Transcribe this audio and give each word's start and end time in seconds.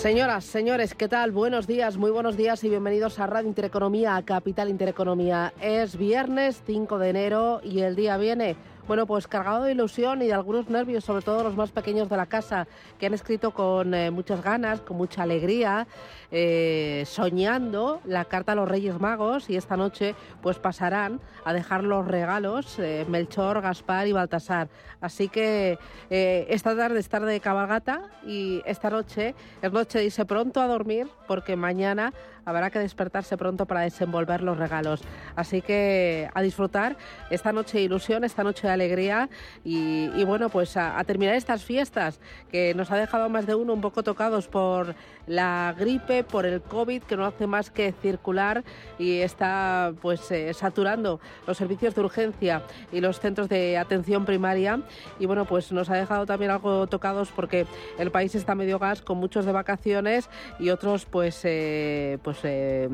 Señoras, 0.00 0.46
señores, 0.46 0.94
¿qué 0.94 1.08
tal? 1.08 1.30
Buenos 1.30 1.66
días, 1.66 1.98
muy 1.98 2.10
buenos 2.10 2.34
días 2.34 2.64
y 2.64 2.70
bienvenidos 2.70 3.18
a 3.18 3.26
Radio 3.26 3.48
Intereconomía, 3.48 4.16
a 4.16 4.24
Capital 4.24 4.70
Intereconomía. 4.70 5.52
Es 5.60 5.98
viernes 5.98 6.62
5 6.64 6.98
de 6.98 7.10
enero 7.10 7.60
y 7.62 7.80
el 7.80 7.96
día 7.96 8.16
viene 8.16 8.56
bueno, 8.90 9.06
pues 9.06 9.28
cargado 9.28 9.62
de 9.62 9.70
ilusión 9.70 10.20
y 10.20 10.26
de 10.26 10.32
algunos 10.32 10.68
nervios, 10.68 11.04
sobre 11.04 11.22
todo 11.22 11.44
los 11.44 11.54
más 11.54 11.70
pequeños 11.70 12.08
de 12.08 12.16
la 12.16 12.26
casa, 12.26 12.66
que 12.98 13.06
han 13.06 13.14
escrito 13.14 13.52
con 13.52 13.94
eh, 13.94 14.10
muchas 14.10 14.42
ganas, 14.42 14.80
con 14.80 14.96
mucha 14.96 15.22
alegría, 15.22 15.86
eh, 16.32 17.04
soñando 17.06 18.00
la 18.04 18.24
carta 18.24 18.50
a 18.50 18.54
los 18.56 18.68
Reyes 18.68 18.98
Magos 18.98 19.48
y 19.48 19.54
esta 19.54 19.76
noche 19.76 20.16
pues 20.42 20.58
pasarán 20.58 21.20
a 21.44 21.52
dejar 21.52 21.84
los 21.84 22.04
regalos 22.04 22.80
eh, 22.80 23.06
Melchor, 23.08 23.60
Gaspar 23.60 24.08
y 24.08 24.12
Baltasar. 24.12 24.68
Así 25.00 25.28
que 25.28 25.78
esta 26.10 26.76
tarde 26.76 26.98
es 26.98 27.08
tarde 27.08 27.30
de 27.30 27.38
cabalgata 27.38 28.02
y 28.26 28.60
esta 28.66 28.90
noche 28.90 29.36
es 29.62 29.72
noche 29.72 30.00
de 30.00 30.06
irse 30.06 30.24
pronto 30.24 30.60
a 30.60 30.66
dormir 30.66 31.06
porque 31.28 31.54
mañana 31.54 32.12
habrá 32.44 32.70
que 32.70 32.78
despertarse 32.78 33.36
pronto 33.36 33.66
para 33.66 33.82
desenvolver 33.82 34.42
los 34.42 34.58
regalos. 34.58 35.02
Así 35.36 35.62
que 35.62 36.28
a 36.34 36.42
disfrutar 36.42 36.96
esta 37.30 37.52
noche 37.52 37.78
de 37.78 37.84
ilusión, 37.84 38.24
esta 38.24 38.44
noche 38.44 38.66
de 38.66 38.72
alegría 38.72 39.28
y, 39.64 40.24
bueno, 40.24 40.48
pues 40.48 40.76
a, 40.76 41.02
terminar 41.04 41.34
estas 41.34 41.64
fiestas 41.64 42.20
que 42.50 42.74
nos 42.74 42.90
ha 42.90 42.96
dejado 42.96 43.28
más 43.28 43.46
de 43.46 43.54
uno 43.54 43.72
un 43.72 43.80
poco 43.80 44.02
tocados 44.02 44.48
por 44.48 44.94
la 45.26 45.74
gripe, 45.78 46.24
por 46.24 46.46
el 46.46 46.60
COVID 46.60 47.02
que 47.02 47.16
no 47.16 47.24
hace 47.24 47.46
más 47.46 47.70
que 47.70 47.92
circular 47.92 48.64
y 48.98 49.18
está 49.18 49.92
pues 50.00 50.30
eh, 50.30 50.52
saturando 50.54 51.20
los 51.46 51.56
servicios 51.56 51.94
de 51.94 52.00
urgencia 52.00 52.62
y 52.92 53.00
los 53.00 53.20
centros 53.20 53.48
de 53.48 53.78
atención 53.78 54.24
primaria 54.24 54.80
y 55.18 55.26
bueno, 55.26 55.44
pues 55.44 55.72
nos 55.72 55.90
ha 55.90 55.94
dejado 55.94 56.26
también 56.26 56.50
algo 56.50 56.86
tocados 56.86 57.30
porque 57.30 57.66
el 57.98 58.10
país 58.10 58.34
está 58.34 58.54
medio 58.54 58.78
gas 58.78 59.02
con 59.02 59.18
muchos 59.18 59.44
de 59.44 59.52
vacaciones 59.52 60.28
y 60.58 60.70
otros 60.70 61.06
pues 61.06 61.40
eh, 61.44 62.18
pues 62.22 62.29
pues, 62.30 62.42
eh, 62.44 62.88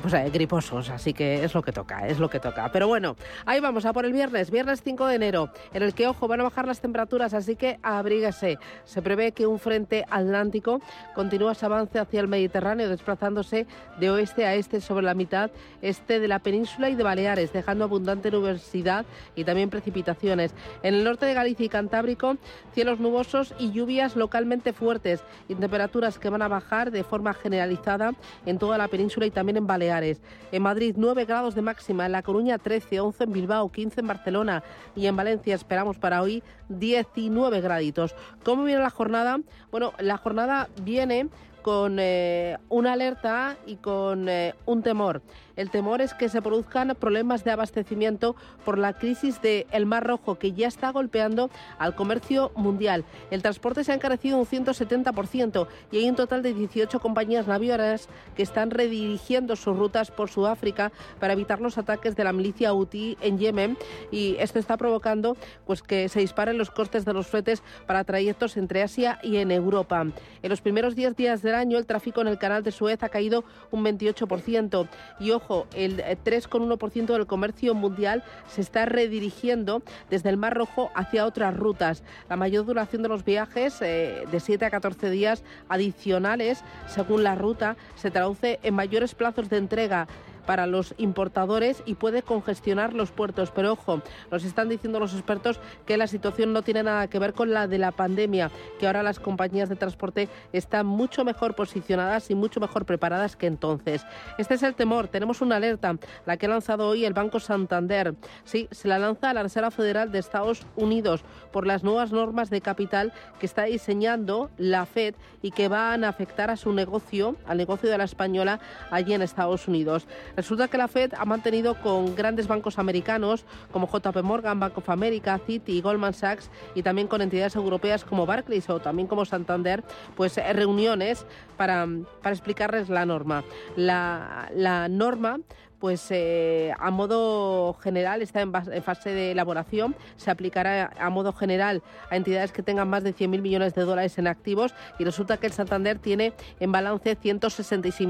pues 0.00 0.14
eh, 0.14 0.28
griposos, 0.32 0.90
así 0.90 1.12
que 1.12 1.44
es 1.44 1.54
lo 1.54 1.62
que 1.62 1.70
toca, 1.70 2.08
es 2.08 2.18
lo 2.18 2.28
que 2.28 2.40
toca. 2.40 2.72
Pero 2.72 2.88
bueno, 2.88 3.14
ahí 3.46 3.60
vamos 3.60 3.86
a 3.86 3.92
por 3.92 4.04
el 4.04 4.12
viernes, 4.12 4.50
viernes 4.50 4.82
5 4.82 5.06
de 5.06 5.14
enero, 5.14 5.50
en 5.72 5.84
el 5.84 5.94
que, 5.94 6.08
ojo, 6.08 6.26
van 6.26 6.40
a 6.40 6.42
bajar 6.42 6.66
las 6.66 6.80
temperaturas, 6.80 7.34
así 7.34 7.54
que 7.54 7.78
abríguese. 7.84 8.58
Se 8.84 9.00
prevé 9.00 9.30
que 9.30 9.46
un 9.46 9.60
frente 9.60 10.04
atlántico 10.10 10.80
continúa 11.14 11.54
su 11.54 11.66
avance 11.66 12.00
hacia 12.00 12.20
el 12.20 12.26
Mediterráneo, 12.26 12.88
desplazándose 12.88 13.68
de 14.00 14.10
oeste 14.10 14.44
a 14.44 14.56
este 14.56 14.80
sobre 14.80 15.06
la 15.06 15.14
mitad 15.14 15.52
este 15.80 16.18
de 16.18 16.26
la 16.26 16.40
península 16.40 16.90
y 16.90 16.96
de 16.96 17.04
Baleares, 17.04 17.52
dejando 17.52 17.84
abundante 17.84 18.32
nubosidad 18.32 19.06
y 19.36 19.44
también 19.44 19.70
precipitaciones. 19.70 20.52
En 20.82 20.94
el 20.94 21.04
norte 21.04 21.26
de 21.26 21.34
Galicia 21.34 21.66
y 21.66 21.68
Cantábrico, 21.68 22.36
cielos 22.74 22.98
nubosos 22.98 23.54
y 23.60 23.70
lluvias 23.70 24.16
localmente 24.16 24.72
fuertes 24.72 25.22
y 25.48 25.54
temperaturas 25.54 26.18
que 26.18 26.28
van 26.28 26.42
a 26.42 26.48
bajar 26.48 26.90
de 26.90 27.04
forma 27.04 27.34
generalizada 27.34 28.14
en 28.46 28.58
toda 28.58 28.78
la 28.78 28.88
península 28.88 29.26
y 29.26 29.30
también 29.30 29.56
en 29.56 29.66
Baleares. 29.66 30.20
En 30.50 30.62
Madrid 30.62 30.94
9 30.98 31.24
grados 31.24 31.54
de 31.54 31.62
máxima, 31.62 32.06
en 32.06 32.12
La 32.12 32.22
Coruña 32.22 32.58
13, 32.58 33.00
11 33.00 33.24
en 33.24 33.32
Bilbao, 33.32 33.70
15 33.70 34.00
en 34.00 34.06
Barcelona 34.06 34.62
y 34.94 35.06
en 35.06 35.16
Valencia 35.16 35.54
esperamos 35.54 35.98
para 35.98 36.22
hoy 36.22 36.42
19 36.68 37.60
graditos. 37.60 38.14
¿Cómo 38.44 38.64
viene 38.64 38.82
la 38.82 38.90
jornada? 38.90 39.40
Bueno, 39.70 39.92
la 39.98 40.16
jornada 40.16 40.68
viene 40.82 41.28
con 41.62 41.98
eh, 42.00 42.58
una 42.68 42.92
alerta 42.92 43.56
y 43.66 43.76
con 43.76 44.28
eh, 44.28 44.54
un 44.66 44.82
temor. 44.82 45.22
El 45.56 45.70
temor 45.70 46.00
es 46.00 46.14
que 46.14 46.28
se 46.28 46.42
produzcan 46.42 46.96
problemas 46.98 47.44
de 47.44 47.50
abastecimiento 47.50 48.36
por 48.64 48.78
la 48.78 48.92
crisis 48.94 49.40
del 49.42 49.66
el 49.70 49.86
Mar 49.86 50.06
Rojo, 50.06 50.38
que 50.38 50.52
ya 50.52 50.68
está 50.68 50.90
golpeando 50.90 51.50
al 51.78 51.94
comercio 51.94 52.52
mundial. 52.56 53.04
El 53.30 53.42
transporte 53.42 53.84
se 53.84 53.92
ha 53.92 53.94
encarecido 53.94 54.38
un 54.38 54.46
170% 54.46 55.66
y 55.90 55.98
hay 55.98 56.08
un 56.08 56.16
total 56.16 56.42
de 56.42 56.54
18 56.54 57.00
compañías 57.00 57.46
navieras 57.46 58.08
que 58.36 58.42
están 58.42 58.70
redirigiendo 58.70 59.56
sus 59.56 59.76
rutas 59.76 60.10
por 60.10 60.30
Sudáfrica 60.30 60.92
para 61.18 61.32
evitar 61.32 61.60
los 61.60 61.78
ataques 61.78 62.16
de 62.16 62.24
la 62.24 62.32
milicia 62.32 62.70
Houthi 62.70 63.16
en 63.20 63.38
Yemen 63.38 63.76
y 64.10 64.36
esto 64.38 64.58
está 64.58 64.76
provocando 64.76 65.36
pues 65.66 65.82
que 65.82 66.08
se 66.08 66.20
disparen 66.20 66.58
los 66.58 66.70
costes 66.70 67.04
de 67.04 67.12
los 67.12 67.26
fletes 67.26 67.62
para 67.86 68.04
trayectos 68.04 68.56
entre 68.56 68.82
Asia 68.82 69.18
y 69.22 69.36
en 69.36 69.50
Europa. 69.50 70.02
En 70.42 70.50
los 70.50 70.60
primeros 70.60 70.94
10 70.94 71.16
días 71.16 71.42
del 71.42 71.54
año 71.54 71.78
el 71.78 71.86
tráfico 71.86 72.20
en 72.20 72.28
el 72.28 72.38
canal 72.38 72.62
de 72.62 72.72
Suez 72.72 73.02
ha 73.02 73.08
caído 73.08 73.44
un 73.70 73.84
28% 73.84 74.88
y 75.20 75.30
ojo, 75.30 75.41
el 75.74 75.98
3,1% 75.98 77.06
del 77.12 77.26
comercio 77.26 77.74
mundial 77.74 78.24
se 78.48 78.60
está 78.60 78.84
redirigiendo 78.84 79.82
desde 80.10 80.30
el 80.30 80.36
Mar 80.36 80.54
Rojo 80.54 80.90
hacia 80.94 81.26
otras 81.26 81.56
rutas. 81.56 82.02
La 82.28 82.36
mayor 82.36 82.66
duración 82.66 83.02
de 83.02 83.08
los 83.08 83.24
viajes, 83.24 83.80
eh, 83.82 84.24
de 84.30 84.40
7 84.40 84.64
a 84.64 84.70
14 84.70 85.10
días 85.10 85.42
adicionales, 85.68 86.62
según 86.86 87.22
la 87.24 87.34
ruta, 87.34 87.76
se 87.96 88.10
traduce 88.10 88.60
en 88.62 88.74
mayores 88.74 89.14
plazos 89.14 89.48
de 89.48 89.58
entrega 89.58 90.08
para 90.46 90.66
los 90.66 90.94
importadores 90.98 91.82
y 91.86 91.94
puede 91.94 92.22
congestionar 92.22 92.94
los 92.94 93.10
puertos. 93.10 93.50
Pero 93.50 93.72
ojo, 93.72 94.02
nos 94.30 94.44
están 94.44 94.68
diciendo 94.68 95.00
los 95.00 95.14
expertos 95.14 95.60
que 95.86 95.96
la 95.96 96.06
situación 96.06 96.52
no 96.52 96.62
tiene 96.62 96.82
nada 96.82 97.08
que 97.08 97.18
ver 97.18 97.32
con 97.32 97.52
la 97.52 97.66
de 97.66 97.78
la 97.78 97.92
pandemia, 97.92 98.50
que 98.78 98.86
ahora 98.86 99.02
las 99.02 99.20
compañías 99.20 99.68
de 99.68 99.76
transporte 99.76 100.28
están 100.52 100.86
mucho 100.86 101.24
mejor 101.24 101.54
posicionadas 101.54 102.30
y 102.30 102.34
mucho 102.34 102.60
mejor 102.60 102.84
preparadas 102.84 103.36
que 103.36 103.46
entonces. 103.46 104.04
Este 104.38 104.54
es 104.54 104.62
el 104.62 104.74
temor. 104.74 105.08
Tenemos 105.08 105.40
una 105.40 105.56
alerta, 105.56 105.96
la 106.26 106.36
que 106.36 106.46
ha 106.46 106.50
lanzado 106.50 106.88
hoy 106.88 107.04
el 107.04 107.12
Banco 107.12 107.40
Santander. 107.40 108.14
Sí, 108.44 108.68
se 108.70 108.88
la 108.88 108.98
lanza 108.98 109.30
a 109.30 109.34
la 109.34 109.42
Reserva 109.42 109.70
Federal 109.70 110.12
de 110.12 110.18
Estados 110.18 110.66
Unidos 110.76 111.24
por 111.52 111.66
las 111.66 111.82
nuevas 111.82 112.12
normas 112.12 112.50
de 112.50 112.60
capital 112.60 113.12
que 113.38 113.46
está 113.46 113.64
diseñando 113.64 114.50
la 114.56 114.86
Fed 114.86 115.14
y 115.42 115.50
que 115.50 115.68
van 115.68 116.04
a 116.04 116.08
afectar 116.08 116.50
a 116.50 116.56
su 116.56 116.72
negocio, 116.72 117.36
al 117.46 117.58
negocio 117.58 117.90
de 117.90 117.98
la 117.98 118.04
española 118.04 118.60
allí 118.90 119.14
en 119.14 119.22
Estados 119.22 119.68
Unidos. 119.68 120.06
Resulta 120.36 120.68
que 120.68 120.78
la 120.78 120.88
Fed 120.88 121.12
ha 121.16 121.24
mantenido 121.24 121.74
con 121.80 122.14
grandes 122.14 122.46
bancos 122.46 122.78
americanos 122.78 123.44
como 123.70 123.88
JP 123.88 124.22
Morgan, 124.22 124.60
Bank 124.60 124.78
of 124.78 124.88
America, 124.90 125.38
Citi, 125.46 125.80
Goldman 125.80 126.14
Sachs 126.14 126.50
y 126.74 126.82
también 126.82 127.08
con 127.08 127.20
entidades 127.20 127.54
europeas 127.54 128.04
como 128.04 128.26
Barclays 128.26 128.68
o 128.70 128.80
también 128.80 129.08
como 129.08 129.24
Santander, 129.24 129.84
pues 130.16 130.38
eh, 130.38 130.52
reuniones 130.52 131.26
para, 131.56 131.86
para 132.22 132.34
explicarles 132.34 132.88
la 132.88 133.04
norma. 133.04 133.44
La, 133.76 134.50
la 134.54 134.88
norma 134.88 135.40
pues 135.82 136.06
eh, 136.10 136.72
a 136.78 136.92
modo 136.92 137.74
general 137.82 138.22
está 138.22 138.40
en, 138.40 138.52
fase 138.84 139.10
de 139.10 139.32
elaboración, 139.32 139.96
se 140.16 140.30
aplicará 140.30 140.92
a 140.96 141.10
modo 141.10 141.32
general 141.32 141.82
a 142.08 142.14
entidades 142.14 142.52
que 142.52 142.62
tengan 142.62 142.88
más 142.88 143.02
de 143.02 143.12
100.000 143.12 143.40
millones 143.40 143.74
de 143.74 143.82
dólares 143.82 144.16
en 144.16 144.28
activos 144.28 144.76
y 145.00 145.04
resulta 145.04 145.38
que 145.38 145.48
el 145.48 145.52
Santander 145.52 145.98
tiene 145.98 146.34
en 146.60 146.70
balance 146.70 147.18
166.000 147.18 148.06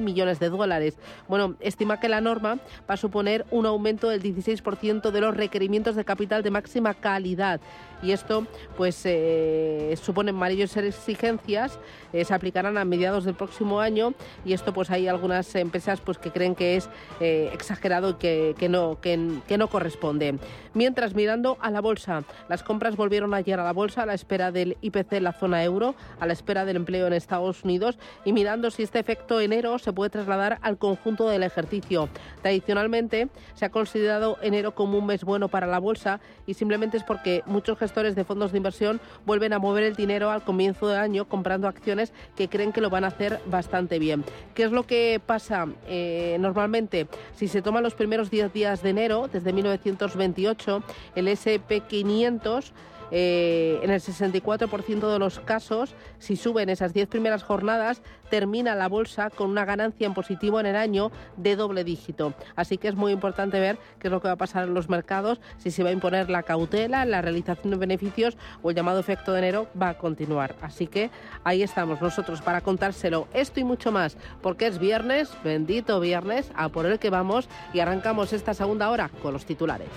millones 0.00 0.40
de 0.40 0.48
dólares. 0.48 0.98
Bueno, 1.28 1.54
estima 1.60 2.00
que 2.00 2.08
la 2.08 2.20
norma 2.20 2.58
va 2.90 2.94
a 2.94 2.96
suponer 2.96 3.46
un 3.52 3.66
aumento 3.66 4.08
del 4.08 4.20
16% 4.20 5.12
de 5.12 5.20
los 5.20 5.36
requerimientos 5.36 5.94
de 5.94 6.04
capital 6.04 6.42
de 6.42 6.50
máxima 6.50 6.92
calidad 6.92 7.60
y 8.02 8.10
esto 8.10 8.46
pues 8.76 9.00
eh, 9.04 9.94
supone 10.02 10.32
mayores 10.32 10.76
exigencias, 10.76 11.78
eh, 12.12 12.24
se 12.24 12.34
aplicarán 12.34 12.76
a 12.76 12.84
mediados 12.84 13.24
del 13.24 13.34
próximo 13.34 13.80
año 13.80 14.12
y 14.44 14.52
esto 14.52 14.72
pues 14.72 14.90
hay 14.90 15.08
algunas 15.08 15.54
empresas 15.54 16.00
pues 16.00 16.18
que 16.18 16.30
creen 16.30 16.54
que 16.54 16.76
es 16.76 16.88
eh, 17.20 17.50
exagerado 17.52 18.10
y 18.10 18.14
que, 18.14 18.68
no, 18.68 19.00
que, 19.00 19.16
no 19.16 19.68
corresponde. 19.68 20.38
Mientras, 20.74 21.14
mirando 21.14 21.58
a 21.60 21.70
la 21.70 21.80
bolsa, 21.80 22.24
las 22.48 22.62
compras 22.62 22.96
volvieron 22.96 23.34
ayer 23.34 23.60
a 23.60 23.64
la 23.64 23.72
bolsa 23.72 24.02
a 24.02 24.06
la 24.06 24.14
espera 24.14 24.50
del 24.52 24.76
IPC 24.80 25.12
en 25.14 25.24
la 25.24 25.32
zona 25.32 25.62
euro, 25.64 25.94
a 26.18 26.26
la 26.26 26.32
espera 26.32 26.64
del 26.64 26.76
empleo 26.76 27.06
en 27.06 27.12
Estados 27.12 27.64
Unidos 27.64 27.98
y 28.24 28.32
mirando 28.32 28.70
si 28.70 28.82
este 28.82 28.98
efecto 28.98 29.40
enero 29.40 29.78
se 29.78 29.92
puede 29.92 30.10
trasladar 30.10 30.58
al 30.62 30.78
conjunto 30.78 31.28
del 31.28 31.42
ejercicio. 31.42 32.08
Tradicionalmente 32.40 33.28
se 33.54 33.64
ha 33.66 33.70
considerado 33.70 34.38
enero 34.42 34.74
como 34.74 34.98
un 34.98 35.06
mes 35.06 35.24
bueno 35.24 35.48
para 35.48 35.66
la 35.66 35.78
bolsa 35.78 36.20
y 36.46 36.54
simplemente 36.54 36.96
es 36.96 37.04
porque 37.04 37.42
muchos 37.46 37.78
gestores 37.78 38.14
de 38.14 38.24
fondos 38.24 38.52
de 38.52 38.58
inversión 38.58 39.00
vuelven 39.26 39.52
a 39.52 39.58
mover 39.58 39.84
el 39.84 39.94
dinero 39.94 40.30
al 40.30 40.42
comienzo 40.42 40.88
del 40.88 40.98
año 40.98 41.28
comprando 41.28 41.68
acciones 41.68 42.12
que 42.36 42.48
creen 42.48 42.72
que 42.72 42.80
lo 42.80 42.90
van 42.90 43.04
a 43.04 43.08
hacer 43.08 43.40
bastante 43.46 43.98
bien. 43.98 44.24
¿Qué 44.54 44.64
es 44.64 44.72
lo 44.72 44.84
que 44.84 45.20
pasa 45.24 45.66
eh, 45.86 46.36
normalmente? 46.40 47.01
Si 47.36 47.48
se 47.48 47.62
toman 47.62 47.82
los 47.82 47.94
primeros 47.94 48.30
10 48.30 48.52
días 48.52 48.82
de 48.82 48.90
enero, 48.90 49.28
desde 49.32 49.52
1928, 49.52 50.82
el 51.14 51.28
SP500 51.28 52.72
eh, 53.14 53.78
en 53.82 53.90
el 53.90 54.00
64% 54.00 55.12
de 55.12 55.18
los 55.18 55.38
casos, 55.38 55.94
si 56.18 56.36
suben 56.36 56.70
esas 56.70 56.94
10 56.94 57.08
primeras 57.08 57.42
jornadas, 57.42 58.00
termina 58.30 58.74
la 58.74 58.88
bolsa 58.88 59.28
con 59.28 59.50
una 59.50 59.66
ganancia 59.66 60.06
en 60.06 60.14
positivo 60.14 60.58
en 60.58 60.64
el 60.64 60.76
año 60.76 61.12
de 61.36 61.54
doble 61.54 61.84
dígito. 61.84 62.32
Así 62.56 62.78
que 62.78 62.88
es 62.88 62.94
muy 62.94 63.12
importante 63.12 63.60
ver 63.60 63.78
qué 63.98 64.08
es 64.08 64.10
lo 64.10 64.22
que 64.22 64.28
va 64.28 64.34
a 64.34 64.38
pasar 64.38 64.64
en 64.64 64.72
los 64.72 64.88
mercados, 64.88 65.42
si 65.58 65.70
se 65.70 65.82
va 65.82 65.90
a 65.90 65.92
imponer 65.92 66.30
la 66.30 66.42
cautela, 66.42 67.04
la 67.04 67.20
realización 67.20 67.72
de 67.72 67.76
beneficios 67.76 68.38
o 68.62 68.70
el 68.70 68.76
llamado 68.76 69.00
efecto 69.00 69.32
de 69.32 69.40
enero 69.40 69.68
va 69.80 69.90
a 69.90 69.98
continuar. 69.98 70.56
Así 70.62 70.86
que 70.86 71.10
ahí 71.44 71.62
estamos 71.62 72.00
nosotros 72.00 72.40
para 72.40 72.62
contárselo 72.62 73.28
esto 73.34 73.60
y 73.60 73.64
mucho 73.64 73.92
más, 73.92 74.16
porque 74.40 74.66
es 74.66 74.78
viernes, 74.78 75.30
bendito 75.44 76.00
viernes, 76.00 76.50
a 76.54 76.70
por 76.70 76.86
el 76.86 76.98
que 76.98 77.10
vamos 77.10 77.46
y 77.74 77.80
arrancamos 77.80 78.32
esta 78.32 78.54
segunda 78.54 78.88
hora 78.88 79.10
con 79.20 79.34
los 79.34 79.44
titulares. 79.44 79.88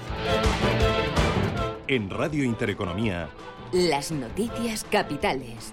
En 1.87 2.09
Radio 2.09 2.43
Intereconomía. 2.43 3.29
Las 3.71 4.11
noticias 4.11 4.83
capitales. 4.89 5.71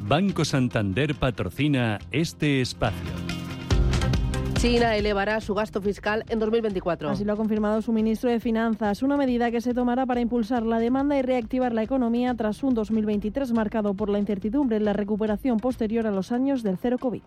Banco 0.00 0.44
Santander 0.44 1.14
patrocina 1.14 2.00
este 2.10 2.60
espacio. 2.60 3.26
China 4.58 4.96
elevará 4.96 5.40
su 5.40 5.54
gasto 5.54 5.80
fiscal 5.80 6.24
en 6.28 6.40
2024. 6.40 7.10
Así 7.10 7.24
lo 7.24 7.34
ha 7.34 7.36
confirmado 7.36 7.82
su 7.82 7.92
ministro 7.92 8.30
de 8.30 8.40
Finanzas, 8.40 9.02
una 9.02 9.16
medida 9.16 9.50
que 9.52 9.60
se 9.60 9.74
tomará 9.74 10.06
para 10.06 10.20
impulsar 10.20 10.64
la 10.64 10.80
demanda 10.80 11.16
y 11.16 11.22
reactivar 11.22 11.72
la 11.72 11.84
economía 11.84 12.34
tras 12.34 12.64
un 12.64 12.74
2023 12.74 13.52
marcado 13.52 13.94
por 13.94 14.08
la 14.08 14.18
incertidumbre 14.18 14.78
en 14.78 14.86
la 14.86 14.92
recuperación 14.92 15.58
posterior 15.58 16.06
a 16.06 16.10
los 16.10 16.32
años 16.32 16.62
del 16.64 16.78
cero 16.78 16.96
COVID. 16.98 17.22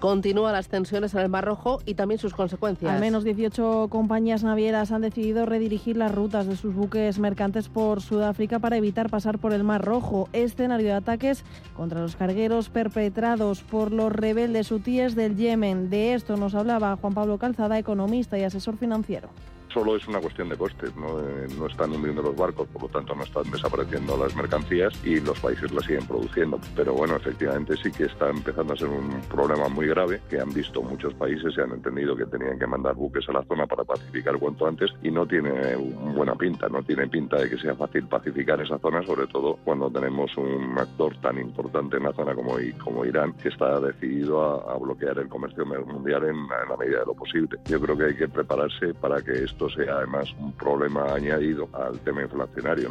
Continúan 0.00 0.54
las 0.54 0.68
tensiones 0.68 1.12
en 1.12 1.20
el 1.20 1.28
Mar 1.28 1.44
Rojo 1.44 1.80
y 1.84 1.92
también 1.92 2.18
sus 2.18 2.32
consecuencias. 2.32 2.90
Al 2.90 3.00
menos 3.00 3.22
18 3.22 3.88
compañías 3.90 4.42
navieras 4.42 4.92
han 4.92 5.02
decidido 5.02 5.44
redirigir 5.44 5.98
las 5.98 6.14
rutas 6.14 6.46
de 6.46 6.56
sus 6.56 6.74
buques 6.74 7.18
mercantes 7.18 7.68
por 7.68 8.00
Sudáfrica 8.00 8.58
para 8.58 8.78
evitar 8.78 9.10
pasar 9.10 9.38
por 9.38 9.52
el 9.52 9.62
Mar 9.62 9.84
Rojo, 9.84 10.30
escenario 10.32 10.86
de 10.86 10.94
ataques 10.94 11.44
contra 11.76 12.00
los 12.00 12.16
cargueros 12.16 12.70
perpetrados 12.70 13.60
por 13.60 13.92
los 13.92 14.10
rebeldes 14.10 14.72
hutíes 14.72 15.14
del 15.14 15.36
Yemen. 15.36 15.90
De 15.90 16.14
esto 16.14 16.38
nos 16.38 16.54
hablaba 16.54 16.96
Juan 16.96 17.12
Pablo 17.12 17.36
Calzada, 17.36 17.78
economista 17.78 18.38
y 18.38 18.44
asesor 18.44 18.78
financiero 18.78 19.28
solo 19.72 19.96
es 19.96 20.06
una 20.08 20.20
cuestión 20.20 20.48
de 20.48 20.56
costes, 20.56 20.94
¿no? 20.96 21.20
Eh, 21.20 21.46
no 21.58 21.66
están 21.66 21.92
hundiendo 21.92 22.22
los 22.22 22.36
barcos, 22.36 22.68
por 22.68 22.82
lo 22.82 22.88
tanto 22.88 23.14
no 23.14 23.24
están 23.24 23.50
desapareciendo 23.50 24.16
las 24.16 24.34
mercancías 24.36 24.92
y 25.04 25.20
los 25.20 25.38
países 25.40 25.72
las 25.72 25.84
siguen 25.84 26.06
produciendo. 26.06 26.60
Pero 26.74 26.94
bueno, 26.94 27.16
efectivamente 27.16 27.76
sí 27.76 27.90
que 27.90 28.04
está 28.04 28.30
empezando 28.30 28.74
a 28.74 28.76
ser 28.76 28.88
un 28.88 29.20
problema 29.28 29.68
muy 29.68 29.86
grave 29.86 30.20
que 30.28 30.40
han 30.40 30.52
visto 30.52 30.82
muchos 30.82 31.14
países 31.14 31.54
y 31.56 31.60
han 31.60 31.72
entendido 31.72 32.16
que 32.16 32.26
tenían 32.26 32.58
que 32.58 32.66
mandar 32.66 32.94
buques 32.94 33.28
a 33.28 33.32
la 33.32 33.44
zona 33.44 33.66
para 33.66 33.84
pacificar 33.84 34.38
cuanto 34.38 34.66
antes 34.66 34.90
y 35.02 35.10
no 35.10 35.26
tiene 35.26 35.76
buena 35.76 36.34
pinta, 36.34 36.68
no 36.68 36.82
tiene 36.82 37.06
pinta 37.08 37.36
de 37.38 37.50
que 37.50 37.58
sea 37.58 37.74
fácil 37.74 38.06
pacificar 38.06 38.60
esa 38.60 38.78
zona, 38.78 39.02
sobre 39.04 39.26
todo 39.26 39.58
cuando 39.64 39.90
tenemos 39.90 40.36
un 40.36 40.78
actor 40.78 41.16
tan 41.20 41.38
importante 41.38 41.96
en 41.96 42.04
la 42.04 42.12
zona 42.12 42.34
como, 42.34 42.56
como 42.82 43.04
Irán 43.04 43.32
que 43.34 43.48
está 43.48 43.80
decidido 43.80 44.70
a, 44.70 44.78
bloquear 44.80 45.18
el 45.18 45.28
comercio 45.28 45.66
mundial 45.66 46.24
en, 46.24 46.36
en 46.36 46.68
la 46.68 46.76
medida 46.76 47.00
de 47.00 47.06
lo 47.06 47.14
posible. 47.14 47.58
Yo 47.66 47.78
creo 47.80 47.96
que 47.96 48.04
hay 48.04 48.16
que 48.16 48.28
prepararse 48.28 48.94
para 48.94 49.20
que 49.20 49.44
esto 49.44 49.59
sea 49.68 49.96
además 49.96 50.32
un 50.38 50.52
problema 50.52 51.12
añadido 51.12 51.68
al 51.72 51.98
tema 52.00 52.22
inflacionario. 52.22 52.88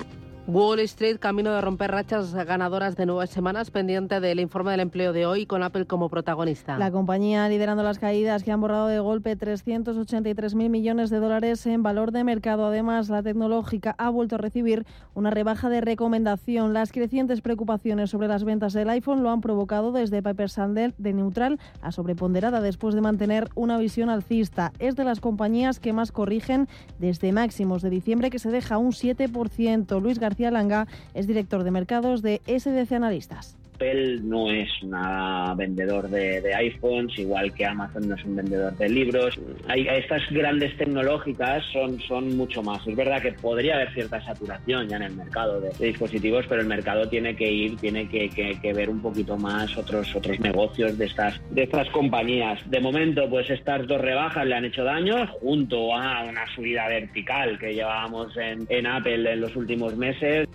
Wall 0.51 0.79
Street 0.79 1.19
camino 1.19 1.53
de 1.53 1.61
romper 1.61 1.91
rachas 1.91 2.33
ganadoras 2.33 2.95
de 2.95 3.05
nueve 3.05 3.27
semanas 3.27 3.69
pendiente 3.69 4.19
del 4.19 4.39
informe 4.39 4.71
del 4.71 4.79
empleo 4.79 5.13
de 5.13 5.27
hoy 5.27 5.45
con 5.45 5.61
Apple 5.61 5.85
como 5.85 6.09
protagonista. 6.09 6.79
La 6.79 6.89
compañía 6.89 7.47
liderando 7.47 7.83
las 7.83 7.99
caídas 7.99 8.41
que 8.43 8.51
han 8.51 8.59
borrado 8.59 8.87
de 8.87 8.97
golpe 8.97 9.37
383.000 9.37 10.69
millones 10.69 11.11
de 11.11 11.19
dólares 11.19 11.67
en 11.67 11.83
valor 11.83 12.11
de 12.11 12.23
mercado. 12.23 12.65
Además, 12.65 13.09
la 13.09 13.21
tecnológica 13.21 13.93
ha 13.99 14.09
vuelto 14.09 14.35
a 14.35 14.37
recibir 14.39 14.87
una 15.13 15.29
rebaja 15.29 15.69
de 15.69 15.81
recomendación. 15.81 16.73
Las 16.73 16.91
crecientes 16.91 17.41
preocupaciones 17.41 18.09
sobre 18.09 18.27
las 18.27 18.43
ventas 18.43 18.73
del 18.73 18.89
iPhone 18.89 19.21
lo 19.21 19.29
han 19.29 19.41
provocado 19.41 19.91
desde 19.91 20.23
Piper 20.23 20.49
Sandler 20.49 20.95
de 20.97 21.13
neutral 21.13 21.59
a 21.83 21.91
sobreponderada 21.91 22.59
después 22.59 22.95
de 22.95 23.01
mantener 23.01 23.49
una 23.53 23.77
visión 23.77 24.09
alcista. 24.09 24.73
Es 24.79 24.95
de 24.95 25.03
las 25.03 25.19
compañías 25.19 25.79
que 25.79 25.93
más 25.93 26.11
corrigen 26.11 26.67
desde 26.97 27.31
máximos 27.33 27.83
de 27.83 27.91
diciembre 27.91 28.31
que 28.31 28.39
se 28.39 28.49
deja 28.49 28.79
un 28.79 28.93
7%. 28.93 30.01
Luis 30.01 30.17
García 30.17 30.38
Langa 30.39 30.87
es 31.13 31.27
director 31.27 31.63
de 31.63 31.71
mercados 31.71 32.21
de 32.21 32.41
SDC 32.47 32.93
Analistas. 32.93 33.58
Apple 33.79 34.19
no 34.23 34.51
es 34.51 34.67
un 34.83 34.91
vendedor 35.55 36.09
de, 36.09 36.53
iPhones, 36.53 37.17
igual 37.17 37.53
que 37.53 37.65
Amazon 37.65 38.09
no 38.09 38.15
es 38.15 38.25
un 38.25 38.35
vendedor 38.35 38.75
de 38.77 38.89
libros. 38.89 39.39
Estas 39.73 40.21
grandes 40.29 40.75
tecnológicas 40.75 41.63
son, 41.71 42.35
mucho 42.35 42.61
más. 42.61 42.85
Es 42.85 42.95
verdad 42.95 43.21
que 43.21 43.31
podría 43.31 43.75
haber 43.75 43.93
cierta 43.93 44.21
saturación 44.21 44.89
ya 44.89 44.97
en 44.97 45.03
el 45.03 45.15
mercado 45.15 45.61
de, 45.61 45.69
dispositivos, 45.79 46.45
pero 46.49 46.61
el 46.61 46.67
mercado 46.67 47.07
tiene 47.07 47.35
que 47.37 47.49
ir, 47.49 47.77
tiene 47.77 48.09
que, 48.09 48.73
ver 48.73 48.89
un 48.89 49.01
poquito 49.01 49.37
más 49.37 49.75
otros, 49.77 50.13
negocios 50.39 50.97
de 50.97 51.05
estas, 51.05 51.39
compañías. 51.91 52.59
De 52.69 52.81
momento, 52.81 53.29
pues 53.29 53.49
estas 53.49 53.87
dos 53.87 54.01
rebajas 54.01 54.45
le 54.45 54.55
han 54.55 54.65
hecho 54.65 54.83
daño 54.83 55.25
junto 55.39 55.95
a 55.95 56.23
una 56.23 56.45
subida 56.53 56.87
vertical 56.89 57.57
que 57.57 57.73
llevábamos 57.73 58.35
en 58.37 58.87
Apple 58.87 59.31
en 59.31 59.39
los 59.39 59.55
últimos 59.55 59.95
meses. 59.95 60.49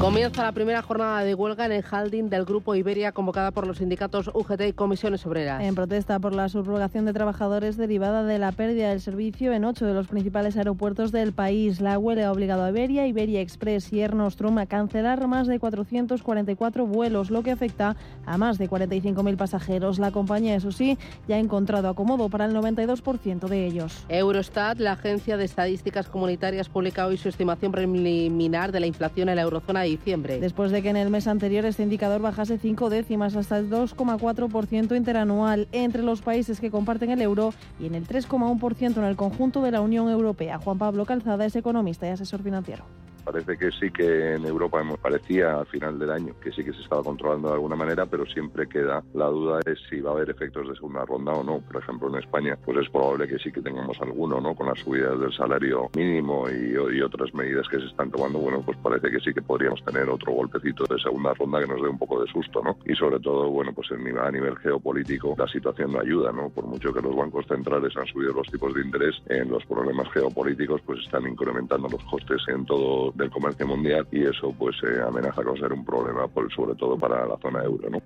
Comienza 0.00 0.44
la 0.44 0.52
primera 0.52 0.80
jornada 0.80 1.24
de 1.24 1.34
huelga 1.34 1.66
en 1.66 1.72
el 1.72 1.84
holding 1.84 2.30
del 2.30 2.44
Grupo 2.44 2.76
Iberia 2.76 3.10
convocada 3.10 3.50
por 3.50 3.66
los 3.66 3.78
sindicatos 3.78 4.30
UGT 4.32 4.60
y 4.68 4.72
comisiones 4.72 5.26
obreras. 5.26 5.60
En 5.60 5.74
protesta 5.74 6.20
por 6.20 6.32
la 6.32 6.48
subrogación 6.48 7.04
de 7.04 7.12
trabajadores 7.12 7.76
derivada 7.76 8.22
de 8.22 8.38
la 8.38 8.52
pérdida 8.52 8.90
del 8.90 9.00
servicio 9.00 9.52
en 9.52 9.64
ocho 9.64 9.86
de 9.86 9.94
los 9.94 10.06
principales 10.06 10.56
aeropuertos 10.56 11.10
del 11.10 11.32
país. 11.32 11.80
La 11.80 11.98
huelga 11.98 12.28
ha 12.28 12.32
obligado 12.32 12.62
a 12.62 12.70
Iberia, 12.70 13.08
Iberia 13.08 13.40
Express 13.40 13.92
y 13.92 14.00
Air 14.00 14.14
Nostrum 14.14 14.56
a 14.58 14.66
cancelar 14.66 15.26
más 15.26 15.48
de 15.48 15.58
444 15.58 16.86
vuelos, 16.86 17.30
lo 17.30 17.42
que 17.42 17.50
afecta 17.50 17.96
a 18.24 18.38
más 18.38 18.56
de 18.56 18.70
45.000 18.70 19.36
pasajeros. 19.36 19.98
La 19.98 20.12
compañía, 20.12 20.54
eso 20.54 20.70
sí, 20.70 20.96
ya 21.26 21.36
ha 21.36 21.40
encontrado 21.40 21.88
acomodo 21.88 22.28
para 22.28 22.44
el 22.44 22.54
92% 22.54 23.48
de 23.48 23.66
ellos. 23.66 24.04
Eurostat, 24.08 24.78
la 24.78 24.92
agencia 24.92 25.36
de 25.36 25.44
estadísticas 25.44 26.06
comunitarias, 26.06 26.68
publica 26.68 27.04
hoy 27.04 27.16
su 27.16 27.28
estimación 27.28 27.72
preliminar 27.72 28.70
de 28.70 28.78
la 28.78 28.86
inflación 28.86 29.28
en 29.28 29.36
la 29.36 29.42
eurozona 29.42 29.87
diciembre. 29.88 30.40
Después 30.40 30.70
de 30.70 30.82
que 30.82 30.90
en 30.90 30.96
el 30.96 31.10
mes 31.10 31.26
anterior 31.26 31.64
este 31.64 31.82
indicador 31.82 32.20
bajase 32.20 32.58
cinco 32.58 32.90
décimas 32.90 33.36
hasta 33.36 33.58
el 33.58 33.70
2,4% 33.70 34.96
interanual 34.96 35.68
entre 35.72 36.02
los 36.02 36.22
países 36.22 36.60
que 36.60 36.70
comparten 36.70 37.10
el 37.10 37.22
euro 37.22 37.52
y 37.80 37.86
en 37.86 37.94
el 37.94 38.06
3,1% 38.06 38.96
en 38.96 39.04
el 39.04 39.16
conjunto 39.16 39.62
de 39.62 39.70
la 39.70 39.80
Unión 39.80 40.08
Europea. 40.08 40.58
Juan 40.58 40.78
Pablo 40.78 41.06
Calzada 41.06 41.46
es 41.46 41.56
economista 41.56 42.06
y 42.06 42.10
asesor 42.10 42.42
financiero. 42.42 42.84
Parece 43.30 43.58
que 43.58 43.70
sí 43.72 43.90
que 43.90 44.36
en 44.36 44.46
Europa 44.46 44.82
parecía 45.02 45.58
al 45.58 45.66
final 45.66 45.98
del 45.98 46.10
año 46.10 46.34
que 46.40 46.50
sí 46.50 46.64
que 46.64 46.72
se 46.72 46.80
estaba 46.80 47.02
controlando 47.02 47.48
de 47.48 47.54
alguna 47.56 47.76
manera, 47.76 48.06
pero 48.06 48.24
siempre 48.24 48.66
queda 48.66 49.04
la 49.12 49.26
duda 49.26 49.60
de 49.66 49.76
si 49.76 50.00
va 50.00 50.12
a 50.12 50.14
haber 50.14 50.30
efectos 50.30 50.66
de 50.66 50.74
segunda 50.74 51.04
ronda 51.04 51.32
o 51.32 51.44
no. 51.44 51.60
Por 51.60 51.82
ejemplo, 51.82 52.08
en 52.08 52.22
España, 52.22 52.56
pues 52.64 52.78
es 52.78 52.88
probable 52.88 53.28
que 53.28 53.38
sí 53.38 53.52
que 53.52 53.60
tengamos 53.60 54.00
alguno, 54.00 54.40
¿no? 54.40 54.54
Con 54.54 54.68
las 54.68 54.78
subidas 54.78 55.20
del 55.20 55.30
salario 55.34 55.90
mínimo 55.94 56.48
y, 56.48 56.72
y 56.72 57.02
otras 57.02 57.34
medidas 57.34 57.68
que 57.68 57.78
se 57.78 57.84
están 57.84 58.10
tomando, 58.10 58.38
bueno, 58.38 58.62
pues 58.64 58.78
parece 58.78 59.10
que 59.10 59.20
sí 59.20 59.34
que 59.34 59.42
podríamos 59.42 59.84
tener 59.84 60.08
otro 60.08 60.32
golpecito 60.32 60.84
de 60.88 60.98
segunda 60.98 61.34
ronda 61.34 61.60
que 61.60 61.66
nos 61.66 61.82
dé 61.82 61.88
un 61.88 61.98
poco 61.98 62.22
de 62.22 62.32
susto, 62.32 62.62
¿no? 62.62 62.78
Y 62.86 62.94
sobre 62.94 63.20
todo, 63.20 63.50
bueno, 63.50 63.74
pues 63.74 63.88
a 63.92 64.30
nivel 64.30 64.56
geopolítico 64.56 65.34
la 65.36 65.46
situación 65.48 65.92
no 65.92 66.00
ayuda, 66.00 66.32
¿no? 66.32 66.48
Por 66.48 66.64
mucho 66.64 66.94
que 66.94 67.02
los 67.02 67.14
bancos 67.14 67.46
centrales 67.46 67.94
han 67.94 68.06
subido 68.06 68.32
los 68.32 68.48
tipos 68.48 68.72
de 68.72 68.80
interés, 68.80 69.20
en 69.26 69.50
los 69.50 69.66
problemas 69.66 70.10
geopolíticos 70.14 70.80
pues 70.86 71.00
están 71.00 71.26
incrementando 71.26 71.88
los 71.88 72.02
costes 72.04 72.40
en 72.48 72.64
todo 72.64 73.12
del 73.18 73.30
comercio 73.30 73.66
mundial 73.66 74.06
y 74.10 74.24
eso 74.24 74.54
pues 74.56 74.76
eh, 74.84 75.02
amenaza 75.06 75.42
con 75.42 75.58
ser 75.58 75.72
un 75.72 75.84
problema, 75.84 76.26
por, 76.28 76.50
sobre 76.52 76.74
todo 76.76 76.96
para 76.96 77.26
la 77.26 77.36
zona 77.38 77.62
euro. 77.64 77.90
¿no? 77.90 78.00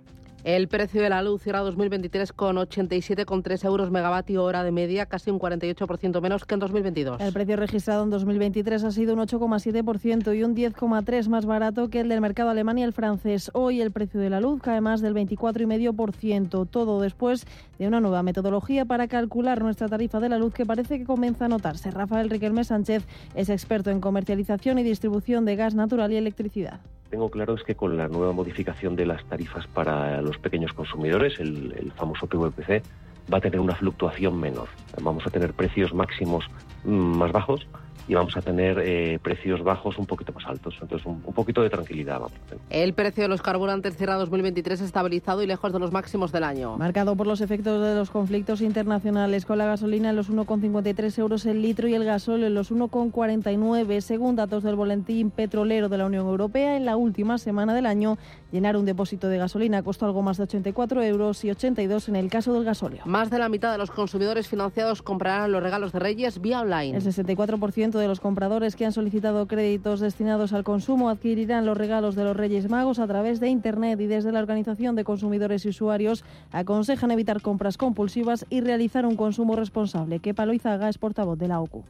El 0.44 0.66
precio 0.66 1.00
de 1.00 1.08
la 1.08 1.22
luz 1.22 1.40
cierra 1.40 1.60
2023 1.60 2.32
con 2.32 2.56
87,3 2.56 3.64
euros 3.64 3.92
megavatio 3.92 4.42
hora 4.42 4.64
de 4.64 4.72
media, 4.72 5.06
casi 5.06 5.30
un 5.30 5.38
48% 5.38 6.20
menos 6.20 6.44
que 6.44 6.54
en 6.54 6.60
2022. 6.60 7.20
El 7.20 7.32
precio 7.32 7.54
registrado 7.54 8.02
en 8.02 8.10
2023 8.10 8.82
ha 8.82 8.90
sido 8.90 9.14
un 9.14 9.20
8,7% 9.20 10.36
y 10.36 10.42
un 10.42 10.56
10,3% 10.56 11.28
más 11.28 11.46
barato 11.46 11.90
que 11.90 12.00
el 12.00 12.08
del 12.08 12.20
mercado 12.20 12.50
alemán 12.50 12.76
y 12.78 12.82
el 12.82 12.92
francés. 12.92 13.52
Hoy 13.54 13.80
el 13.80 13.92
precio 13.92 14.18
de 14.18 14.30
la 14.30 14.40
luz 14.40 14.60
cae 14.60 14.80
más 14.80 15.00
del 15.00 15.14
24,5%, 15.14 16.68
todo 16.68 17.00
después 17.00 17.46
de 17.78 17.86
una 17.86 18.00
nueva 18.00 18.24
metodología 18.24 18.84
para 18.84 19.06
calcular 19.06 19.62
nuestra 19.62 19.88
tarifa 19.88 20.18
de 20.18 20.28
la 20.28 20.38
luz 20.38 20.52
que 20.52 20.66
parece 20.66 20.98
que 20.98 21.04
comienza 21.04 21.44
a 21.44 21.48
notarse. 21.48 21.92
Rafael 21.92 22.28
Riquelme 22.28 22.64
Sánchez 22.64 23.06
es 23.36 23.48
experto 23.48 23.90
en 23.90 24.00
comercialización 24.00 24.80
y 24.80 24.82
distribución 24.82 25.44
de 25.44 25.54
gas 25.54 25.76
natural 25.76 26.12
y 26.12 26.16
electricidad 26.16 26.80
tengo 27.12 27.28
claro 27.28 27.52
es 27.52 27.62
que 27.62 27.74
con 27.74 27.98
la 27.98 28.08
nueva 28.08 28.32
modificación 28.32 28.96
de 28.96 29.04
las 29.04 29.22
tarifas 29.26 29.66
para 29.66 30.22
los 30.22 30.38
pequeños 30.38 30.72
consumidores, 30.72 31.38
el, 31.40 31.92
famoso 31.94 32.26
PVPC, 32.26 32.82
va 33.30 33.36
a 33.36 33.40
tener 33.42 33.60
una 33.60 33.74
fluctuación 33.74 34.40
menor. 34.40 34.68
Vamos 34.98 35.26
a 35.26 35.30
tener 35.30 35.52
precios 35.52 35.92
máximos 35.92 36.46
mm, 36.84 36.90
más 36.90 37.30
bajos 37.30 37.66
y 38.08 38.14
vamos 38.14 38.36
a 38.36 38.42
tener 38.42 38.78
eh, 38.84 39.18
precios 39.22 39.62
bajos 39.62 39.98
un 39.98 40.06
poquito 40.06 40.32
más 40.32 40.46
altos. 40.46 40.76
Entonces, 40.80 41.06
un, 41.06 41.20
poquito 41.20 41.62
de 41.62 41.70
tranquilidad 41.70 42.20
vamos 42.20 42.32
a 42.44 42.48
tener. 42.48 42.64
El 42.70 42.94
precio 42.94 43.22
de 43.22 43.28
los 43.28 43.42
carburantes 43.42 43.96
cierra 43.96 44.16
2023 44.16 44.80
estabilizado 44.80 45.42
y 45.42 45.46
lejos 45.46 45.72
de 45.72 45.78
los 45.78 45.92
máximos 45.92 46.32
del 46.32 46.44
año. 46.44 46.76
Marcado 46.76 47.16
por 47.16 47.26
los 47.26 47.40
efectos 47.40 47.82
de 47.82 47.94
los 47.94 48.10
conflictos 48.10 48.60
internacionales, 48.60 49.46
con 49.46 49.58
la 49.58 49.66
gasolina 49.66 50.10
en 50.10 50.16
los 50.16 50.30
1,53 50.30 51.18
euros 51.18 51.46
el 51.46 51.62
litro 51.62 51.88
y 51.88 51.94
el 51.94 52.04
gasol 52.04 52.44
en 52.44 52.54
los 52.54 52.72
1,49. 52.72 54.00
Según 54.00 54.36
datos 54.36 54.62
del 54.62 54.76
boletín 54.76 55.30
petrolero 55.30 55.88
de 55.88 55.98
la 55.98 56.06
Unión 56.06 56.26
Europea, 56.26 56.76
en 56.76 56.84
la 56.84 56.96
última 56.96 57.38
semana 57.38 57.74
del 57.74 57.86
año, 57.86 58.18
llenar 58.50 58.76
un 58.76 58.84
depósito 58.84 59.28
de 59.28 59.38
gasolina 59.38 59.82
costó 59.82 60.06
algo 60.06 60.22
más 60.22 60.36
de 60.36 60.44
84 60.44 61.02
euros 61.02 61.44
y 61.44 61.50
82 61.50 62.08
en 62.08 62.16
el 62.16 62.28
caso 62.28 62.52
del 62.52 62.64
gasóleo. 62.64 63.02
Más 63.06 63.30
de 63.30 63.38
la 63.38 63.48
mitad 63.48 63.72
de 63.72 63.78
los 63.78 63.90
consumidores 63.90 64.48
financiados 64.48 65.02
comprarán 65.02 65.52
los 65.52 65.62
regalos 65.62 65.92
de 65.92 65.98
Reyes 65.98 66.40
vía 66.40 66.60
online. 66.60 66.96
El 66.96 67.02
64% 67.02 67.91
de 67.98 68.08
los 68.08 68.20
compradores 68.20 68.76
que 68.76 68.84
han 68.86 68.92
solicitado 68.92 69.46
créditos 69.46 70.00
destinados 70.00 70.52
al 70.52 70.64
consumo 70.64 71.08
adquirirán 71.08 71.66
los 71.66 71.76
regalos 71.76 72.14
de 72.14 72.24
los 72.24 72.36
Reyes 72.36 72.68
Magos 72.68 72.98
a 72.98 73.06
través 73.06 73.40
de 73.40 73.48
Internet 73.48 74.00
y 74.00 74.06
desde 74.06 74.32
la 74.32 74.40
Organización 74.40 74.96
de 74.96 75.04
Consumidores 75.04 75.64
y 75.64 75.70
Usuarios 75.70 76.24
aconsejan 76.50 77.10
evitar 77.10 77.42
compras 77.42 77.76
compulsivas 77.76 78.46
y 78.50 78.60
realizar 78.60 79.06
un 79.06 79.16
consumo 79.16 79.56
responsable. 79.56 80.18
Que 80.18 80.34
Paloizaga 80.34 80.88
es 80.88 80.98
portavoz 80.98 81.38
de 81.38 81.48
la 81.48 81.60
OCU 81.60 81.84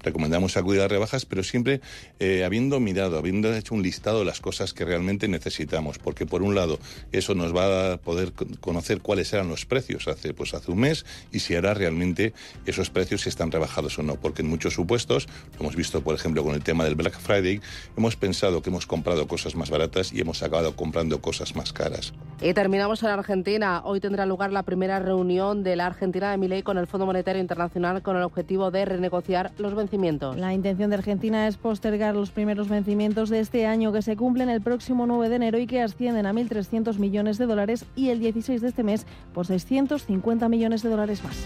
recomendamos 0.00 0.56
acudir 0.56 0.80
a 0.80 0.88
rebajas, 0.88 1.24
pero 1.24 1.42
siempre 1.42 1.80
eh, 2.18 2.44
habiendo 2.44 2.80
mirado, 2.80 3.18
habiendo 3.18 3.54
hecho 3.54 3.74
un 3.74 3.82
listado 3.82 4.20
de 4.20 4.24
las 4.24 4.40
cosas 4.40 4.72
que 4.72 4.84
realmente 4.84 5.28
necesitamos, 5.28 5.98
porque 5.98 6.26
por 6.26 6.42
un 6.42 6.54
lado 6.54 6.78
eso 7.12 7.34
nos 7.34 7.54
va 7.54 7.94
a 7.94 7.96
poder 7.98 8.32
conocer 8.60 9.00
cuáles 9.00 9.32
eran 9.32 9.48
los 9.48 9.66
precios 9.66 10.08
hace 10.08 10.34
pues 10.34 10.54
hace 10.54 10.70
un 10.70 10.80
mes 10.80 11.04
y 11.32 11.40
si 11.40 11.54
ahora 11.54 11.74
realmente 11.74 12.32
esos 12.66 12.90
precios 12.90 13.26
están 13.26 13.50
rebajados 13.50 13.98
o 13.98 14.02
no, 14.02 14.16
porque 14.16 14.42
en 14.42 14.48
muchos 14.48 14.74
supuestos, 14.74 15.28
lo 15.54 15.60
hemos 15.60 15.76
visto 15.76 16.02
por 16.02 16.14
ejemplo 16.14 16.42
con 16.44 16.54
el 16.54 16.62
tema 16.62 16.84
del 16.84 16.94
Black 16.94 17.18
Friday, 17.18 17.60
hemos 17.96 18.16
pensado 18.16 18.62
que 18.62 18.70
hemos 18.70 18.86
comprado 18.86 19.26
cosas 19.26 19.54
más 19.54 19.70
baratas 19.70 20.12
y 20.12 20.20
hemos 20.20 20.42
acabado 20.42 20.74
comprando 20.76 21.20
cosas 21.20 21.54
más 21.56 21.72
caras. 21.72 22.12
Y 22.40 22.54
terminamos 22.54 23.02
en 23.02 23.10
Argentina. 23.10 23.82
Hoy 23.84 24.00
tendrá 24.00 24.26
lugar 24.26 24.52
la 24.52 24.64
primera 24.64 24.98
reunión 24.98 25.62
de 25.62 25.76
la 25.76 25.86
Argentina 25.86 26.30
de 26.30 26.38
Milei 26.38 26.62
con 26.62 26.78
el 26.78 26.86
Fondo 26.86 27.06
Monetario 27.06 27.40
Internacional 27.40 28.02
con 28.02 28.16
el 28.16 28.22
objetivo 28.22 28.70
de 28.70 28.84
renegociar 28.84 29.52
los 29.58 29.71
vencimientos 29.74 30.36
la 30.36 30.52
intención 30.52 30.90
de 30.90 30.96
Argentina 30.96 31.46
es 31.46 31.56
postergar 31.56 32.14
los 32.14 32.30
primeros 32.30 32.68
vencimientos 32.68 33.28
de 33.28 33.40
este 33.40 33.66
año 33.66 33.92
que 33.92 34.02
se 34.02 34.16
cumplen 34.16 34.48
el 34.48 34.60
próximo 34.60 35.06
9 35.06 35.28
de 35.28 35.36
enero 35.36 35.58
y 35.58 35.66
que 35.66 35.82
ascienden 35.82 36.26
a 36.26 36.32
1.300 36.32 36.98
millones 36.98 37.38
de 37.38 37.46
dólares 37.46 37.84
y 37.94 38.08
el 38.08 38.20
16 38.20 38.60
de 38.60 38.68
este 38.68 38.82
mes 38.82 39.06
por 39.32 39.46
650 39.46 40.48
millones 40.48 40.82
de 40.82 40.90
dólares 40.90 41.22
más. 41.24 41.36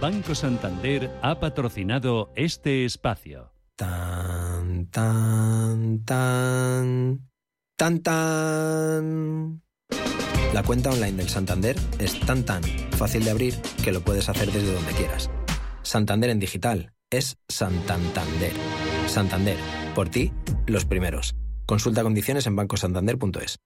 Banco 0.00 0.34
Santander 0.34 1.10
ha 1.22 1.40
patrocinado 1.40 2.30
este 2.36 2.84
espacio. 2.84 3.52
Tan, 3.76 4.86
tan, 4.86 6.04
tan, 6.04 7.28
tan, 7.76 8.02
tan. 8.02 9.65
La 10.56 10.62
cuenta 10.62 10.88
online 10.88 11.18
del 11.18 11.28
Santander 11.28 11.76
es 11.98 12.18
tan 12.20 12.42
tan 12.42 12.62
fácil 12.92 13.22
de 13.22 13.30
abrir 13.30 13.60
que 13.84 13.92
lo 13.92 14.00
puedes 14.00 14.30
hacer 14.30 14.50
desde 14.50 14.72
donde 14.72 14.90
quieras. 14.92 15.30
Santander 15.82 16.30
en 16.30 16.38
digital 16.38 16.94
es 17.10 17.36
Santander. 17.46 18.54
Santander, 19.06 19.58
por 19.94 20.08
ti, 20.08 20.32
los 20.66 20.86
primeros. 20.86 21.34
Consulta 21.66 22.02
condiciones 22.02 22.46
en 22.46 22.56
bancosantander.es. 22.56 23.58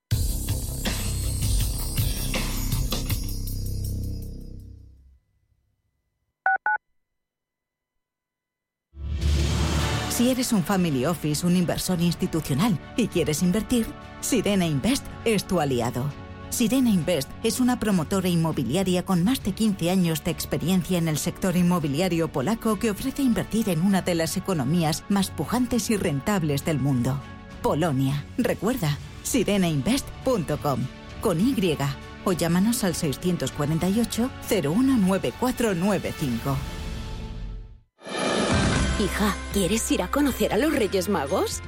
Si 10.09 10.29
eres 10.29 10.53
un 10.53 10.65
family 10.65 11.07
office, 11.07 11.47
un 11.47 11.55
inversor 11.55 12.01
institucional 12.01 12.77
y 12.97 13.07
quieres 13.07 13.45
invertir, 13.45 13.87
Sirena 14.21 14.67
Invest 14.67 15.07
es 15.25 15.47
tu 15.47 15.61
aliado 15.61 16.11
Sirena 16.51 16.91
Invest 16.91 17.31
es 17.45 17.61
una 17.61 17.79
promotora 17.79 18.29
inmobiliaria 18.29 19.05
con 19.05 19.23
más 19.23 19.45
de 19.45 19.53
15 19.53 19.91
años 19.91 20.25
de 20.25 20.33
experiencia 20.33 20.99
en 20.99 21.07
el 21.07 21.17
sector 21.17 21.57
inmobiliario 21.57 22.27
polaco 22.29 22.77
que 22.77 22.91
ofrece 22.91 23.23
invertir 23.23 23.69
en 23.69 23.83
una 23.83 24.03
de 24.03 24.17
las 24.17 24.37
economías 24.37 25.05
más 25.09 25.31
pujantes 25.31 25.91
y 25.91 25.97
rentables 25.97 26.65
del 26.65 26.81
mundo. 26.81 27.21
Polonia. 27.63 28.25
Recuerda, 28.37 28.99
sirenainvest.com. 29.23 30.81
Con 31.21 31.41
Y. 31.41 31.79
O 32.25 32.33
llámanos 32.33 32.83
al 32.83 32.97
648 32.97 34.29
019495. 34.49 36.57
Hija, 38.99 39.37
¿quieres 39.53 39.89
ir 39.93 40.03
a 40.03 40.11
conocer 40.11 40.53
a 40.53 40.59
los 40.59 40.75
Reyes 40.75 41.09
Magos? 41.09 41.63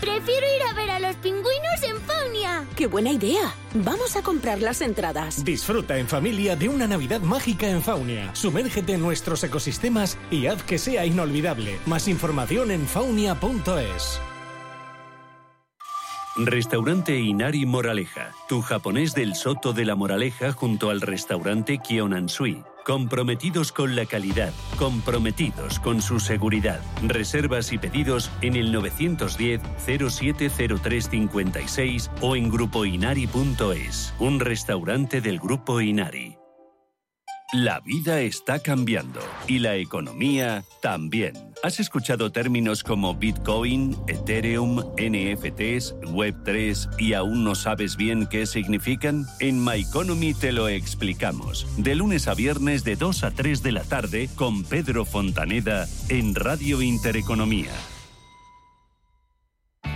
Prefiero 0.00 0.46
ir 0.56 0.62
a 0.68 0.72
ver 0.72 0.90
a 0.90 0.98
los 0.98 1.16
pingüinos 1.16 1.82
en 1.82 2.00
Faunia. 2.00 2.64
¡Qué 2.74 2.86
buena 2.86 3.12
idea! 3.12 3.54
Vamos 3.74 4.16
a 4.16 4.22
comprar 4.22 4.60
las 4.60 4.80
entradas. 4.80 5.44
Disfruta 5.44 5.98
en 5.98 6.08
familia 6.08 6.56
de 6.56 6.68
una 6.68 6.86
Navidad 6.86 7.20
mágica 7.20 7.68
en 7.68 7.82
Faunia. 7.82 8.34
Sumérgete 8.34 8.94
en 8.94 9.00
nuestros 9.00 9.44
ecosistemas 9.44 10.16
y 10.30 10.46
haz 10.46 10.62
que 10.62 10.78
sea 10.78 11.04
inolvidable. 11.04 11.78
Más 11.86 12.08
información 12.08 12.70
en 12.70 12.86
faunia.es. 12.86 14.20
Restaurante 16.36 17.18
Inari 17.18 17.66
Moraleja, 17.66 18.32
tu 18.48 18.62
japonés 18.62 19.14
del 19.14 19.34
Soto 19.34 19.72
de 19.72 19.84
la 19.84 19.96
Moraleja 19.96 20.52
junto 20.52 20.88
al 20.88 21.00
restaurante 21.00 21.78
Kionansui. 21.78 22.62
Comprometidos 22.84 23.72
con 23.72 23.94
la 23.94 24.06
calidad, 24.06 24.52
comprometidos 24.78 25.78
con 25.80 26.00
su 26.00 26.20
seguridad. 26.20 26.80
Reservas 27.02 27.72
y 27.72 27.78
pedidos 27.78 28.30
en 28.40 28.56
el 28.56 28.72
910 28.72 29.60
070356 29.86 32.10
o 32.20 32.36
en 32.36 32.50
grupoinari.es, 32.50 34.14
un 34.18 34.40
restaurante 34.40 35.20
del 35.20 35.38
Grupo 35.38 35.80
Inari. 35.80 36.36
La 37.52 37.80
vida 37.80 38.20
está 38.20 38.60
cambiando 38.60 39.20
y 39.48 39.58
la 39.58 39.74
economía 39.74 40.62
también. 40.80 41.49
¿Has 41.62 41.78
escuchado 41.78 42.32
términos 42.32 42.82
como 42.82 43.14
Bitcoin, 43.14 43.94
Ethereum, 44.08 44.78
NFTs, 44.96 45.94
Web3 46.06 46.98
y 46.98 47.12
aún 47.12 47.44
no 47.44 47.54
sabes 47.54 47.98
bien 47.98 48.26
qué 48.26 48.46
significan? 48.46 49.26
En 49.40 49.62
My 49.62 49.80
Economy 49.82 50.32
te 50.32 50.52
lo 50.52 50.68
explicamos. 50.68 51.66
De 51.76 51.94
lunes 51.94 52.28
a 52.28 52.34
viernes 52.34 52.82
de 52.82 52.96
2 52.96 53.24
a 53.24 53.30
3 53.32 53.62
de 53.62 53.72
la 53.72 53.82
tarde 53.84 54.30
con 54.36 54.64
Pedro 54.64 55.04
Fontaneda 55.04 55.86
en 56.08 56.34
Radio 56.34 56.80
Intereconomía. 56.80 57.72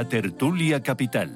La 0.00 0.08
tertulia 0.08 0.80
capital. 0.80 1.28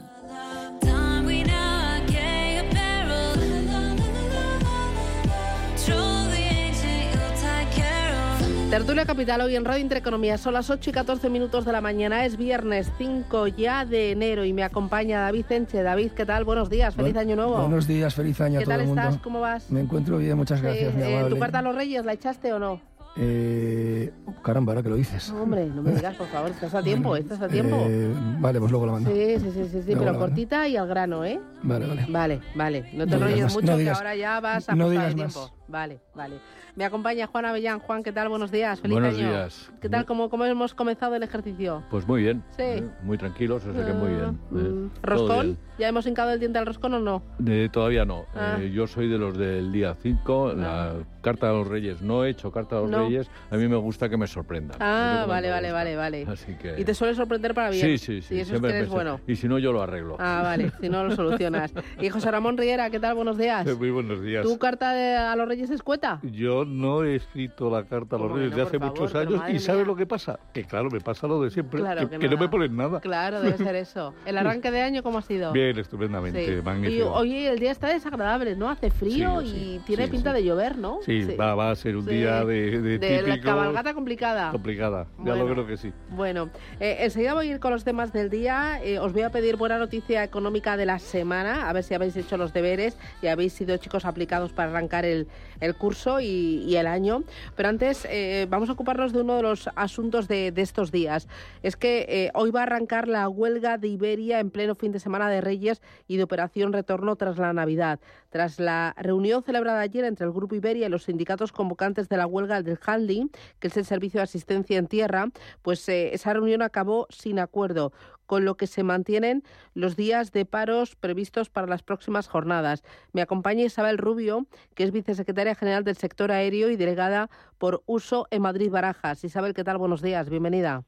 Tertulia 8.70 9.04
Capital 9.04 9.42
hoy 9.42 9.54
en 9.54 9.66
Radio 9.66 9.82
Intereconomía. 9.82 10.38
Son 10.38 10.54
las 10.54 10.70
8 10.70 10.88
y 10.88 10.92
14 10.94 11.28
minutos 11.28 11.66
de 11.66 11.72
la 11.72 11.82
mañana. 11.82 12.24
Es 12.24 12.38
viernes 12.38 12.90
5 12.96 13.48
ya 13.48 13.84
de 13.84 14.12
enero 14.12 14.46
y 14.46 14.54
me 14.54 14.62
acompaña 14.62 15.20
David 15.20 15.44
Enche. 15.50 15.82
David, 15.82 16.12
¿qué 16.12 16.24
tal? 16.24 16.44
Buenos 16.44 16.70
días. 16.70 16.94
Feliz 16.94 17.14
año 17.18 17.36
nuevo. 17.36 17.58
Buenos 17.58 17.86
días, 17.86 18.14
feliz 18.14 18.40
año 18.40 18.60
a 18.60 18.62
todo 18.62 18.76
el 18.76 18.86
mundo. 18.86 18.94
¿Qué 18.94 19.00
tal 19.00 19.08
estás? 19.10 19.22
¿Cómo 19.22 19.40
vas? 19.42 19.70
Me 19.70 19.80
encuentro 19.80 20.16
bien, 20.16 20.38
muchas 20.38 20.62
gracias. 20.62 20.94
Eh, 20.96 21.26
¿Tu 21.28 21.38
carta 21.38 21.58
a 21.58 21.62
los 21.62 21.74
Reyes 21.74 22.02
la 22.06 22.14
echaste 22.14 22.50
o 22.54 22.58
no? 22.58 22.80
Eh, 23.16 24.12
caramba, 24.42 24.72
ahora 24.72 24.82
que 24.82 24.88
lo 24.88 24.96
dices. 24.96 25.30
Hombre, 25.30 25.66
no 25.66 25.82
me 25.82 25.92
digas, 25.92 26.16
por 26.16 26.26
favor, 26.28 26.50
estás 26.50 26.74
a 26.74 26.82
tiempo, 26.82 27.14
estás 27.16 27.40
a 27.40 27.48
tiempo. 27.48 27.76
Eh, 27.88 28.12
vale, 28.40 28.58
pues 28.58 28.70
luego 28.70 28.86
la 28.86 28.92
mando. 28.92 29.10
Sí, 29.10 29.38
sí, 29.38 29.50
sí, 29.52 29.64
sí, 29.70 29.82
sí 29.82 29.94
pero 29.96 30.18
cortita 30.18 30.66
y 30.68 30.76
al 30.76 30.88
grano, 30.88 31.24
¿eh? 31.24 31.40
Vale, 31.62 31.86
vale. 31.86 32.06
Vale, 32.08 32.40
vale. 32.56 32.90
No 32.92 33.06
te 33.06 33.14
enrolles 33.14 33.54
mucho, 33.54 33.76
que 33.76 33.90
ahora 33.90 34.16
ya 34.16 34.40
vas 34.40 34.68
a 34.68 34.74
no 34.74 34.88
pasar 34.88 35.08
el 35.08 35.14
tiempo. 35.14 35.50
Vale, 35.68 36.00
vale. 36.14 36.36
Me 36.76 36.84
acompaña 36.84 37.28
Juan 37.28 37.44
Avellán. 37.44 37.78
Juan, 37.78 38.02
¿qué 38.02 38.10
tal? 38.12 38.28
Buenos 38.28 38.50
días. 38.50 38.80
Feliz 38.80 38.94
Buenos 38.98 39.16
año. 39.16 39.28
días. 39.30 39.70
¿Qué 39.80 39.88
tal? 39.88 40.04
¿Cómo, 40.06 40.28
¿Cómo 40.28 40.44
hemos 40.44 40.74
comenzado 40.74 41.14
el 41.14 41.22
ejercicio? 41.22 41.84
Pues 41.88 42.06
muy 42.08 42.22
bien. 42.22 42.42
Sí. 42.56 42.62
Eh, 42.64 42.84
Muy 43.04 43.16
tranquilos, 43.16 43.64
o 43.64 43.72
sea 43.72 43.86
que 43.86 43.92
muy 43.92 44.08
bien. 44.10 44.38
Mm, 44.50 44.58
Eh, 44.58 44.90
todo 45.00 45.02
¿Roscón? 45.02 45.42
bien. 45.46 45.58
¿Ya 45.78 45.88
hemos 45.88 46.04
hincado 46.06 46.32
el 46.32 46.40
diente 46.40 46.58
al 46.58 46.66
roscón 46.66 46.94
o 46.94 46.98
no? 46.98 47.22
Eh, 47.46 47.68
todavía 47.72 48.04
no. 48.04 48.24
Ah. 48.34 48.56
Eh, 48.60 48.72
yo 48.72 48.88
soy 48.88 49.08
de 49.08 49.18
los 49.18 49.38
del 49.38 49.70
día 49.70 49.94
5. 50.02 50.52
La 50.54 50.94
carta 51.24 51.50
a 51.50 51.52
los 51.52 51.66
reyes 51.66 52.00
no 52.02 52.24
he 52.24 52.30
hecho 52.30 52.52
carta 52.52 52.78
a 52.78 52.80
los 52.82 52.90
No. 52.90 53.06
reyes. 53.06 53.28
A 53.50 53.56
mí 53.56 53.66
me 53.66 53.76
gusta 53.76 54.08
que 54.08 54.16
me 54.16 54.26
sorprendan. 54.26 54.76
Ah, 54.80 55.20
Es 55.22 55.28
vale, 55.28 55.50
vale, 55.50 55.72
vale, 55.72 55.96
vale. 55.96 56.26
Así 56.28 56.54
que... 56.54 56.74
¿Y 56.78 56.84
te 56.84 56.94
suele 56.94 57.14
sorprender 57.14 57.54
para 57.54 57.70
bien? 57.70 57.84
Sí, 57.86 57.98
sí, 57.98 58.22
sí. 58.22 58.36
Y 58.36 58.40
eso 58.40 58.54
es 58.54 58.60
que 58.60 58.68
eres 58.68 58.88
bueno. 58.88 59.20
Y 59.26 59.36
si 59.36 59.48
no, 59.48 59.58
yo 59.58 59.72
lo 59.72 59.82
arreglo. 59.82 60.16
Ah, 60.20 60.40
vale, 60.44 60.70
si 60.80 60.88
no 60.88 61.02
lo 61.04 61.16
solucionas. 61.16 61.72
Y 62.00 62.08
José 62.10 62.30
Ramón 62.30 62.56
Riera, 62.56 62.90
¿qué 62.90 63.00
tal? 63.00 63.14
Buenos 63.16 63.36
días. 63.38 63.66
Muy 63.78 63.90
buenos 63.90 64.22
días. 64.22 64.44
¿Tu 64.44 64.56
carta 64.58 64.92
de- 64.92 65.16
a 65.16 65.34
los 65.36 65.48
Reyes 65.48 65.70
escueta? 65.70 66.20
Yo 66.22 66.64
no 66.64 67.02
he 67.04 67.16
escrito 67.16 67.70
la 67.70 67.84
carta 67.84 68.16
a 68.16 68.18
los 68.18 68.28
Bueno, 68.30 68.36
reyes 68.44 68.56
de 68.56 68.62
hace 68.62 68.78
favor, 68.78 68.98
muchos 69.00 69.14
años 69.14 69.42
y 69.48 69.58
¿sabes 69.58 69.86
lo 69.86 69.96
que 69.96 70.06
pasa? 70.06 70.38
Que 70.52 70.64
claro, 70.64 70.88
me 70.90 71.00
pasa 71.00 71.26
lo 71.26 71.40
de 71.42 71.50
siempre, 71.50 71.80
Claro 71.80 72.08
que, 72.08 72.18
que 72.18 72.28
que 72.28 72.34
no 72.34 72.40
me 72.40 72.48
ponen 72.48 72.76
nada. 72.76 73.00
Claro, 73.00 73.40
debe 73.40 73.56
ser 73.56 73.74
eso. 73.76 74.14
¿El 74.26 74.36
arranque 74.38 74.70
de 74.70 74.82
año 74.82 75.02
cómo 75.02 75.18
ha 75.18 75.22
sido? 75.22 75.52
Bien, 75.52 75.78
estupendamente, 75.78 76.44
Sí. 76.46 76.52
Y 76.58 76.62
magnífico. 76.62 77.12
oye, 77.12 77.48
el 77.50 77.58
día 77.58 77.70
está 77.70 77.88
desagradable, 77.88 78.56
¿no? 78.56 78.68
Hace 78.68 78.90
frío 78.90 79.40
y 79.42 79.80
tiene 79.86 80.04
sí, 80.06 80.10
pinta 80.10 80.30
sí. 80.30 80.36
de 80.36 80.44
llover, 80.44 80.76
¿no? 80.78 80.98
Sí, 81.04 81.13
Va, 81.22 81.54
va 81.54 81.70
a 81.70 81.74
ser 81.76 81.96
un 81.96 82.04
Sí. 82.04 82.10
día 82.10 82.44
de, 82.44 82.80
de, 82.80 82.98
De 82.98 83.22
la 83.22 83.40
cabalgata 83.40 83.94
complicada. 83.94 84.50
complicada. 84.50 85.06
Ya 85.18 85.22
Bueno. 85.34 85.44
lo 85.46 85.52
creo 85.52 85.66
que 85.66 85.76
sí. 85.76 85.92
Bueno, 86.10 86.50
eh, 86.80 86.96
enseguida 87.00 87.34
voy 87.34 87.48
a 87.48 87.50
ir 87.52 87.60
con 87.60 87.72
los 87.72 87.84
temas 87.84 88.12
del 88.12 88.30
día. 88.30 88.80
Eh, 88.82 88.98
os 88.98 89.12
voy 89.12 89.22
a 89.22 89.30
pedir 89.30 89.56
buena 89.56 89.78
noticia 89.78 90.22
económica 90.24 90.76
de 90.76 90.86
la 90.86 90.98
semana, 90.98 91.68
a 91.68 91.72
ver 91.72 91.82
si 91.84 91.94
habéis 91.94 92.16
hecho 92.16 92.36
los 92.36 92.52
deberes 92.52 92.96
y 93.22 93.28
habéis 93.28 93.52
sido 93.52 93.76
chicos 93.76 94.04
aplicados 94.04 94.52
para 94.52 94.70
arrancar 94.70 95.04
el, 95.04 95.28
el 95.60 95.74
curso 95.74 96.20
y, 96.20 96.64
y 96.66 96.76
el 96.76 96.86
año. 96.86 97.22
Pero 97.56 97.68
antes 97.68 98.06
eh, 98.10 98.46
vamos 98.48 98.68
a 98.68 98.72
ocuparnos 98.72 99.12
de 99.12 99.20
uno 99.20 99.36
de 99.36 99.42
los 99.42 99.68
asuntos 99.76 100.28
de, 100.28 100.52
de 100.52 100.62
estos 100.62 100.90
días. 100.92 101.28
Es 101.62 101.76
que 101.76 102.06
eh, 102.08 102.30
hoy 102.34 102.50
va 102.50 102.60
a 102.60 102.64
arrancar 102.64 103.08
la 103.08 103.28
huelga 103.28 103.78
de 103.78 103.88
Iberia 103.88 104.40
en 104.40 104.50
pleno 104.50 104.74
fin 104.74 104.92
de 104.92 105.00
semana 105.00 105.28
de 105.28 105.40
Reyes 105.40 105.82
y 106.08 106.16
de 106.16 106.22
Operación 106.24 106.72
Retorno 106.72 107.16
tras 107.16 107.38
la 107.38 107.52
Navidad. 107.52 108.00
Tras 108.34 108.58
la 108.58 108.96
reunión 108.98 109.44
celebrada 109.44 109.78
ayer 109.78 110.04
entre 110.04 110.26
el 110.26 110.32
Grupo 110.32 110.56
Iberia 110.56 110.88
y 110.88 110.90
los 110.90 111.04
sindicatos 111.04 111.52
convocantes 111.52 112.08
de 112.08 112.16
la 112.16 112.26
huelga 112.26 112.62
del 112.62 112.80
handling, 112.84 113.30
que 113.60 113.68
es 113.68 113.76
el 113.76 113.84
servicio 113.84 114.18
de 114.18 114.24
asistencia 114.24 114.76
en 114.76 114.88
tierra, 114.88 115.28
pues 115.62 115.88
eh, 115.88 116.12
esa 116.12 116.32
reunión 116.32 116.60
acabó 116.60 117.06
sin 117.10 117.38
acuerdo 117.38 117.92
con 118.26 118.44
lo 118.44 118.56
que 118.56 118.66
se 118.66 118.82
mantienen 118.82 119.44
los 119.74 119.94
días 119.94 120.32
de 120.32 120.46
paros 120.46 120.96
previstos 120.96 121.48
para 121.48 121.68
las 121.68 121.84
próximas 121.84 122.26
jornadas. 122.26 122.82
Me 123.12 123.22
acompaña 123.22 123.62
Isabel 123.62 123.98
Rubio, 123.98 124.48
que 124.74 124.82
es 124.82 124.90
vicesecretaria 124.90 125.54
general 125.54 125.84
del 125.84 125.94
sector 125.94 126.32
aéreo 126.32 126.70
y 126.70 126.76
delegada 126.76 127.30
por 127.58 127.84
uso 127.86 128.26
en 128.32 128.42
Madrid 128.42 128.68
Barajas. 128.68 129.22
Isabel, 129.22 129.54
¿qué 129.54 129.62
tal? 129.62 129.78
Buenos 129.78 130.02
días, 130.02 130.28
bienvenida. 130.28 130.82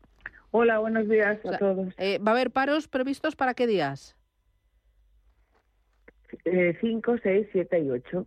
Hola, 0.50 0.80
buenos 0.80 1.08
días 1.08 1.38
a 1.44 1.46
O 1.46 1.50
sea, 1.50 1.58
todos. 1.60 1.94
eh, 1.96 2.18
¿Va 2.18 2.32
a 2.32 2.34
haber 2.34 2.50
paros 2.50 2.88
previstos 2.88 3.36
para 3.36 3.54
qué 3.54 3.68
días? 3.68 4.15
5, 6.80 7.16
6, 7.22 7.46
7 7.52 7.78
y 7.80 7.90
8. 7.90 8.26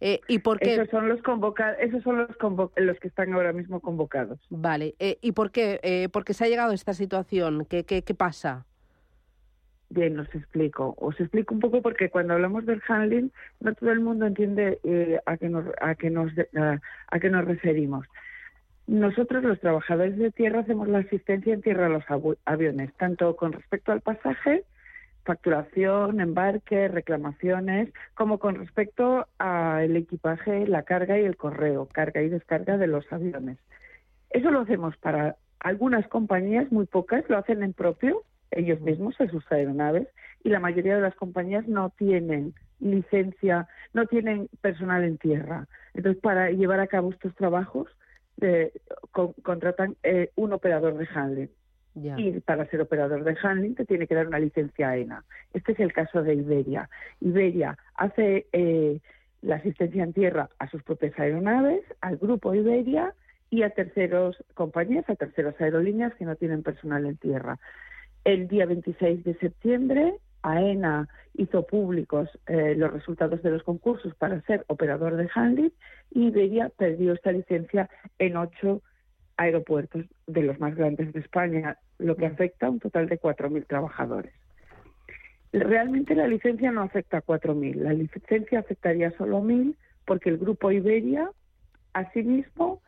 Eh, 0.00 0.20
¿Y 0.28 0.38
por 0.40 0.58
qué? 0.58 0.74
Esos 0.74 0.88
son 0.90 1.08
los 1.08 1.20
convocados, 1.22 1.76
esos 1.80 2.02
son 2.02 2.18
los, 2.18 2.30
convo- 2.38 2.72
los 2.76 2.98
que 3.00 3.08
están 3.08 3.32
ahora 3.32 3.52
mismo 3.52 3.80
convocados. 3.80 4.38
Vale. 4.50 4.94
eh, 4.98 5.18
¿Y 5.20 5.32
por 5.32 5.50
qué? 5.50 5.80
Eh, 5.82 6.08
porque 6.12 6.34
se 6.34 6.44
ha 6.44 6.48
llegado 6.48 6.72
a 6.72 6.74
esta 6.74 6.94
situación. 6.94 7.64
¿Qué, 7.68 7.84
qué, 7.84 8.02
qué 8.02 8.14
pasa? 8.14 8.66
Bien, 9.92 10.18
os 10.20 10.32
explico. 10.34 10.94
Os 10.98 11.18
explico 11.18 11.52
un 11.52 11.60
poco 11.60 11.82
porque 11.82 12.10
cuando 12.10 12.34
hablamos 12.34 12.64
del 12.64 12.80
handling, 12.86 13.32
no 13.58 13.74
todo 13.74 13.90
el 13.90 14.00
mundo 14.00 14.24
entiende 14.26 14.78
eh, 14.84 15.18
a 15.26 15.36
qué 15.36 15.48
nos 15.48 15.64
a 15.80 15.94
qué 15.96 16.10
nos 16.10 16.30
a, 16.56 16.78
a 17.08 17.18
qué 17.20 17.28
nos 17.28 17.44
referimos. 17.44 18.06
Nosotros, 18.86 19.42
los 19.44 19.60
trabajadores 19.60 20.16
de 20.16 20.30
tierra, 20.32 20.60
hacemos 20.60 20.88
la 20.88 20.98
asistencia 20.98 21.54
en 21.54 21.62
tierra 21.62 21.86
a 21.86 21.88
los 21.88 22.04
aviones, 22.44 22.92
tanto 22.96 23.36
con 23.36 23.52
respecto 23.52 23.92
al 23.92 24.00
pasaje, 24.00 24.64
facturación, 25.30 26.20
embarque, 26.20 26.88
reclamaciones, 26.88 27.92
como 28.14 28.40
con 28.40 28.56
respecto 28.56 29.28
al 29.38 29.96
equipaje, 29.96 30.66
la 30.66 30.82
carga 30.82 31.20
y 31.20 31.24
el 31.24 31.36
correo, 31.36 31.86
carga 31.86 32.20
y 32.20 32.28
descarga 32.28 32.76
de 32.78 32.88
los 32.88 33.04
aviones. 33.12 33.56
Eso 34.30 34.50
lo 34.50 34.62
hacemos 34.62 34.96
para 34.96 35.36
algunas 35.60 36.04
compañías, 36.08 36.72
muy 36.72 36.86
pocas, 36.86 37.22
lo 37.28 37.38
hacen 37.38 37.62
en 37.62 37.74
propio, 37.74 38.24
ellos 38.50 38.80
mismos, 38.80 39.14
en 39.20 39.30
sus 39.30 39.44
aeronaves, 39.52 40.08
y 40.42 40.48
la 40.48 40.58
mayoría 40.58 40.96
de 40.96 41.02
las 41.02 41.14
compañías 41.14 41.68
no 41.68 41.90
tienen 41.90 42.52
licencia, 42.80 43.68
no 43.92 44.06
tienen 44.06 44.48
personal 44.60 45.04
en 45.04 45.16
tierra. 45.16 45.68
Entonces, 45.94 46.20
para 46.20 46.50
llevar 46.50 46.80
a 46.80 46.88
cabo 46.88 47.10
estos 47.10 47.36
trabajos, 47.36 47.86
eh, 48.40 48.72
con- 49.12 49.34
contratan 49.44 49.94
eh, 50.02 50.30
un 50.34 50.52
operador 50.52 50.96
de 50.96 51.06
handling. 51.14 51.50
Y 51.94 52.40
para 52.40 52.66
ser 52.66 52.80
operador 52.80 53.24
de 53.24 53.36
handling 53.42 53.74
te 53.74 53.84
tiene 53.84 54.06
que 54.06 54.14
dar 54.14 54.28
una 54.28 54.38
licencia 54.38 54.90
AENA. 54.90 55.24
Este 55.52 55.72
es 55.72 55.80
el 55.80 55.92
caso 55.92 56.22
de 56.22 56.34
Iberia. 56.34 56.88
Iberia 57.20 57.76
hace 57.94 58.46
eh, 58.52 59.00
la 59.42 59.56
asistencia 59.56 60.04
en 60.04 60.12
tierra 60.12 60.50
a 60.58 60.68
sus 60.68 60.82
propias 60.82 61.18
aeronaves, 61.18 61.82
al 62.00 62.16
grupo 62.16 62.54
Iberia 62.54 63.14
y 63.50 63.62
a 63.62 63.70
terceros 63.70 64.36
compañías, 64.54 65.08
a 65.10 65.16
terceras 65.16 65.60
aerolíneas 65.60 66.14
que 66.14 66.24
no 66.24 66.36
tienen 66.36 66.62
personal 66.62 67.04
en 67.06 67.16
tierra. 67.16 67.58
El 68.24 68.48
día 68.48 68.66
26 68.66 69.24
de 69.24 69.34
septiembre, 69.34 70.14
AENA 70.42 71.08
hizo 71.34 71.66
públicos 71.66 72.28
eh, 72.46 72.74
los 72.76 72.92
resultados 72.92 73.42
de 73.42 73.50
los 73.50 73.62
concursos 73.62 74.14
para 74.14 74.40
ser 74.42 74.64
operador 74.68 75.16
de 75.16 75.28
handling 75.34 75.72
y 76.12 76.26
Iberia 76.26 76.70
perdió 76.76 77.12
esta 77.12 77.32
licencia 77.32 77.88
en 78.18 78.36
ocho 78.36 78.82
aeropuertos 79.40 80.04
de 80.26 80.42
los 80.42 80.60
más 80.60 80.74
grandes 80.74 81.14
de 81.14 81.20
España, 81.20 81.78
lo 81.98 82.14
que 82.14 82.26
afecta 82.26 82.66
a 82.66 82.70
un 82.70 82.78
total 82.78 83.08
de 83.08 83.18
4.000 83.18 83.66
trabajadores. 83.66 84.34
Realmente 85.50 86.14
la 86.14 86.28
licencia 86.28 86.70
no 86.70 86.82
afecta 86.82 87.16
a 87.16 87.22
4.000, 87.22 87.76
la 87.76 87.94
licencia 87.94 88.58
afectaría 88.58 89.10
solo 89.12 89.38
a 89.38 89.40
1.000 89.40 89.74
porque 90.04 90.28
el 90.28 90.36
grupo 90.36 90.70
Iberia, 90.70 91.30
asimismo, 91.94 92.82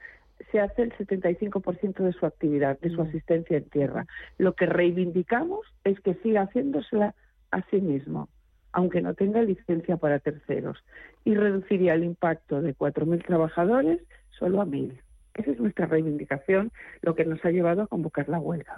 se 0.50 0.60
hace 0.60 0.82
el 0.82 0.92
75% 0.92 2.04
de 2.04 2.12
su 2.12 2.26
actividad, 2.26 2.78
de 2.80 2.90
su 2.90 3.00
asistencia 3.00 3.56
en 3.56 3.70
tierra. 3.70 4.06
Lo 4.36 4.52
que 4.54 4.66
reivindicamos 4.66 5.60
es 5.84 5.98
que 6.00 6.14
siga 6.16 6.42
haciéndosela 6.42 7.14
a 7.50 7.62
sí 7.70 7.80
mismo, 7.80 8.28
aunque 8.72 9.00
no 9.00 9.14
tenga 9.14 9.40
licencia 9.40 9.96
para 9.96 10.18
terceros, 10.18 10.84
y 11.24 11.34
reduciría 11.34 11.94
el 11.94 12.04
impacto 12.04 12.60
de 12.60 12.76
4.000 12.76 13.24
trabajadores 13.24 14.02
solo 14.38 14.60
a 14.60 14.66
1.000. 14.66 15.00
Esa 15.34 15.50
es 15.50 15.60
nuestra 15.60 15.86
reivindicación, 15.86 16.72
lo 17.00 17.14
que 17.14 17.24
nos 17.24 17.44
ha 17.44 17.50
llevado 17.50 17.82
a 17.82 17.86
convocar 17.86 18.28
la 18.28 18.38
huelga. 18.38 18.74